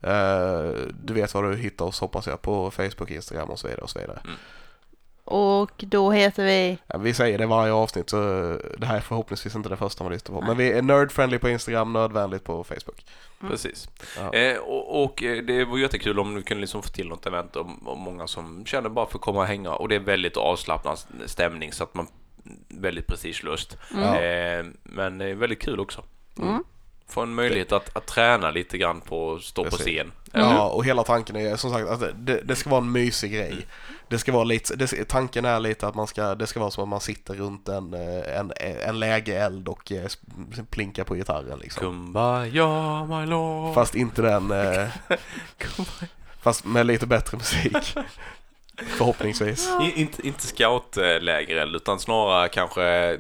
[0.10, 0.72] Eh,
[1.04, 3.82] du vet var du hittar oss hoppas jag på Facebook, Instagram och så vidare.
[3.84, 4.20] Och så vidare.
[5.28, 6.78] Och då heter vi...
[6.88, 8.18] Ja, vi säger det varje avsnitt så
[8.78, 10.42] det här är förhoppningsvis inte det första man lyssnar på.
[10.42, 10.48] Nej.
[10.48, 13.06] Men vi är nerdfriendly på Instagram, nördvänligt på Facebook.
[13.40, 13.52] Mm.
[13.52, 13.90] Precis.
[14.18, 14.34] Ja.
[14.34, 17.56] Eh, och, och eh, det var jättekul om du kunde liksom få till något event
[17.56, 20.38] och, och många som känner bara för att komma och hänga och det är väldigt
[20.38, 22.08] avslappnad stämning så att man
[22.68, 23.78] väldigt prestigelöst.
[23.94, 24.04] Mm.
[24.04, 26.04] Eh, men det är väldigt kul också.
[26.40, 26.64] Mm.
[27.10, 29.86] Få en möjlighet att, att träna lite grann på att stå på Precis.
[29.86, 30.12] scen.
[30.34, 30.56] Eller hur?
[30.56, 33.66] Ja, och hela tanken är som sagt att det, det ska vara en mysig grej.
[34.10, 36.84] Det ska vara lite, det, tanken är lite att man ska, det ska vara som
[36.84, 38.52] att man sitter runt en, eh, en,
[38.88, 40.08] en lägereld och eh,
[40.70, 41.82] plinkar på gitarren liksom.
[41.82, 43.76] Kumbaya my lord.
[43.76, 44.88] Fast inte den, eh,
[46.42, 47.98] fast med lite bättre musik.
[48.86, 49.70] Förhoppningsvis.
[49.82, 53.20] I, inte, inte scoutläger utan snarare kanske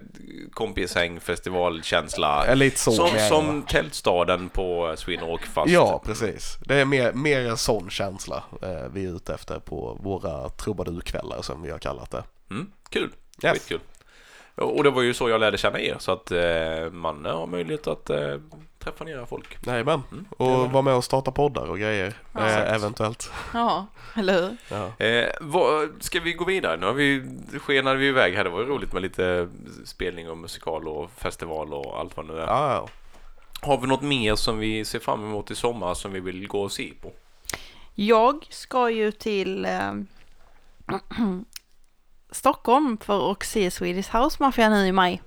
[0.53, 2.53] kompishäng, festivalkänsla.
[2.53, 6.57] Lite så Som, som tältstaden på Sweden Rock fast Ja, precis.
[6.65, 11.41] Det är mer, mer en sån känsla eh, vi är ute efter på våra trubadurkvällar
[11.41, 12.23] som vi har kallat det.
[12.51, 13.09] Mm, kul,
[13.43, 13.53] Yes.
[13.53, 13.79] skitkul.
[14.55, 17.87] Och det var ju så jag lärde känna er så att eh, man har möjlighet
[17.87, 18.35] att eh,
[18.91, 19.57] träffa nya folk.
[19.67, 20.03] Jajamän.
[20.11, 22.13] Mm, Och vara med och starta poddar och grejer.
[22.33, 22.47] Ja.
[22.47, 23.31] eh, eventuellt.
[23.53, 23.85] Ja,
[24.15, 24.57] eller hur?
[24.69, 25.05] Ja.
[25.05, 26.77] Eh, vad, ska vi gå vidare?
[26.77, 27.23] Nu har vi,
[27.59, 28.43] skenade vi iväg här.
[28.43, 29.49] Det var ju roligt med lite
[29.85, 32.47] spelning och musikal och festival och allt vad nu är.
[32.47, 32.87] Ja, ja.
[33.61, 36.61] Har vi något mer som vi ser fram emot i sommar som vi vill gå
[36.61, 37.11] och se på?
[37.95, 39.93] Jag ska ju till eh,
[42.31, 45.21] Stockholm för att se Swedish House Mafia nu i maj.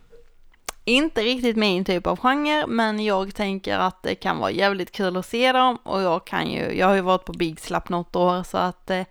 [0.91, 5.17] Inte riktigt min typ av genre, men jag tänker att det kan vara jävligt kul
[5.17, 8.17] att se dem och jag kan ju, jag har ju varit på Big Slap något
[8.17, 9.05] år så att eh,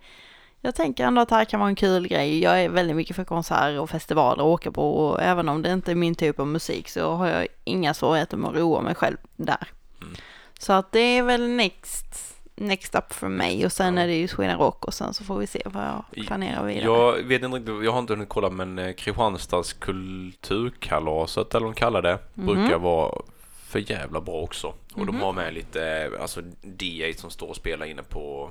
[0.60, 2.42] Jag tänker ändå att det här kan vara en kul grej.
[2.42, 5.72] Jag är väldigt mycket för konserter och festivaler att åka på och även om det
[5.72, 8.94] inte är min typ av musik så har jag inga svårigheter med att roa mig
[8.94, 9.68] själv där.
[10.02, 10.14] Mm.
[10.58, 14.02] Så att det är väl next, next up för mig och sen Ja.
[14.02, 16.84] är det ju Sweden Rock och sen så får vi se vad jag planerar vidare.
[16.84, 21.74] Jag vet inte riktigt, jag har inte hunnit kolla men eh, Kristianstads kulturkalaset eller vad
[21.74, 22.46] de kallar det Mhm.
[22.46, 23.22] brukar vara
[23.66, 24.66] för jävla bra också.
[24.94, 25.20] Och de Mhm.
[25.20, 28.50] har med lite, eh, alltså DA som står och spelar inne på,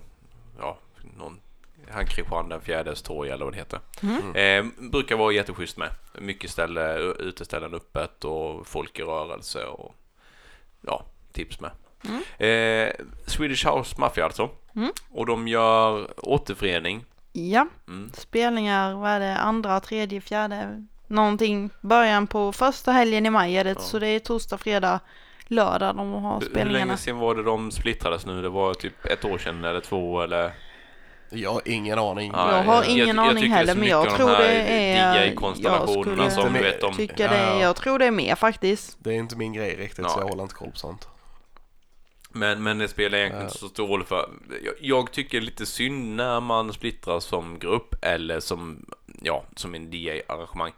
[0.60, 0.78] ja,
[1.18, 1.39] någon
[1.91, 3.80] han Kristian den fjärdes torg eller vad det heter.
[4.01, 4.36] Mm.
[4.36, 5.89] Eh, brukar vara jätteschysst med.
[6.20, 9.95] Mycket ställe, uteställen öppet och folk i rörelse och
[10.82, 11.72] ja, tips med.
[12.05, 12.21] Mm.
[12.37, 12.93] Eh,
[13.25, 14.49] Swedish House Mafia alltså.
[14.75, 14.91] Mm.
[15.11, 17.05] Och de gör återförening.
[17.33, 18.11] Ja, Mm.
[18.13, 21.69] spelningar, vad är det, andra, tredje, fjärde, någonting.
[21.81, 23.79] Början på första helgen i maj är det, Ja.
[23.79, 24.99] så det är torsdag, fredag,
[25.47, 26.85] lördag de har Hur- Hur spelningarna.
[26.85, 28.41] länge sedan var det de splittrades nu?
[28.41, 30.51] Det var typ ett år sedan eller två eller?
[31.31, 32.31] Jag har ingen aning.
[32.35, 34.35] Ja, Jag har jag- ingen jag- jag aning tycker heller, så men jag tror de
[34.35, 35.25] här det är...
[35.25, 36.93] DJ-konstellationerna jag som skulle vet om.
[36.93, 37.61] tycka det, ja.
[37.61, 38.97] jag tror det är mer faktiskt.
[38.99, 40.13] Det är inte min grej riktigt så Nej.
[40.19, 41.07] jag håller inte koll på sånt.
[42.32, 44.30] Men, men det spelar egentligen inte så stor roll för
[44.63, 48.86] jag, jag tycker lite synd när man splittras som grupp eller som,
[49.21, 50.71] ja, som en DJ-arrangemang.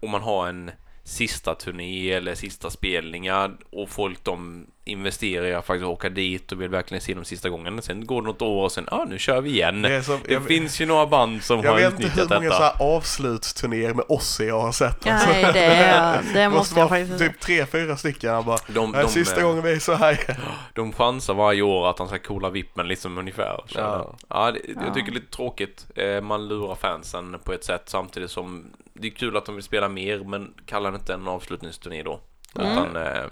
[0.00, 0.70] Och man har en
[1.04, 6.68] sista turné eller sista spelningar och folk de investerar att faktiskt åka dit och vill
[6.68, 7.82] verkligen se dem sista gången.
[7.82, 9.82] Sen går det något år och sen, ja ah, nu kör vi igen.
[9.82, 12.30] Det Det, som, jag, finns ju några band som jag har vet inte hur utnyttjat
[12.30, 12.76] många detta.
[12.78, 15.06] så avslutsturnéer med Ozzy jag har sett.
[15.06, 15.28] alltså.
[15.30, 18.30] Nej, det, är, det måste jag vara faktiskt typ tre, fyra stycken.
[18.30, 20.36] Jag bara, De, "Det de, sista eh, gången vi är så här.
[20.74, 23.60] De chansar varje år att han ska coola vippen liksom ungefär.
[23.66, 24.14] Så, Ja.
[24.28, 24.50] ja.
[24.50, 24.80] det, Ja.
[24.84, 25.86] Jag tycker det är lite tråkigt.
[25.96, 28.64] Eh, Man lurar fansen på ett sätt samtidigt som
[28.94, 32.20] det är kul att de vill spela mer men kallar det inte en avslutningsturné då.
[32.58, 32.72] Mm.
[32.72, 33.22] Utan, eh,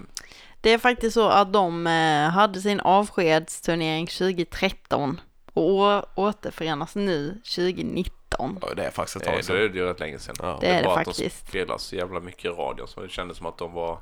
[0.61, 5.21] Det är faktiskt så att de eh, hade sin avskedsturnering 2013
[5.53, 8.59] och återförenas nu 2019.
[8.61, 9.55] Ja, det är faktiskt ett eh, tag är sedan.
[9.55, 10.35] det ju rätt länge sedan.
[10.39, 11.47] Ja, Det är det bara att de faktiskt.
[11.47, 13.99] spelar så jävla mycket i radion så det kändes som att de var...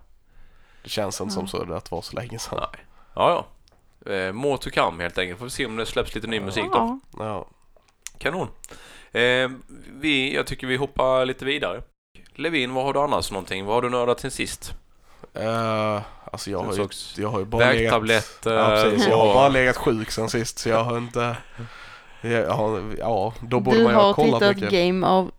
[0.83, 2.59] det känns inte som så att det var så länge sedan.
[2.73, 2.85] Nej.
[3.15, 3.45] Ja,
[4.05, 4.11] ja.
[4.13, 5.39] Eh, more to come helt enkelt.
[5.39, 6.99] Får vi se om det släpps lite ny musik då.
[7.17, 7.47] Ja, Ja.
[8.17, 8.47] Kanon.
[9.11, 9.49] Eh,
[9.99, 11.81] vi, jag tycker vi hoppar lite vidare.
[12.35, 13.65] Levin, vad har du annars någonting?
[13.65, 14.73] Vad har du nördat sen sist?
[15.37, 16.01] Uh,
[16.31, 17.93] alltså jag har, ju, jag har ju bara legat...
[18.43, 19.07] Ja, precis.
[19.07, 21.35] Jag har bara legat sjuk sen sist så jag har inte...
[22.21, 24.71] Jag har, ja, då borde Du man ju ha har kollat tittat mycket.
[24.71, 25.29] Game of,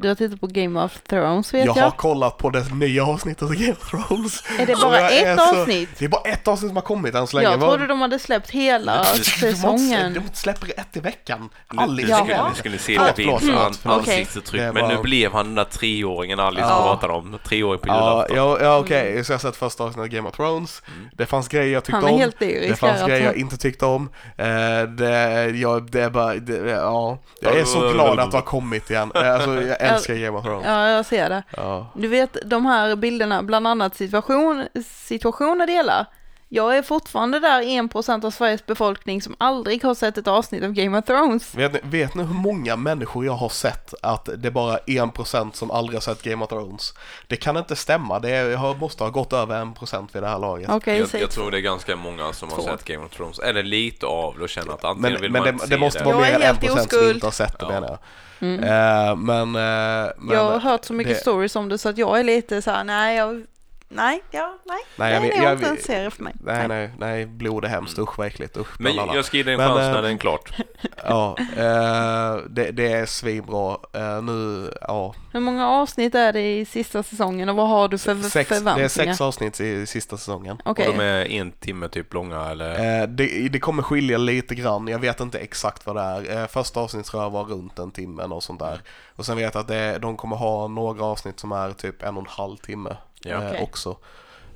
[0.00, 1.82] du har tittat på Game of Thrones vet Jag jag.
[1.82, 4.44] har kollat på det nya avsnittet av Game of Thrones.
[4.58, 5.88] Är det bara ett så- avsnitt?
[5.98, 7.50] Det är bara ett avsnitt som har kommit än så länge.
[7.50, 10.14] Jag trodde de hade släppt hela De säsongen.
[10.14, 11.48] De släpper ett i veckan.
[11.72, 12.08] Nu, Alice.
[12.08, 13.42] nu, skulle, nu skulle ni se Ja, förlåt.
[13.42, 13.92] Okej.
[13.92, 14.62] ansiktsuttryck.
[14.62, 16.82] Det Men nu blev han den där treåringen Alice Ja.
[16.82, 17.38] pratade om.
[17.44, 18.36] Treåring på Ja, julafton.
[18.36, 19.24] ja, ja okej.
[19.24, 20.82] Så jag har sett första avsnittet av Game of Thrones.
[20.86, 21.08] Mm.
[21.12, 22.18] Det fanns grejer jag tyckte Han är om.
[22.20, 23.40] helt Det fanns grejer jag alltså.
[23.40, 24.08] inte tyckte om.
[24.36, 24.46] Eh,
[24.82, 27.18] det, jag, det är bara, det, ja.
[27.40, 29.12] Jag är så Ja, glad att det har kommit igen.
[29.14, 30.66] Eh, Alltså, jag älskar Game of Thrones.
[30.66, 31.42] Ja, jag ser det.
[31.56, 31.86] Ja.
[31.94, 36.06] Du vet de här bilderna, bland annat situation, situationer delar.
[36.50, 40.72] Jag är fortfarande där 1% av Sveriges befolkning som aldrig har sett ett avsnitt av
[40.72, 41.54] Game of Thrones.
[41.54, 45.52] Vet, ni, vet ni hur många människor jag har sett att det är bara 1%
[45.52, 46.94] som aldrig har sett Game of Thrones?
[47.26, 50.38] Det kan inte stämma, det är, jag måste ha gått över 1% vid det här
[50.38, 50.68] laget.
[50.70, 52.62] Okej, Jag, jag tror det är ganska många som har Två.
[52.64, 53.38] sett Game of Thrones.
[53.38, 55.80] Eller lite av och känner att antingen Men, vill men man det, inte det se
[55.80, 56.04] måste det.
[56.04, 57.72] vara Jag mer än helt 1% som inte har sett det Ja.
[57.72, 57.98] menar jag.
[58.40, 58.64] Mm.
[58.64, 60.34] Eh, men, eh, men...
[60.36, 62.70] jag har hört så mycket det- stories om det så att jag är lite så
[62.70, 63.42] här, nej, jag,
[63.88, 66.34] nej, ja, nej, Nej, jag det är jag inte en serie för mig.
[66.40, 69.54] Nej, nej, nej, blod är hemskt, usch vad äckligt, usch Men jag ska ge dig
[69.54, 70.52] en chans eh, när den är klart.
[71.04, 73.78] Ja, eh, det, det är svinbra.
[73.92, 75.14] Eh, nu, ja.
[75.32, 78.40] Hur många avsnitt är det i sista säsongen och vad har du för Sex, det
[78.40, 78.88] är förväntningar?
[78.88, 80.58] sex avsnitt i sista säsongen.
[80.64, 83.06] Okej, Och de är en timme typ långa eller?
[83.06, 86.46] Det, det kommer skilja lite grann, jag vet inte exakt vad det är.
[86.46, 88.80] Första avsnittet tror jag var runt en timme och sånt där.
[89.16, 92.16] Och sen vet jag att det, de kommer ha några avsnitt som är typ en
[92.16, 93.30] och en halv timme Ja.
[93.30, 93.62] eh, Okej.
[93.62, 93.96] också.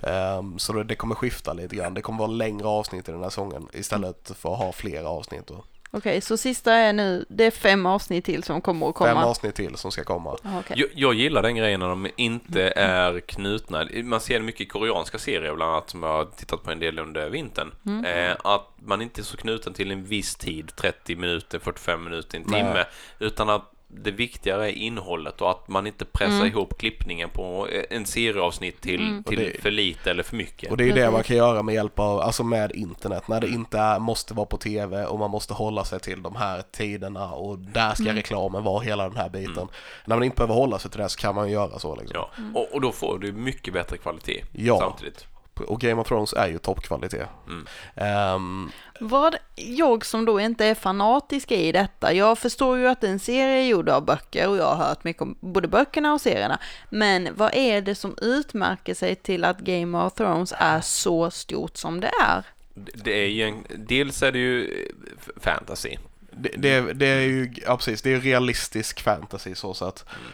[0.03, 1.95] Ehm, så det, det kommer skifta lite grann.
[1.95, 5.47] Det kommer vara längre avsnitt i den här säsongen istället för att ha flera avsnitt.
[5.47, 5.65] Då.
[5.95, 9.11] Okej, så sista är nu, det är fem avsnitt till som kommer att komma.
[9.11, 10.37] Fem avsnitt till som ska komma.
[10.45, 10.77] Okej.
[10.81, 13.89] Jag, jag gillar den grejen när de inte är knutna.
[14.05, 16.79] Man ser det mycket i koreanska serier bland annat som jag har tittat på en
[16.79, 17.75] del under vintern.
[17.87, 18.05] Mm.
[18.05, 22.39] Eh, att man inte är så knuten till en viss tid, 30 minuter, 45 minuter,
[22.39, 22.61] en Nej.
[22.61, 22.85] timme.
[23.19, 26.47] Utan att det viktigare är innehållet och att man inte pressar Mm.
[26.47, 29.25] ihop klippningen på en serieavsnitt till, Mm.
[29.25, 30.71] till det- för lite eller för mycket.
[30.71, 33.41] Och det är ju det man kan göra med hjälp av, alltså med internet, när
[33.41, 36.63] det inte är, måste vara på tv och man måste hålla sig till de här
[36.73, 38.17] tiderna och där ska Mm.
[38.17, 39.69] reklamen vara, hela den här biten.
[40.05, 42.15] När man inte behöver hålla sig till det så kan man ju göra så liksom.
[42.15, 44.79] Ja, och, och då får du mycket bättre kvalitet Ja.
[44.79, 45.27] samtidigt.
[45.63, 47.29] Och Game of Thrones är ju toppkvalitet.
[47.47, 47.67] Mm.
[47.95, 53.19] Ehm, Vad, jag som då inte är fanatisk i detta, jag förstår ju att en
[53.19, 56.59] serie är gjord av böcker och jag har hört mycket om både böckerna och serierna.
[56.91, 61.77] Men vad är det som utmärker sig till att Game of Thrones är så stort
[61.77, 62.45] som det är?
[62.75, 65.97] Det är ju en, dels är det ju eh, fantasy.
[66.31, 70.05] det, det, det är ju, ja precis, det är realistisk fantasy så sätt.
[70.09, 70.33] Ehm,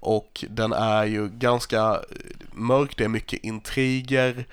[0.00, 2.00] och den är ju ganska
[2.52, 4.44] mörk, det är mycket intriger.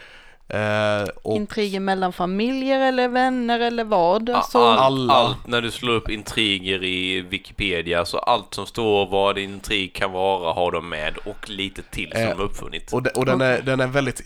[0.48, 4.30] eh, och Intriger mellan familjer eller vänner eller vad?
[4.30, 9.06] Alltså, allt, alla- allt, när du slår upp intriger i Wikipedia, så allt som står
[9.08, 12.94] vad intrig kan vara har de med och lite till som Eh, de har uppfunnit.
[12.94, 14.22] Och, de, och den, är, den är väldigt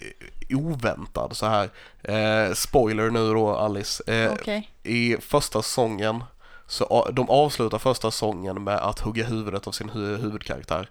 [0.49, 1.69] oväntad så här.
[2.03, 4.03] Eh, spoiler nu då Alice.
[4.13, 4.69] Eh, Okej.
[4.83, 6.23] I första säsongen
[6.69, 10.89] så de avslutar första säsongen med att hugga huvudet av sin hu- huvudkaraktär.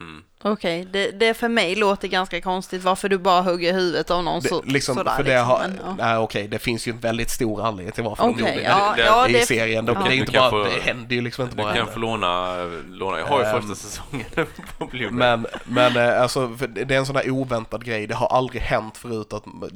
[0.00, 0.24] Mm.
[0.44, 4.40] Okej, det, det för mig låter ganska konstigt varför du bara hugger huvudet av någon
[4.42, 5.16] Det, så, liksom, sådär.
[5.16, 5.94] för det liksom, har, men, ja.
[5.98, 8.62] nej okej, det finns ju en väldigt stor anledning till varför de Okej, gjorde det.
[8.62, 9.86] ja, det- ja, i det, serien.
[9.86, 10.02] De, ja.
[10.02, 11.76] det, är Du inte kan bara, få- det händer ju liksom inte Du bara kan
[11.76, 11.92] hända.
[11.92, 12.56] få låna,
[12.90, 13.18] låna.
[13.18, 14.26] Jag har ju Ehm, första säsongen
[14.78, 15.10] på Blu-ray.
[15.10, 18.06] Men, men eh, alltså, det är en sån här oväntad grej.
[18.06, 19.72] Det har aldrig hänt förut att de har Att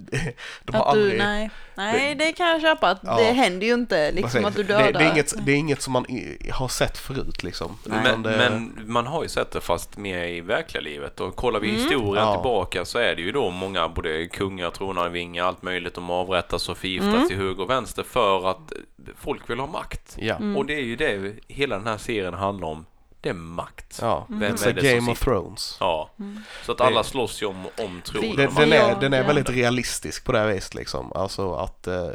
[0.65, 1.19] du, aldrig...
[1.19, 2.89] nej, nej, det kan jag köpa.
[2.91, 3.17] Att Ja.
[3.17, 4.93] Det händer ju inte liksom att du det, dödar.
[4.93, 7.79] det, är inget, det är inget som man i, har sett förut liksom.
[7.85, 11.69] Men, men man har ju sett det fast mer i verkliga livet och kollar vi
[11.69, 11.81] Mm.
[11.81, 12.33] historien Ja.
[12.35, 16.79] tillbaka så är det ju då många både kungar, tronarvingar, allt möjligt de avrättas och
[16.79, 17.29] förgiftas Mm.
[17.29, 18.73] till höger och vänster för att
[19.17, 20.17] folk vill ha makt.
[20.19, 20.35] ja.
[20.37, 20.57] Mm.
[20.57, 22.87] Och det är ju det hela den här serien handlar om.
[23.21, 23.99] Det är makt.
[24.03, 24.27] ja.
[24.29, 25.21] Vem It's är a det Game of?
[25.21, 25.77] Thrones.
[25.81, 26.41] Ja, Mm.
[26.67, 28.37] så att alla slåss ju om, om tronen.
[28.37, 31.13] Den, den, är, den är väldigt realistisk på det här viset liksom.
[31.13, 32.09] Alltså att eh,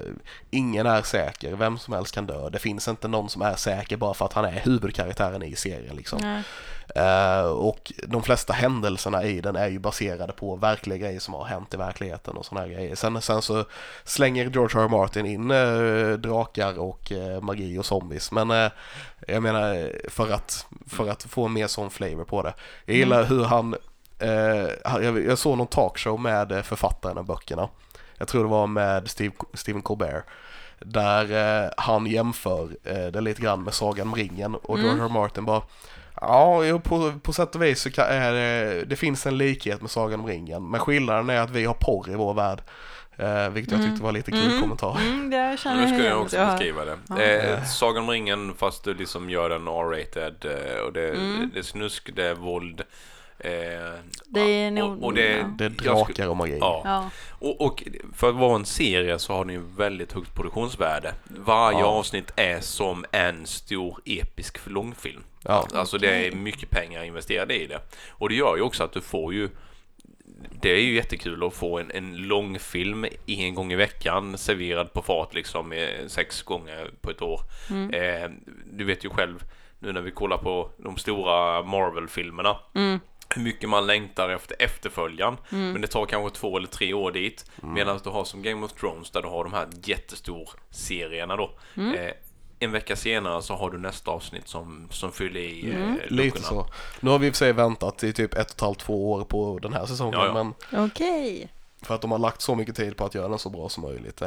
[0.52, 2.50] ingen är säker, vem som helst kan dö.
[2.50, 5.96] Det finns inte någon som är säker bara för att han är huvudkaraktären i serien
[5.96, 6.20] liksom.
[6.22, 6.44] Nej.
[6.96, 11.46] Eh, och de flesta händelserna i den är ju baserade på verkliga grejer som har
[11.46, 12.96] hänt i verkligheten och sådana här grejer.
[12.96, 13.66] Sen, sen så
[14.04, 14.84] slänger George R.
[14.84, 14.88] R.
[14.88, 18.32] Martin in eh, drakar och eh, magi och zombies.
[18.32, 18.72] Men eh,
[19.28, 22.54] jag menar för att, för att få mer sån flavor på det.
[22.86, 23.76] Jag gillar hur han,
[24.84, 27.70] jag, jag såg någon talkshow med författaren av böckerna.
[28.18, 30.24] Jag tror det var med Steve, Stephen Colbert.
[30.80, 34.86] Där eh, han jämför eh, det lite grann med Sagan om ringen och Mm.
[34.88, 35.04] George.
[35.06, 35.10] R.
[35.10, 35.62] Martin bara
[36.22, 39.82] Ja, jo, på, på sätt och vis så kan, är det, det finns en likhet
[39.82, 40.70] med Sagan om ringen.
[40.70, 42.62] Men skillnaden är att vi har porr i vår värld.
[43.18, 43.92] Eh, vilket jag Mm.
[43.92, 44.62] tyckte var lite kul Mm.
[44.62, 44.98] kommentar.
[45.02, 46.98] Mm, det känner Nu jag ska jag också Jag beskriva det.
[47.10, 47.20] Ja.
[47.22, 51.50] Eh, Sagan om ringen fast du liksom gör den R-rated eh, och det, Mm.
[51.54, 52.82] det är snusk, det är våld.
[53.44, 55.46] Eh, Det är ja, nog- och, och det, ja.
[55.58, 56.58] Det är skulle- drakar och magi.
[56.60, 56.82] Ja.
[56.86, 57.10] Ja.
[57.30, 57.84] Och, och
[58.14, 61.14] för att vara en serie så har den ju väldigt högt produktionsvärde.
[61.24, 61.86] Varje Ja.
[61.86, 65.24] avsnitt är som en stor episk långfilm.
[65.44, 65.68] Ja.
[65.74, 67.80] Alltså det är mycket pengar investerade i det.
[68.10, 69.50] Och det gör ju också att du får ju
[70.62, 75.02] det är ju jättekul att få en, en långfilm en gång i veckan serverad på
[75.02, 77.40] fat liksom eh, sex gånger på ett år.
[77.70, 77.94] Mm.
[77.94, 78.30] Eh,
[78.74, 79.44] du vet ju själv
[79.80, 83.00] nu när vi kollar på de stora Marvel-filmerna Mm.
[83.36, 85.38] Hur mycket man längtar efter efterföljaren.
[85.52, 85.72] Mm.
[85.72, 87.46] Men det tar kanske två eller tre år dit.
[87.64, 87.74] Mm.
[87.74, 91.52] Medan du har som Game of Thrones där du har de här jättestor serierna då.
[91.78, 91.96] Mm.
[91.96, 92.12] Eh,
[92.60, 96.00] en vecka senare så har du nästa avsnitt som, som fyller i eh, Mm.
[96.08, 96.68] Lite så.
[97.00, 99.12] Nu har vi i och för sig väntat i typ ett och ett halvt, två
[99.12, 100.20] år på den här säsongen.
[100.20, 100.34] Ja, ja.
[100.34, 101.50] Men Okej.
[101.82, 103.84] För att de har lagt så mycket tid på att göra den så bra som
[103.84, 104.22] möjligt.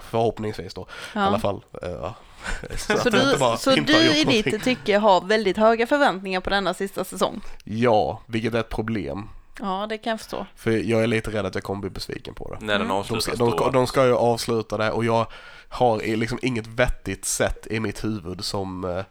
[0.00, 0.82] Förhoppningsvis då.
[1.14, 1.38] I alla Ja.
[1.38, 1.64] fall.
[1.82, 2.14] eh, ja.
[2.76, 7.04] så Så du, så du i ditt tycke har väldigt höga förväntningar på denna sista
[7.04, 7.40] säsong?
[7.64, 9.28] Ja, vilket är ett problem.
[9.60, 10.46] Ja, det kan jag förstå.
[10.56, 12.66] För jag är lite rädd att jag kommer bli besviken på det.
[12.66, 12.88] När den Mm.
[12.88, 13.70] De avslutas ska, de, ska, då.
[13.70, 15.26] de ska ju avsluta det och jag
[15.68, 19.04] har liksom inget vettigt sätt i mitt huvud som eh,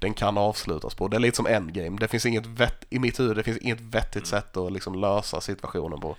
[0.00, 1.08] den kan avslutas på.
[1.08, 1.98] Det är lite som Endgame.
[2.00, 4.26] Det finns inget vett i mitt huvud, det finns inget vettigt Mm.
[4.26, 6.08] sätt att liksom lösa situationen på.
[6.08, 6.16] Och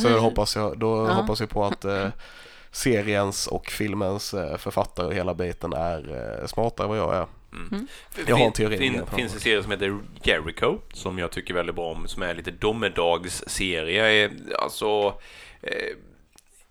[0.00, 1.12] Så hur- jag hoppas, jag, då Ja.
[1.12, 2.08] hoppas vi på att eh,
[2.70, 5.98] seriens och filmens eh, författare och hela biten är
[6.40, 7.26] eh, smartare än vad jag är.
[7.52, 7.68] Mm.
[7.72, 7.86] Mm.
[8.26, 9.16] Jag har en teori fin- det.
[9.16, 12.50] finns en serie som heter Jericho som jag tycker väldigt bra om som är lite
[12.50, 14.30] domedagsserie.
[14.62, 15.14] Alltså
[15.62, 15.96] eh,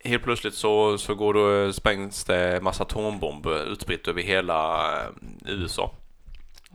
[0.04, 5.08] helt plötsligt så, så går det, sprängs det massa atombomber utspritt över hela eh,
[5.46, 5.92] USA.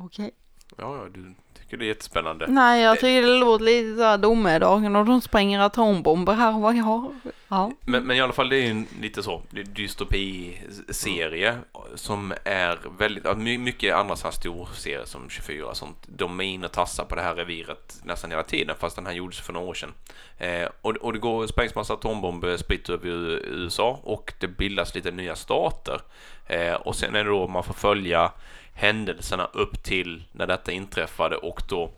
[0.04, 0.30] Okej.
[0.76, 2.46] Ja, ja, du tycker det är jättespännande.
[2.46, 6.76] Nej, jag tycker det låter lite såhär domedagen och de spränger atombomber här och vad
[6.76, 7.14] jag har.
[7.48, 7.72] Ja.
[7.80, 9.42] Men, men i alla fall det är ju en lite så
[9.74, 11.58] dystopi-serie
[11.94, 15.96] som är väldigt, mycket andra sådana storserier som 24 och sånt.
[16.06, 19.12] De är inne och tassar på det här reviret nästan hela tiden fast den här
[19.12, 19.92] gjordes för några år sedan.
[20.38, 25.10] Eh, och, och det går, sprängs massa atombomber spritt över USA och det bildas lite
[25.10, 26.00] nya stater.
[26.46, 28.32] Eh, och sen är det då man får följa
[28.74, 31.90] händelserna upp till när detta inträffade och då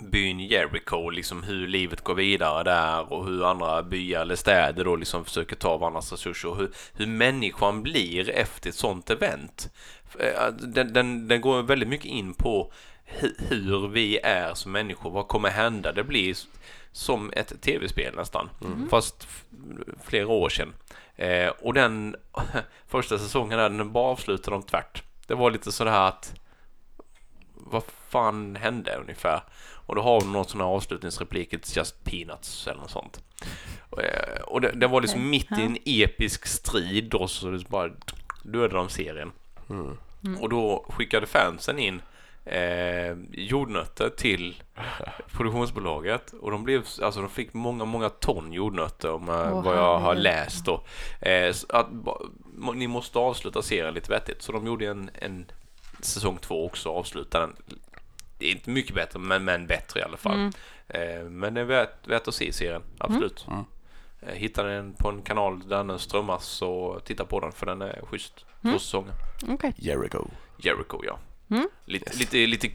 [0.00, 4.96] byn Jericho, liksom hur livet går vidare där och hur andra byar eller städer då
[4.96, 9.70] liksom försöker ta varandras resurser och hur, hur människan blir efter ett sånt event.
[10.18, 12.72] Eh, Den, den, den går väldigt mycket in på
[13.20, 15.92] hu- hur vi är som människor, vad kommer hända?
[15.92, 16.36] Det blir
[16.92, 18.50] som ett tv-spel nästan,
[18.90, 19.44] fast f-
[20.04, 20.74] flera år sedan.
[21.16, 22.16] Eh, och den
[22.88, 25.02] första säsongen där, den bara avslutade de tvärt.
[25.26, 26.34] Det var lite sådär att
[27.54, 29.40] vad fan hände ungefär?
[29.86, 33.20] Och då har de någon sån här avslutningsreplik, it's just peanuts eller något sånt.
[33.90, 37.50] Och, eh, Och det, det var liksom Okej, mitt i en episk strid och så
[37.50, 37.90] det bara
[38.42, 39.32] dödade de serien.
[39.70, 39.96] Mm.
[40.40, 42.02] Och då skickade fansen in
[42.44, 44.62] eh, jordnötter till
[45.32, 49.98] produktionsbolaget och de blev, alltså de fick många, många ton jordnötter om Åh, vad jag
[49.98, 50.84] har läst då.
[51.20, 51.86] Eh, att,
[52.74, 54.42] ni måste avsluta serien lite vettigt.
[54.42, 55.46] Så de gjorde en, en
[56.00, 57.56] säsong två också och avslutade den.
[58.38, 60.34] Det är inte mycket bättre, men, men bättre i alla fall.
[60.38, 60.52] Mm.
[60.88, 63.46] Eh, men det är värt, värt att se serien, absolut.
[63.50, 63.64] Mm.
[64.20, 67.82] Eh, Hittar den på en kanal där den strömmas så titta på den för den
[67.82, 68.34] är schysst.
[68.62, 68.78] Två Mm.
[68.78, 69.12] säsonger.
[69.48, 69.74] Okej.
[69.76, 70.24] Jericho.
[70.56, 71.18] Jericho ja.
[71.50, 71.68] Mm.
[71.84, 72.68] Lite, lite, lite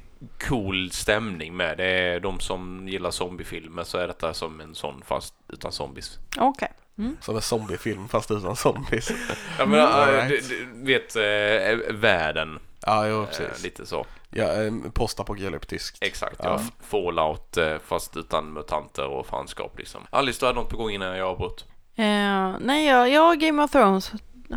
[0.48, 1.86] cool stämning med det.
[1.86, 6.20] är De som gillar zombiefilmer så är detta som en sån fast utan zombies.
[6.38, 6.72] Okej.
[6.98, 7.18] Mm.
[7.22, 9.12] Som en zombiefilm fast utan zombies.
[9.60, 9.92] Ja men Mm.
[9.92, 10.50] äh, Alright.
[10.50, 12.60] du, du vet äh, världen.
[12.86, 13.64] ja, jo eh, precis.
[13.64, 14.06] lite så.
[14.30, 15.98] Ja, eh, postapokalyptisk.
[16.02, 16.40] Exakt.
[16.44, 16.50] Ja.
[16.50, 16.60] Ja.
[16.88, 20.02] Fallout eh, fast utan mutanter och fanskap liksom.
[20.10, 21.66] Alice du hade något på gång innan jag avbröt.
[21.96, 24.12] Eh, nej, jag, jag Game of Thrones.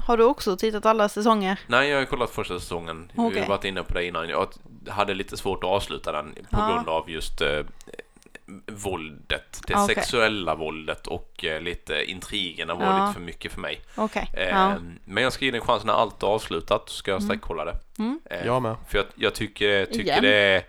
[0.06, 1.60] Har du också tittat alla säsonger?
[1.66, 3.10] Nej, jag har kollat första säsongen.
[3.14, 3.40] Vi Okej.
[3.40, 4.28] har varit inne på det innan.
[4.28, 4.48] Jag
[4.88, 6.68] hade lite svårt att avsluta den på Ja.
[6.72, 7.60] grund av just eh,
[8.66, 9.60] våldet.
[9.66, 9.94] Det Okej.
[9.94, 13.06] sexuella våldet och eh, lite intrigerna var Ja.
[13.06, 13.80] lite för mycket för mig.
[13.94, 14.30] Okej.
[14.34, 14.74] Eh, Ja.
[15.04, 16.88] Men jag ska ge den en chans när allt är avslutat.
[16.88, 17.76] Så ska jag sträckkolla det.
[17.98, 18.20] Mm.
[18.30, 18.76] Eh, Jag med.
[18.88, 20.22] För jag, jag tycker, tycker Igen.
[20.22, 20.62] det är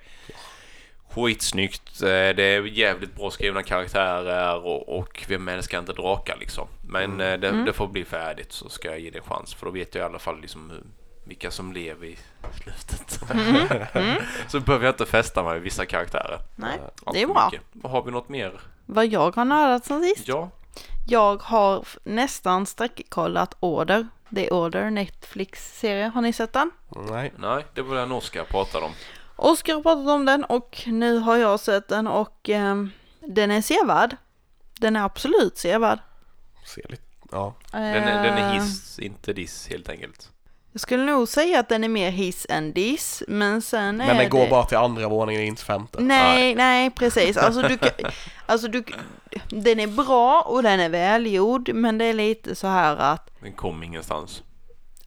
[1.10, 2.02] skitsnyggt.
[2.02, 6.68] Eh, Det är jävligt bra skrivna karaktärer och, och vem älskar inte drakar liksom.
[6.82, 7.66] Men eh, det, Mm.
[7.66, 9.54] det får bli färdigt så ska jag ge det en chans.
[9.54, 10.84] För då vet jag i alla fall liksom hur,
[11.26, 12.18] vilka som lever i
[12.62, 13.20] slutet.
[14.48, 16.40] så behöver jag inte fästa mig vid vissa karaktärer.
[16.56, 17.50] Nej, Allt det är bra.
[17.52, 17.92] mycket.
[17.92, 18.60] Har vi något mer?
[18.86, 20.28] Vad jag har nördat sen sist?
[20.28, 20.50] Ja.
[21.08, 24.08] Jag har nästan sträckkollat Order.
[24.30, 26.08] Det är Order, Netflix-serie.
[26.08, 26.72] Har ni sett den?
[26.90, 27.34] Nej.
[27.38, 28.92] Nej, det var den Oskar pratade om.
[29.36, 33.62] Oskar har pratat om den och nu har jag sett den och ehm, den är
[33.62, 34.18] sevärd.
[34.80, 36.00] Den är absolut sevärd.
[36.66, 37.04] Ser lite.
[37.32, 37.54] Ja.
[37.72, 40.32] Den är, den är Eh, hiss, inte diss helt enkelt.
[40.76, 44.18] Jag skulle nog säga att den är mer hiss än diss, men sen är Men
[44.18, 44.50] den går det...
[44.50, 46.02] bara till andra våningen, inte femte.
[46.02, 47.38] Nej, nej, precis.
[47.38, 47.78] Alltså du,
[48.46, 48.84] alltså du,
[49.50, 53.54] den är bra och den är välgjord, men det är lite så här att Den
[53.54, 54.44] kom ingenstans.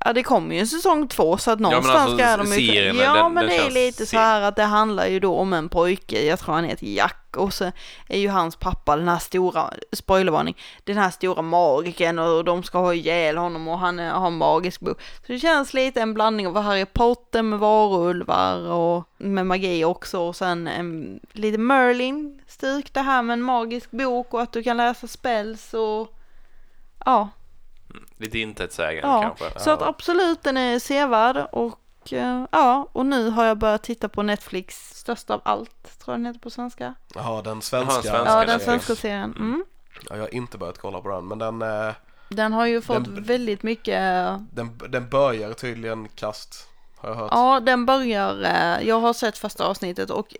[0.04, 2.66] Ja det kommer ju en säsong två så att någonstans alltså, ska de ju...
[2.72, 5.34] serien, Ja den- men den det är lite så här att det handlar ju då
[5.36, 7.72] om en pojke, jag tror han heter Jack och så
[8.08, 12.78] är ju hans pappa den här stora, spoilervarning, den här stora magiken och de ska
[12.78, 15.00] ha ihjäl honom och han har en magisk bok.
[15.26, 20.20] Så det känns lite en blandning av Harry Potter med varulvar och med magi också
[20.20, 24.62] och sen en, lite Merlin stuk det här med en magisk bok och att du
[24.62, 26.14] kan läsa spells och
[27.04, 27.28] ja,
[28.16, 29.60] Lite intetsägande Ja, kanske.
[29.60, 34.08] så att absolut den är sevärd och eh, ja, och nu har jag börjat titta
[34.08, 36.94] på Netflix störst av allt, tror jag den heter på svenska.
[37.14, 37.92] Jaha, den svenska.
[37.94, 39.34] Jaha, svenska Ja, den svenska serien.
[39.38, 39.64] Mm.
[40.10, 41.94] Ja, jag har inte börjat kolla på den, men den, eh,
[42.28, 44.00] Den har ju fått Den- väldigt mycket,
[44.52, 46.68] den, den börjar tydligen kast,
[46.98, 47.30] har jag hört.
[47.34, 50.34] ja den börjar, eh, jag har sett första avsnittet och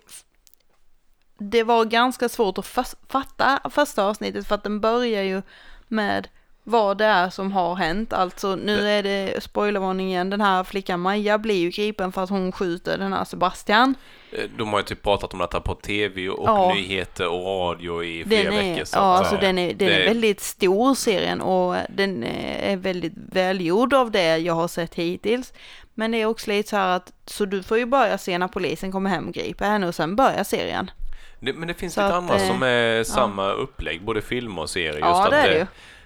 [1.37, 2.67] det var ganska svårt att
[3.07, 5.41] fatta första avsnittet för att den börjar ju
[5.87, 6.27] med
[6.69, 8.13] vad det är som har hänt.
[8.13, 12.29] Alltså nu är det spoilervarning igen, den här flickan Maja blir ju gripen för att
[12.29, 13.95] hon skjuter den här Sebastian.
[14.31, 16.73] Eh, De har ju typ pratat om detta på tv och Ja.
[16.73, 18.85] nyheter och radio i flera Den är, veckor.
[18.85, 22.77] Så ja, alltså eh, den är, den det- är väldigt stor serien och den är
[22.77, 25.53] väldigt välgjord av det jag har sett hittills.
[25.93, 28.47] Men det är också lite så här att, så du får ju börja se när
[28.47, 30.91] polisen kommer hem och griper henne och sen börjar serien.
[31.39, 34.59] det, men det finns så lite att, andra eh, som är samma upplägg, både film
[34.59, 34.89] och serie.
[34.93, 35.65] Just Ja, att det är det ju.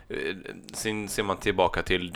[0.09, 0.35] Eh,
[0.73, 2.13] Sen ser man tillbaka till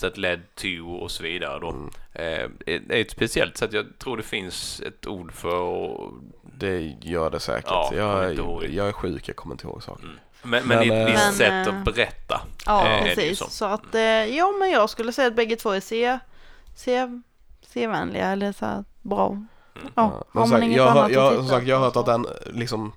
[0.00, 1.68] That Led To och så vidare då.
[1.70, 1.90] Mm.
[2.12, 3.72] Eh, Det är ett speciellt sätt.
[3.72, 6.12] Jag tror det finns ett ord för och,
[6.58, 7.70] Det gör det säkert.
[7.70, 8.68] Ja, jag, det.
[8.68, 10.04] jag är sjuk, jag kommer inte ihåg saker.
[10.04, 10.16] Mm.
[10.42, 12.40] Men, men, Men, det är ett eh, visst Men, sätt eh, att berätta.
[12.66, 13.38] Ja, eh, ju precis.
[13.38, 13.44] så.
[13.50, 16.18] Så att, eh, ja men jag skulle säga att bägge två är se,
[16.74, 17.20] se,
[17.66, 19.44] sevänliga eller så här bra.
[19.74, 21.84] Ja, Ja, har man sagt, inget jag, har- annat jag, att som sagt, jag har
[21.84, 22.92] hört att den liksom,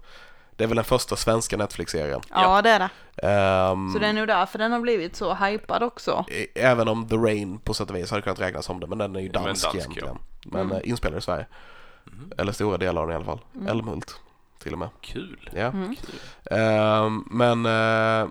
[0.63, 2.21] det är väl den första svenska Netflix-serien.
[2.29, 2.89] Ja, det är det.
[3.27, 6.25] Ehm, Så det är nog därför den har blivit så hypad också.
[6.55, 9.15] Även om The Rain på sätt och vis hade kunnat räknas som det, men den
[9.15, 10.09] är ju Men dansk, dansk, egentligen.
[10.09, 10.49] ja.
[10.51, 10.77] Men Mm.
[10.77, 11.45] eh, inspelad i Sverige.
[12.03, 12.31] Mhm.
[12.37, 13.39] Eller stora delar av den i alla fall.
[13.55, 13.67] Mm.
[13.67, 14.15] Älmhult,
[14.59, 14.89] till och med.
[15.01, 15.49] Kul.
[15.53, 15.61] Ja.
[15.65, 15.95] Mm.
[15.95, 16.15] Kul.
[16.59, 18.27] Ehm, men, eh,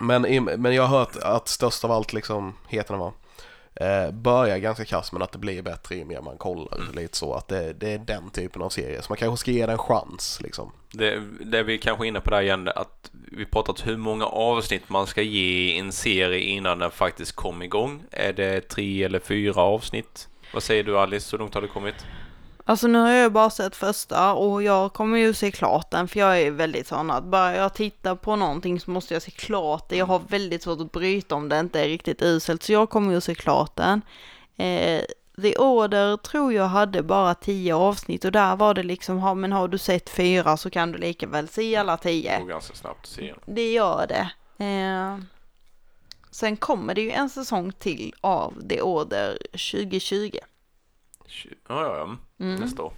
[0.00, 3.12] men, i- men jag har hört att störst av allt liksom, heter den va?
[3.76, 6.76] Eh, börjar ganska kass men att det blir bättre ju mer man kollar.
[6.76, 6.94] Mm.
[6.94, 9.02] Lite så att det, det är den typen av serie.
[9.02, 10.72] Så man kanske ska ge den en chans liksom.
[10.92, 14.88] Det, det vi kanske är inne på där igen, att vi pratat hur många avsnitt
[14.88, 18.02] man ska ge en serie innan den faktiskt kom igång.
[18.10, 20.28] Är det tre eller fyra avsnitt?
[20.52, 22.06] Vad säger du Alice, hur långt har du kommit?
[22.66, 26.20] Alltså nu har jag bara sett första och jag kommer ju se klart den för
[26.20, 29.88] jag är väldigt sån att bara jag tittar på någonting så måste jag se klart
[29.88, 29.96] det.
[29.96, 33.12] Jag har väldigt svårt att bryta om det inte är riktigt uselt så jag kommer
[33.14, 34.02] ju se klart den.
[34.56, 35.02] Eh,
[35.42, 39.52] The Order tror jag hade bara tio avsnitt och där var det liksom, ha, men
[39.52, 42.40] har du sett fyra så kan du lika väl se alla Det tio.
[42.40, 43.34] går ganska snabbt att se.
[43.46, 44.30] Det gör det.
[44.64, 45.18] Eh,
[46.30, 50.38] sen kommer det ju en säsong till av The Order 2020.
[51.68, 52.16] Ja, ja, ja.
[52.44, 52.60] Mm.
[52.60, 52.92] Nästa år.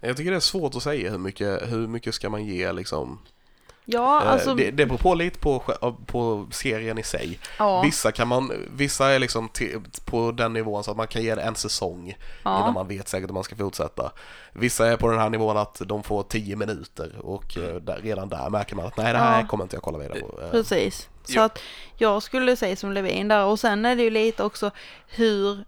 [0.00, 3.18] Jag tycker det är svårt att säga hur mycket, hur mycket ska man ge liksom.
[3.86, 5.60] Ja, Eh, alltså, det, det beror på lite på,
[6.06, 7.38] på serien i sig.
[7.58, 11.22] ja, Vissa kan man, vissa är liksom till, på den nivån så att man kan
[11.22, 12.16] ge det en säsong innan
[12.66, 12.72] ja.
[12.72, 14.12] man vet säkert att man ska fortsätta.
[14.52, 18.28] Vissa är på den här nivån att de får 10 minuter och eh, där, redan
[18.28, 19.46] där märker man att nej det här Ja.
[19.46, 20.40] kommer inte jag kolla vidare på.
[20.42, 21.08] Eh, Precis.
[21.24, 21.44] Så Ja.
[21.44, 21.58] att
[21.96, 24.70] jag skulle säga som Levin där och sen är det ju lite också
[25.08, 25.64] hur,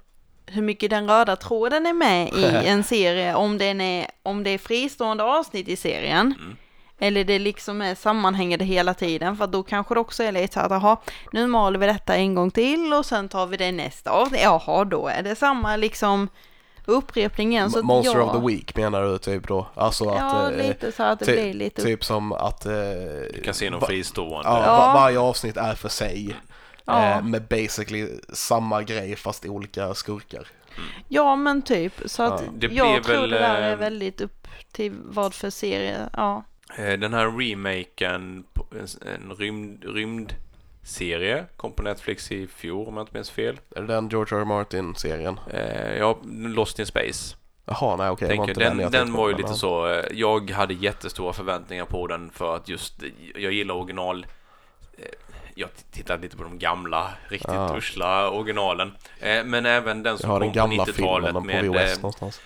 [0.47, 3.35] hur mycket den röda tråden är med i en serie.
[3.35, 6.35] Om, den är, om det är fristående avsnitt i serien.
[6.41, 6.57] Mm.
[6.99, 9.37] Eller det liksom är sammanhängande hela tiden.
[9.37, 10.97] För då kanske det också är lite så att jaha,
[11.33, 14.41] nu maler vi detta en gång till och sen tar vi det nästa avsnitt.
[14.43, 16.29] Jaha, då är det samma liksom
[16.85, 17.71] upprepning igen.
[17.71, 19.67] Så Monster jag, of the Week menar du typ då?
[19.75, 22.73] Alltså att, Ja, eh, lite så att det ty- blir lite typ som att eh,
[23.45, 24.49] Casino va- fristående.
[24.49, 24.73] Ja, Ja.
[24.79, 26.37] va- varje avsnitt är för sig.
[26.87, 27.19] Ja.
[27.19, 30.49] Eh, med basically samma grej fast olika skurkar.
[31.09, 32.53] Ja men typ, så att Ja.
[32.55, 36.45] Det jag tror väl, det där är eh, väldigt upp till vad för serie, ja.
[36.79, 38.45] Eh, Den här remaken,
[39.15, 43.61] en, rymd, rymdserie, kom på Netflix i fjol om jag inte minns fel.
[43.77, 44.41] Är det den George R.
[44.41, 44.45] R.
[44.45, 45.41] Martin-serien?
[45.99, 47.37] Ja, Lost in Space.
[47.65, 48.37] Jaha, nej okej.
[48.37, 52.57] inte den den, på, var ju lite så, jag hade jättestora förväntningar på den för
[52.57, 53.03] att just,
[53.35, 54.27] jag gillar original.
[55.57, 57.77] Eh, Jag tittade lite på de gamla, riktigt Ja.
[57.79, 58.93] usla originalen.
[59.21, 62.41] Eh, Men även den som kom den på filmen 90-talet på med, VHS eh, någonstans.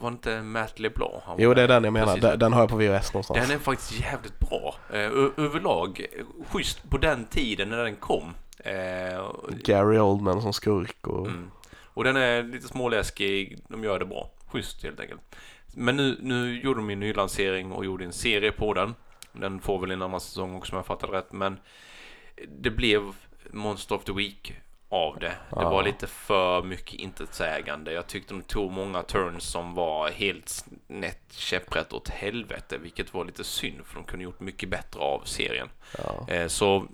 [0.00, 1.12] var inte Matt LeBlanc?
[1.24, 2.16] Han Jo, det är den jag menar.
[2.16, 3.40] Den, den har jag på VHS någonstans.
[3.48, 4.74] Den är faktiskt jävligt bra.
[4.92, 5.00] Eh,
[5.36, 8.34] överlag, eh, schysst på den tiden när den kom.
[8.58, 9.24] Eh,
[9.64, 11.26] Gary Oldman som skurk och...
[11.26, 11.50] mm.
[11.94, 14.30] Och den är lite småläskig, de gör det bra.
[14.46, 15.20] Schysst helt enkelt.
[15.74, 18.94] Men nu, nu gjorde de en nylansering och gjorde en serie på den.
[19.32, 21.32] Den får väl en annan säsong också om jag fattar rätt.
[21.32, 21.58] Men
[22.48, 23.14] det blev
[23.50, 24.52] Monster of the Week
[24.88, 25.26] av det.
[25.26, 25.70] Det Ja.
[25.70, 27.92] var lite för mycket intetsägande.
[27.92, 32.78] Jag tyckte de tog många turns som var helt snett käpprätt åt helvete.
[32.78, 35.68] Vilket var lite synd för de kunde gjort mycket bättre av serien.
[35.98, 36.86] Ja, Eh, så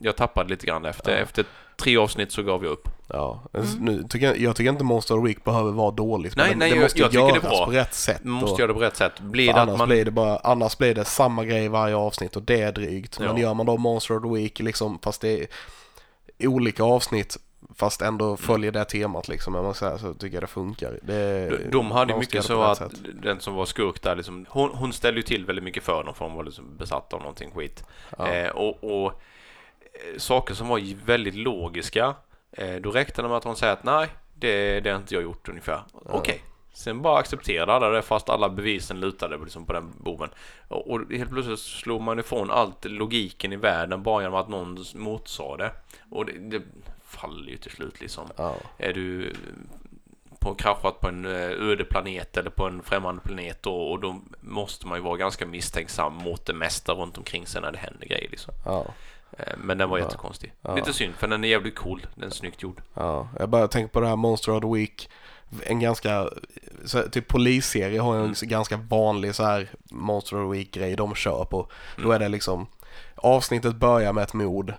[0.00, 1.12] jag tappade lite grann efter.
[1.12, 1.18] Ja.
[1.18, 1.44] Efter
[1.76, 2.88] tre avsnitt så gav jag upp.
[3.08, 3.42] ja.
[3.78, 6.36] Nu, tycker jag, jag tycker inte Monster of the Week behöver vara dåligt.
[6.36, 7.64] Nej, men nej, det jag- måste jag det göras bra.
[7.66, 8.24] på rätt sätt.
[8.24, 9.20] Man måste och, göra det på rätt sätt.
[9.20, 9.88] Blir det annars, att man...
[9.88, 13.18] blir det bara, annars blir det samma grej varje avsnitt och det är drygt.
[13.18, 13.38] Men Ja.
[13.42, 15.40] gör man då Monster of the Week liksom, fast det
[16.38, 17.36] är olika avsnitt
[17.76, 20.98] fast ändå följer det temat liksom, om man säger, så tycker jag det funkar.
[21.02, 22.92] Det, De, de hade mycket det så att sätt.
[23.22, 26.14] den som var skurk där liksom, hon, hon ställde ju till väldigt mycket för dem
[26.14, 27.84] för hon var liksom besatt av någonting skit.
[28.18, 28.28] Ja.
[28.32, 29.22] Eh, och, och
[30.16, 32.14] saker som var väldigt logiska,
[32.52, 35.22] eh, då räckte det med att hon säger att nej, det, det har inte jag
[35.22, 35.82] gjort ungefär.
[35.92, 36.42] Okej.
[36.74, 40.28] Sen bara accepterade alla det fast alla bevisen lutade liksom på den boven.
[40.68, 44.84] Och, och helt plötsligt slog man ifrån allt logiken i världen bara genom att någon
[44.94, 45.72] motsade det.
[46.10, 46.62] Och det, det
[47.04, 48.28] faller ju till slut liksom.
[48.36, 48.54] Ja.
[48.78, 49.32] Är du
[50.42, 54.20] på kraschat på en eh, öde planet eller på en främmande planet då, och då
[54.40, 58.06] måste man ju vara ganska misstänksam mot det mesta runt omkring sig när det händer
[58.06, 58.54] grejer liksom.
[58.64, 58.86] Ja.
[59.38, 60.04] Eh, Men den var Ja.
[60.04, 60.52] jättekonstig.
[60.62, 60.74] Ja.
[60.76, 62.06] Lite synd för den är jävligt cool.
[62.14, 62.82] Den är snyggt gjord.
[62.94, 65.10] Ja, jag bara tänker på det här Monster of the Week.
[65.66, 66.28] En ganska,
[66.84, 68.34] så, typ polisserie har en Mm.
[68.42, 71.68] ganska vanlig så här Monster of the Week-grej de kör på.
[71.96, 72.14] Då Mm.
[72.14, 72.66] är det liksom,
[73.16, 74.74] avsnittet börjar med ett mord.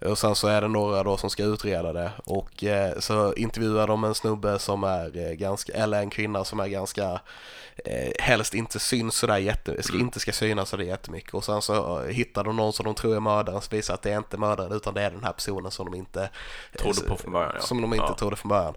[0.00, 3.86] Och sen så är det några då som ska utreda det och eh, så intervjuar
[3.86, 7.20] de en snubbe som är eh, ganska, eller en kvinna som är ganska
[7.84, 10.06] eh, helst inte syns sådär jätte, ska, Mm.
[10.06, 13.16] inte ska synas sådär jättemycket och sen så eh, hittar de någon som de tror
[13.16, 15.70] är mördaren så visar att det är inte mördaren utan det är den här personen
[15.70, 16.22] som de inte
[16.72, 17.60] eh, Trodde på från början ja.
[17.60, 18.14] som de inte ja.
[18.14, 18.74] trodde från början.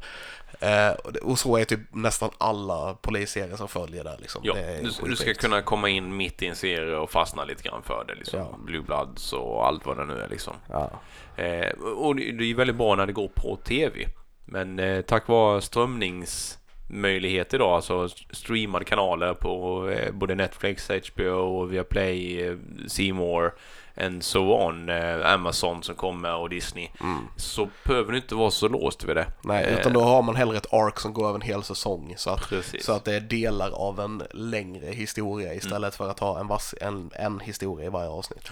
[0.59, 0.91] Eh,
[1.21, 4.41] och så är typ nästan alla polisserier som följer där liksom.
[4.45, 7.83] Ja, du, du ska kunna komma in mitt i en serie och fastna lite grann
[7.83, 8.39] för det liksom.
[8.39, 8.57] Ja.
[8.65, 10.53] Blue Bloods och allt vad det nu är liksom.
[10.69, 10.91] Ja,
[11.35, 14.05] Eh, och det det är ju väldigt bra när det går på tv.
[14.45, 16.57] Men eh, tack vare strömnings
[16.93, 23.51] möjlighet idag, alltså streamade kanaler på eh, både Netflix, HBO, Viaplay, eh, More
[23.97, 27.27] and so on, eh, Amazon som kommer och Disney, Mm.
[27.37, 29.27] så behöver du inte vara så låst vid det.
[29.43, 32.29] Nej, utan då har man hellre ett ark som går över en hel säsong så
[32.29, 32.85] att, Precis.
[32.85, 35.91] så att det är delar av en längre historia istället Mm.
[35.91, 38.49] för att ha en, vass, en, en historia i varje avsnitt.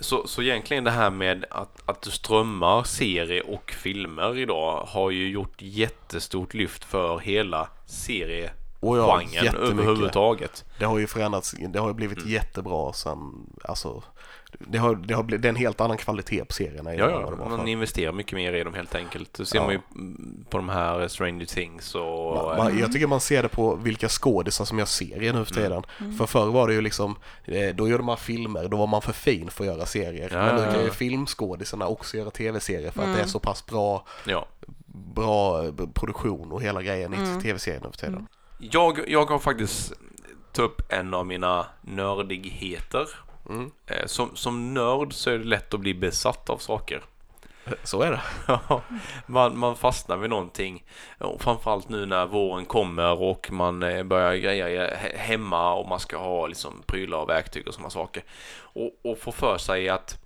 [0.00, 5.10] Så, så egentligen det här med att, att du strömmar serier och filmer idag har
[5.10, 8.50] ju gjort jättestort lyft för hela seriegenren
[8.80, 9.22] Och ja,
[9.58, 10.64] överhuvudtaget.
[10.78, 12.30] Det har ju förändrats, det har ju blivit Mm.
[12.30, 14.02] jättebra sen, alltså
[14.58, 17.48] det har, det har blivit, det är en helt annan kvalitet på serierna Ja, ja,
[17.48, 19.34] man investerar mycket mer i dem helt enkelt.
[19.34, 19.64] Det ser Ja.
[19.64, 22.34] man ju mm, på de här Stranger Things och...
[22.34, 25.56] Man, man, jag tycker man ser det på vilka skådisar som gör serier nu för
[25.56, 25.82] Mm.
[25.82, 26.16] tiden.
[26.18, 29.12] För förr var det ju liksom, eh, då gjorde man filmer, då var man för
[29.12, 30.28] fin för att göra serier.
[30.32, 33.16] Ja, Men nu kan ju filmskådisarna också göra tv-serier för att Mm.
[33.16, 34.46] det är så pass bra, ja.
[35.14, 37.38] bra eh, produktion och hela grejen Mm.
[37.38, 38.14] i tv-serier nu för tiden.
[38.14, 38.26] Mm.
[38.58, 39.92] Jag, jag har faktiskt
[40.52, 43.06] tagit upp en av mina nördigheter.
[43.52, 43.70] Mm.
[43.86, 47.02] Eh, Som, som nörd så är det lätt att bli besatt av saker.
[47.84, 48.20] Så är det.
[49.26, 50.84] man, man fastnar vid någonting.
[51.18, 56.00] Och framförallt nu när våren kommer och man eh, börjar greja he- hemma och man
[56.00, 58.24] ska ha liksom prylar och verktyg och sådana saker.
[58.58, 60.18] Och, och få för sig att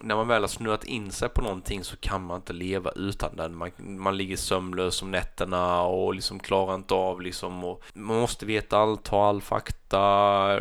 [0.00, 3.36] när man väl har snurrat in sig på någonting så kan man inte leva utan
[3.36, 3.56] den.
[3.56, 7.76] Man, man ligger sömnlös om nätterna och liksom klarar inte av liksom.
[7.94, 10.02] Man måste veta allt, ha all fakta,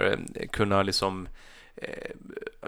[0.08, 0.20] eh,
[0.52, 1.28] kunna liksom
[1.82, 2.12] eh,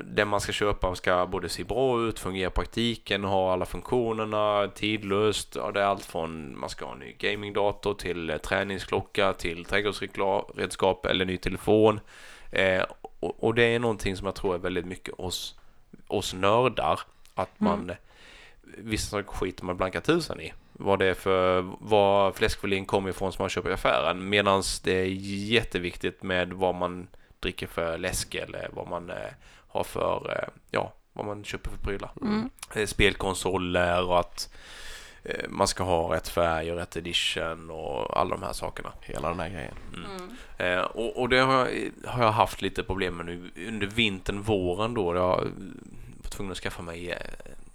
[0.03, 4.67] det man ska köpa ska både se bra ut, fungera i praktiken, ha alla funktionerna,
[4.75, 5.55] tidlöst.
[5.55, 9.65] Ja, det är allt från man ska ha en ny gamingdator till eh, träningsklocka till
[9.65, 11.99] trädgårdsredskap eller ny telefon.
[12.51, 12.83] Eh,
[13.19, 15.59] och, och det är någonting som jag tror är väldigt mycket oss,
[16.07, 16.99] oss nördar.
[17.35, 17.95] Att man Mm.
[18.77, 20.53] vissa saker skiter man blanka tusen i.
[20.73, 24.29] Vad det är för, var fläskfilén kommer ifrån som man köper i affären.
[24.29, 25.05] Medan det är
[25.51, 27.07] jätteviktigt med vad man
[27.41, 29.15] dricker för läsk eller vad man eh,
[29.67, 32.11] har för, eh, ja, vad man köper för prylar.
[32.21, 32.49] Mm.
[32.75, 34.49] Eh, Spelkonsoler och att
[35.49, 38.91] man ska ha rätt färg och rätt edition och alla de här sakerna.
[39.01, 39.73] Hela den här grejen.
[39.95, 40.31] Mm.
[40.57, 44.41] Eh, och, och det har jag, har jag haft lite problem med nu under vintern,
[44.41, 45.15] våren då.
[45.15, 47.17] Jag var tvungen att skaffa mig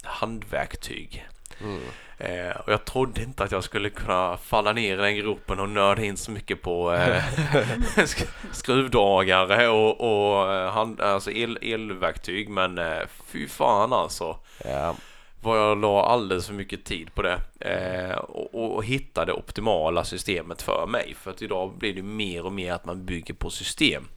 [0.03, 1.27] handverktyg.
[1.63, 1.81] Mm.
[2.19, 5.69] Eh, och jag trodde inte att jag skulle kunna falla ner i den gropen och
[5.69, 7.23] nörda in så mycket på eh,
[7.95, 12.49] sk- skruvdragare och, och eh, hand, alltså el, elverktyg.
[12.49, 14.37] Men eh, fy fan alltså.
[14.65, 14.95] Ja.
[15.41, 17.39] Vad jag la alldeles för mycket tid på det.
[17.59, 21.15] Eh, och, och, och hitta det optimala systemet för mig.
[21.21, 24.07] För att idag blir det mer och mer att man bygger på system.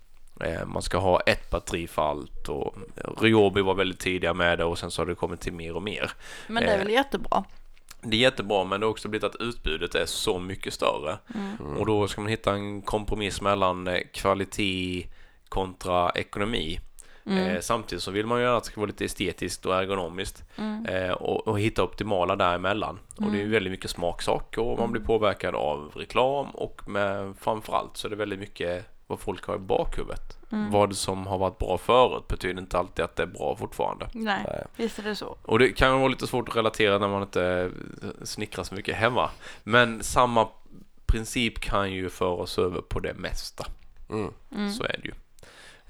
[0.45, 2.75] Eh, man ska ha ett batteri för allt och
[3.21, 5.83] Ryobi var väldigt tidiga med det och sen så har det kommit till mer och
[5.83, 6.11] mer.
[6.47, 6.79] Men det är Eh.
[6.85, 7.45] väl jättebra.
[8.03, 11.19] Det är jättebra men det har också blivit att utbudet är så mycket större.
[11.35, 11.77] Mm.
[11.77, 15.07] Och då ska man hitta en kompromiss mellan eh, kvalitet
[15.49, 16.81] kontra ekonomi.
[17.27, 17.47] Mm.
[17.47, 20.45] Eh, samtidigt så vill man ju att det ska vara lite estetiskt och ergonomiskt.
[20.57, 20.87] Mm.
[20.87, 22.99] Eh, och, och hitta optimala däremellan.
[23.17, 23.51] Och det är ju Mm.
[23.53, 28.17] väldigt mycket smaksak och man blir påverkad av reklam och med, framförallt så är det
[28.17, 30.39] väldigt mycket vad folk har i bakhuvudet.
[30.53, 30.71] Mm.
[30.71, 34.09] Vad som har varit bra förut betyder inte alltid att det är bra fortfarande.
[34.13, 34.65] Nej, Nej.
[34.77, 35.37] visst är det så.
[35.43, 37.71] Och det kan vara lite svårt att relatera när man inte
[38.23, 39.31] snickrar så mycket hemma.
[39.63, 40.49] Men samma
[41.07, 43.67] princip kan ju föra oss över på det mesta.
[44.11, 44.33] Mm.
[44.57, 44.73] Mm.
[44.73, 45.15] Så är det ju.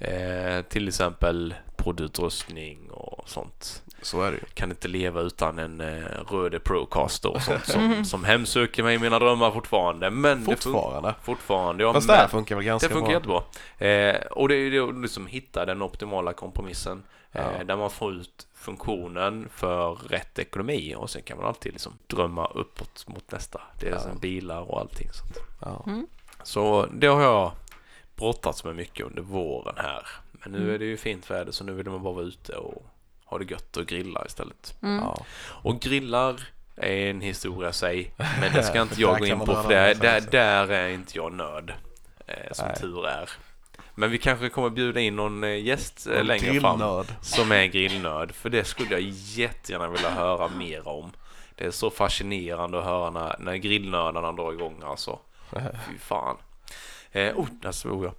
[0.07, 3.83] Eh, till exempel poddutrustning och sånt.
[4.01, 4.43] Så är det ju.
[4.53, 8.99] Kan inte leva utan en eh, Röde Procaster och sånt som, som hemsöker mig i
[8.99, 10.09] mina drömmar fortfarande.
[10.09, 11.15] Men det funkar Fortfarande.
[11.23, 11.83] fortfarande.
[11.83, 13.43] Ja, Fast men- det här funkar väl ganska det funkar bra.
[13.77, 14.11] jättebra.
[14.11, 17.03] Eh, och det är ju liksom hitta den optimala kompromissen.
[17.31, 17.63] Eh, Ja.
[17.63, 22.45] Där man får ut funktionen för rätt ekonomi och sen kan man alltid liksom drömma
[22.45, 23.61] uppåt mot nästa.
[23.79, 23.99] Det är Ja.
[23.99, 25.37] som bilar och allting sånt.
[25.61, 25.83] Ja.
[25.87, 26.07] Mm.
[26.43, 27.51] Så det har jag
[28.15, 30.07] brottats med mycket under våren här.
[30.31, 30.73] Men nu Mm.
[30.73, 32.85] är det ju fint väder så nu vill man bara vara ute och
[33.31, 34.75] ha det gött och grilla istället.
[34.83, 35.03] Mm.
[35.03, 35.25] Ja.
[35.63, 36.41] Och grillar
[36.75, 38.13] är en historia sig.
[38.39, 41.33] Men det ska inte jag gå in på för där, där, där är inte jag
[41.33, 41.73] nörd.
[42.27, 42.75] Eh, som Nej.
[42.75, 43.29] tur är.
[43.95, 47.05] Men vi kanske kommer bjuda in någon eh, gäst eh, Någon längre fram grillnörd.
[47.21, 48.31] som är grillnörd.
[48.31, 51.11] För det skulle jag jättegärna vilja höra mer om.
[51.55, 55.19] Det är så fascinerande att höra när, när grillnördarna drar igång alltså.
[55.89, 56.37] Fy fan.
[57.11, 58.13] Eh, oh, där svor jag.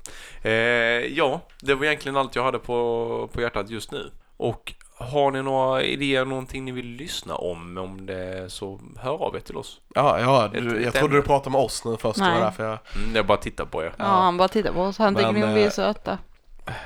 [0.52, 4.10] Eh, ja, det var egentligen allt jag hade på, på hjärtat just nu.
[4.36, 9.36] Och har ni några idéer, någonting ni vill lyssna om, om det så hör av
[9.36, 9.80] er till oss.
[9.94, 11.16] Ja, ja Ett- du, ett jag trodde ämne.
[11.16, 12.18] du pratade med oss nu först.
[12.18, 12.34] Nej.
[12.34, 12.78] var därför jag...
[12.96, 13.92] Mm, jag bara tittar på er.
[13.96, 14.98] Ja, han bara tittar på oss.
[14.98, 16.18] Han tycker ni vi är eh, söta.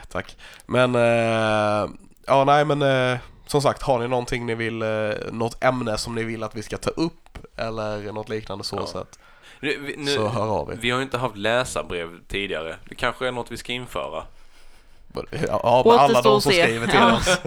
[0.09, 0.36] Tack.
[0.66, 1.90] Men, eh,
[2.26, 4.88] ja nej men eh, som sagt, har ni någonting ni vill, eh,
[5.32, 8.86] något ämne som ni vill att vi ska ta upp eller något liknande så, Ja.
[8.86, 9.18] så, att,
[9.60, 10.78] Nu, vi, nu, så hör av er.
[10.80, 12.76] vi har ju inte haft läsarbrev tidigare.
[12.88, 14.22] Det kanske är något vi ska införa.
[15.30, 17.16] Med alla de som skriver till Ja.
[17.16, 17.38] oss.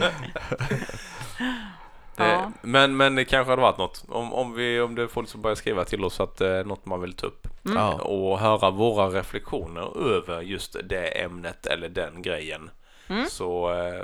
[2.16, 2.26] Ja.
[2.26, 4.04] Eh, Men, men det kanske hade varit något.
[4.08, 6.64] Om, om, vi, om det är folk som börjar skriva till oss att det är
[6.64, 7.48] något man vill ta upp.
[7.66, 7.78] Mm.
[7.78, 7.94] Ja.
[7.94, 12.70] Och höra våra reflektioner över just det ämnet eller den grejen.
[13.08, 13.26] Mm.
[13.30, 14.04] Så eh,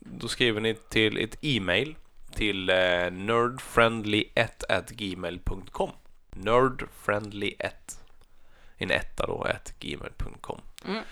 [0.00, 1.94] då skriver ni till ett e-mail
[2.34, 2.74] till eh,
[3.10, 4.64] nerdfriendly1
[6.30, 7.98] Nerdfriendly1
[8.76, 10.60] En etta då, at gmail.com.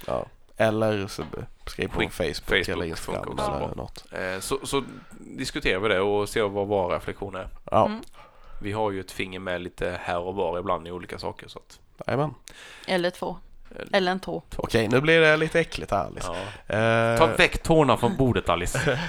[0.06, 0.26] Ja.
[0.60, 1.24] Eller så
[1.66, 3.74] skriv på Skick- Facebook, Facebook eller Instagram också eller bra.
[3.76, 4.04] något.
[4.12, 4.84] Eh, så, så
[5.18, 7.48] diskuterar vi det och ser vad våra reflektioner är.
[7.70, 8.00] Ja, Mm.
[8.62, 11.48] Vi har ju ett finger med lite här och var ibland i olika saker.
[11.48, 12.34] Så att, jajamän.
[12.86, 13.36] Eller två.
[13.76, 14.42] eh, Eller en tå.
[14.56, 16.28] Okej, nu blir det lite äckligt här Alice.
[16.66, 16.76] ja.
[16.76, 18.98] Eh, Ta väck tårna från bordet Alice.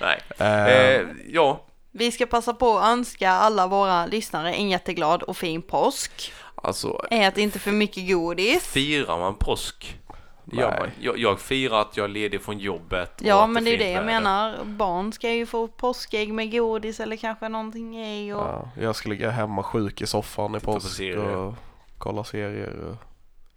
[0.00, 0.20] Nej.
[0.38, 5.36] eh, Eh, ja, Vi ska passa på att önska alla våra lyssnare en jätteglad och
[5.36, 6.32] fin påsk.
[6.62, 8.66] Alltså Ät inte för mycket godis.
[8.66, 9.98] firar man påsk?
[10.44, 10.72] Man.
[11.00, 13.12] Jag, jag firar att jag är ledig från jobbet.
[13.24, 14.06] Ja, men det är det jag väder.
[14.20, 14.64] menar.
[14.64, 18.38] Barn ska ju få påskägg med godis eller kanske någonting i och...
[18.38, 21.54] ja, jag ska ligga hemma sjuk i soffan i på påsk och
[21.98, 22.76] kolla serier.
[22.78, 22.96] Och,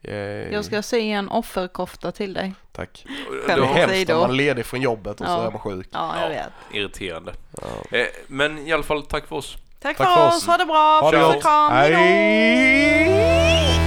[0.10, 0.52] yay.
[0.52, 2.54] Jag ska sy en offerkofta till dig.
[2.72, 3.06] Tack.
[3.48, 5.48] Det är hemskt när man är ledig från jobbet och så Ja.
[5.48, 5.88] är man sjuk.
[5.92, 6.30] Ja, jag Ja.
[6.30, 6.76] vet.
[6.78, 7.34] Irriterande.
[7.62, 7.98] Ja.
[7.98, 9.58] Eh, men i alla fall, tack för oss.
[9.86, 10.36] Tack, Tack för oss.
[10.36, 10.48] oss.
[10.48, 11.00] Ha det bra.
[11.02, 11.72] Ha det Puss och kram.
[11.72, 13.85] Hej då.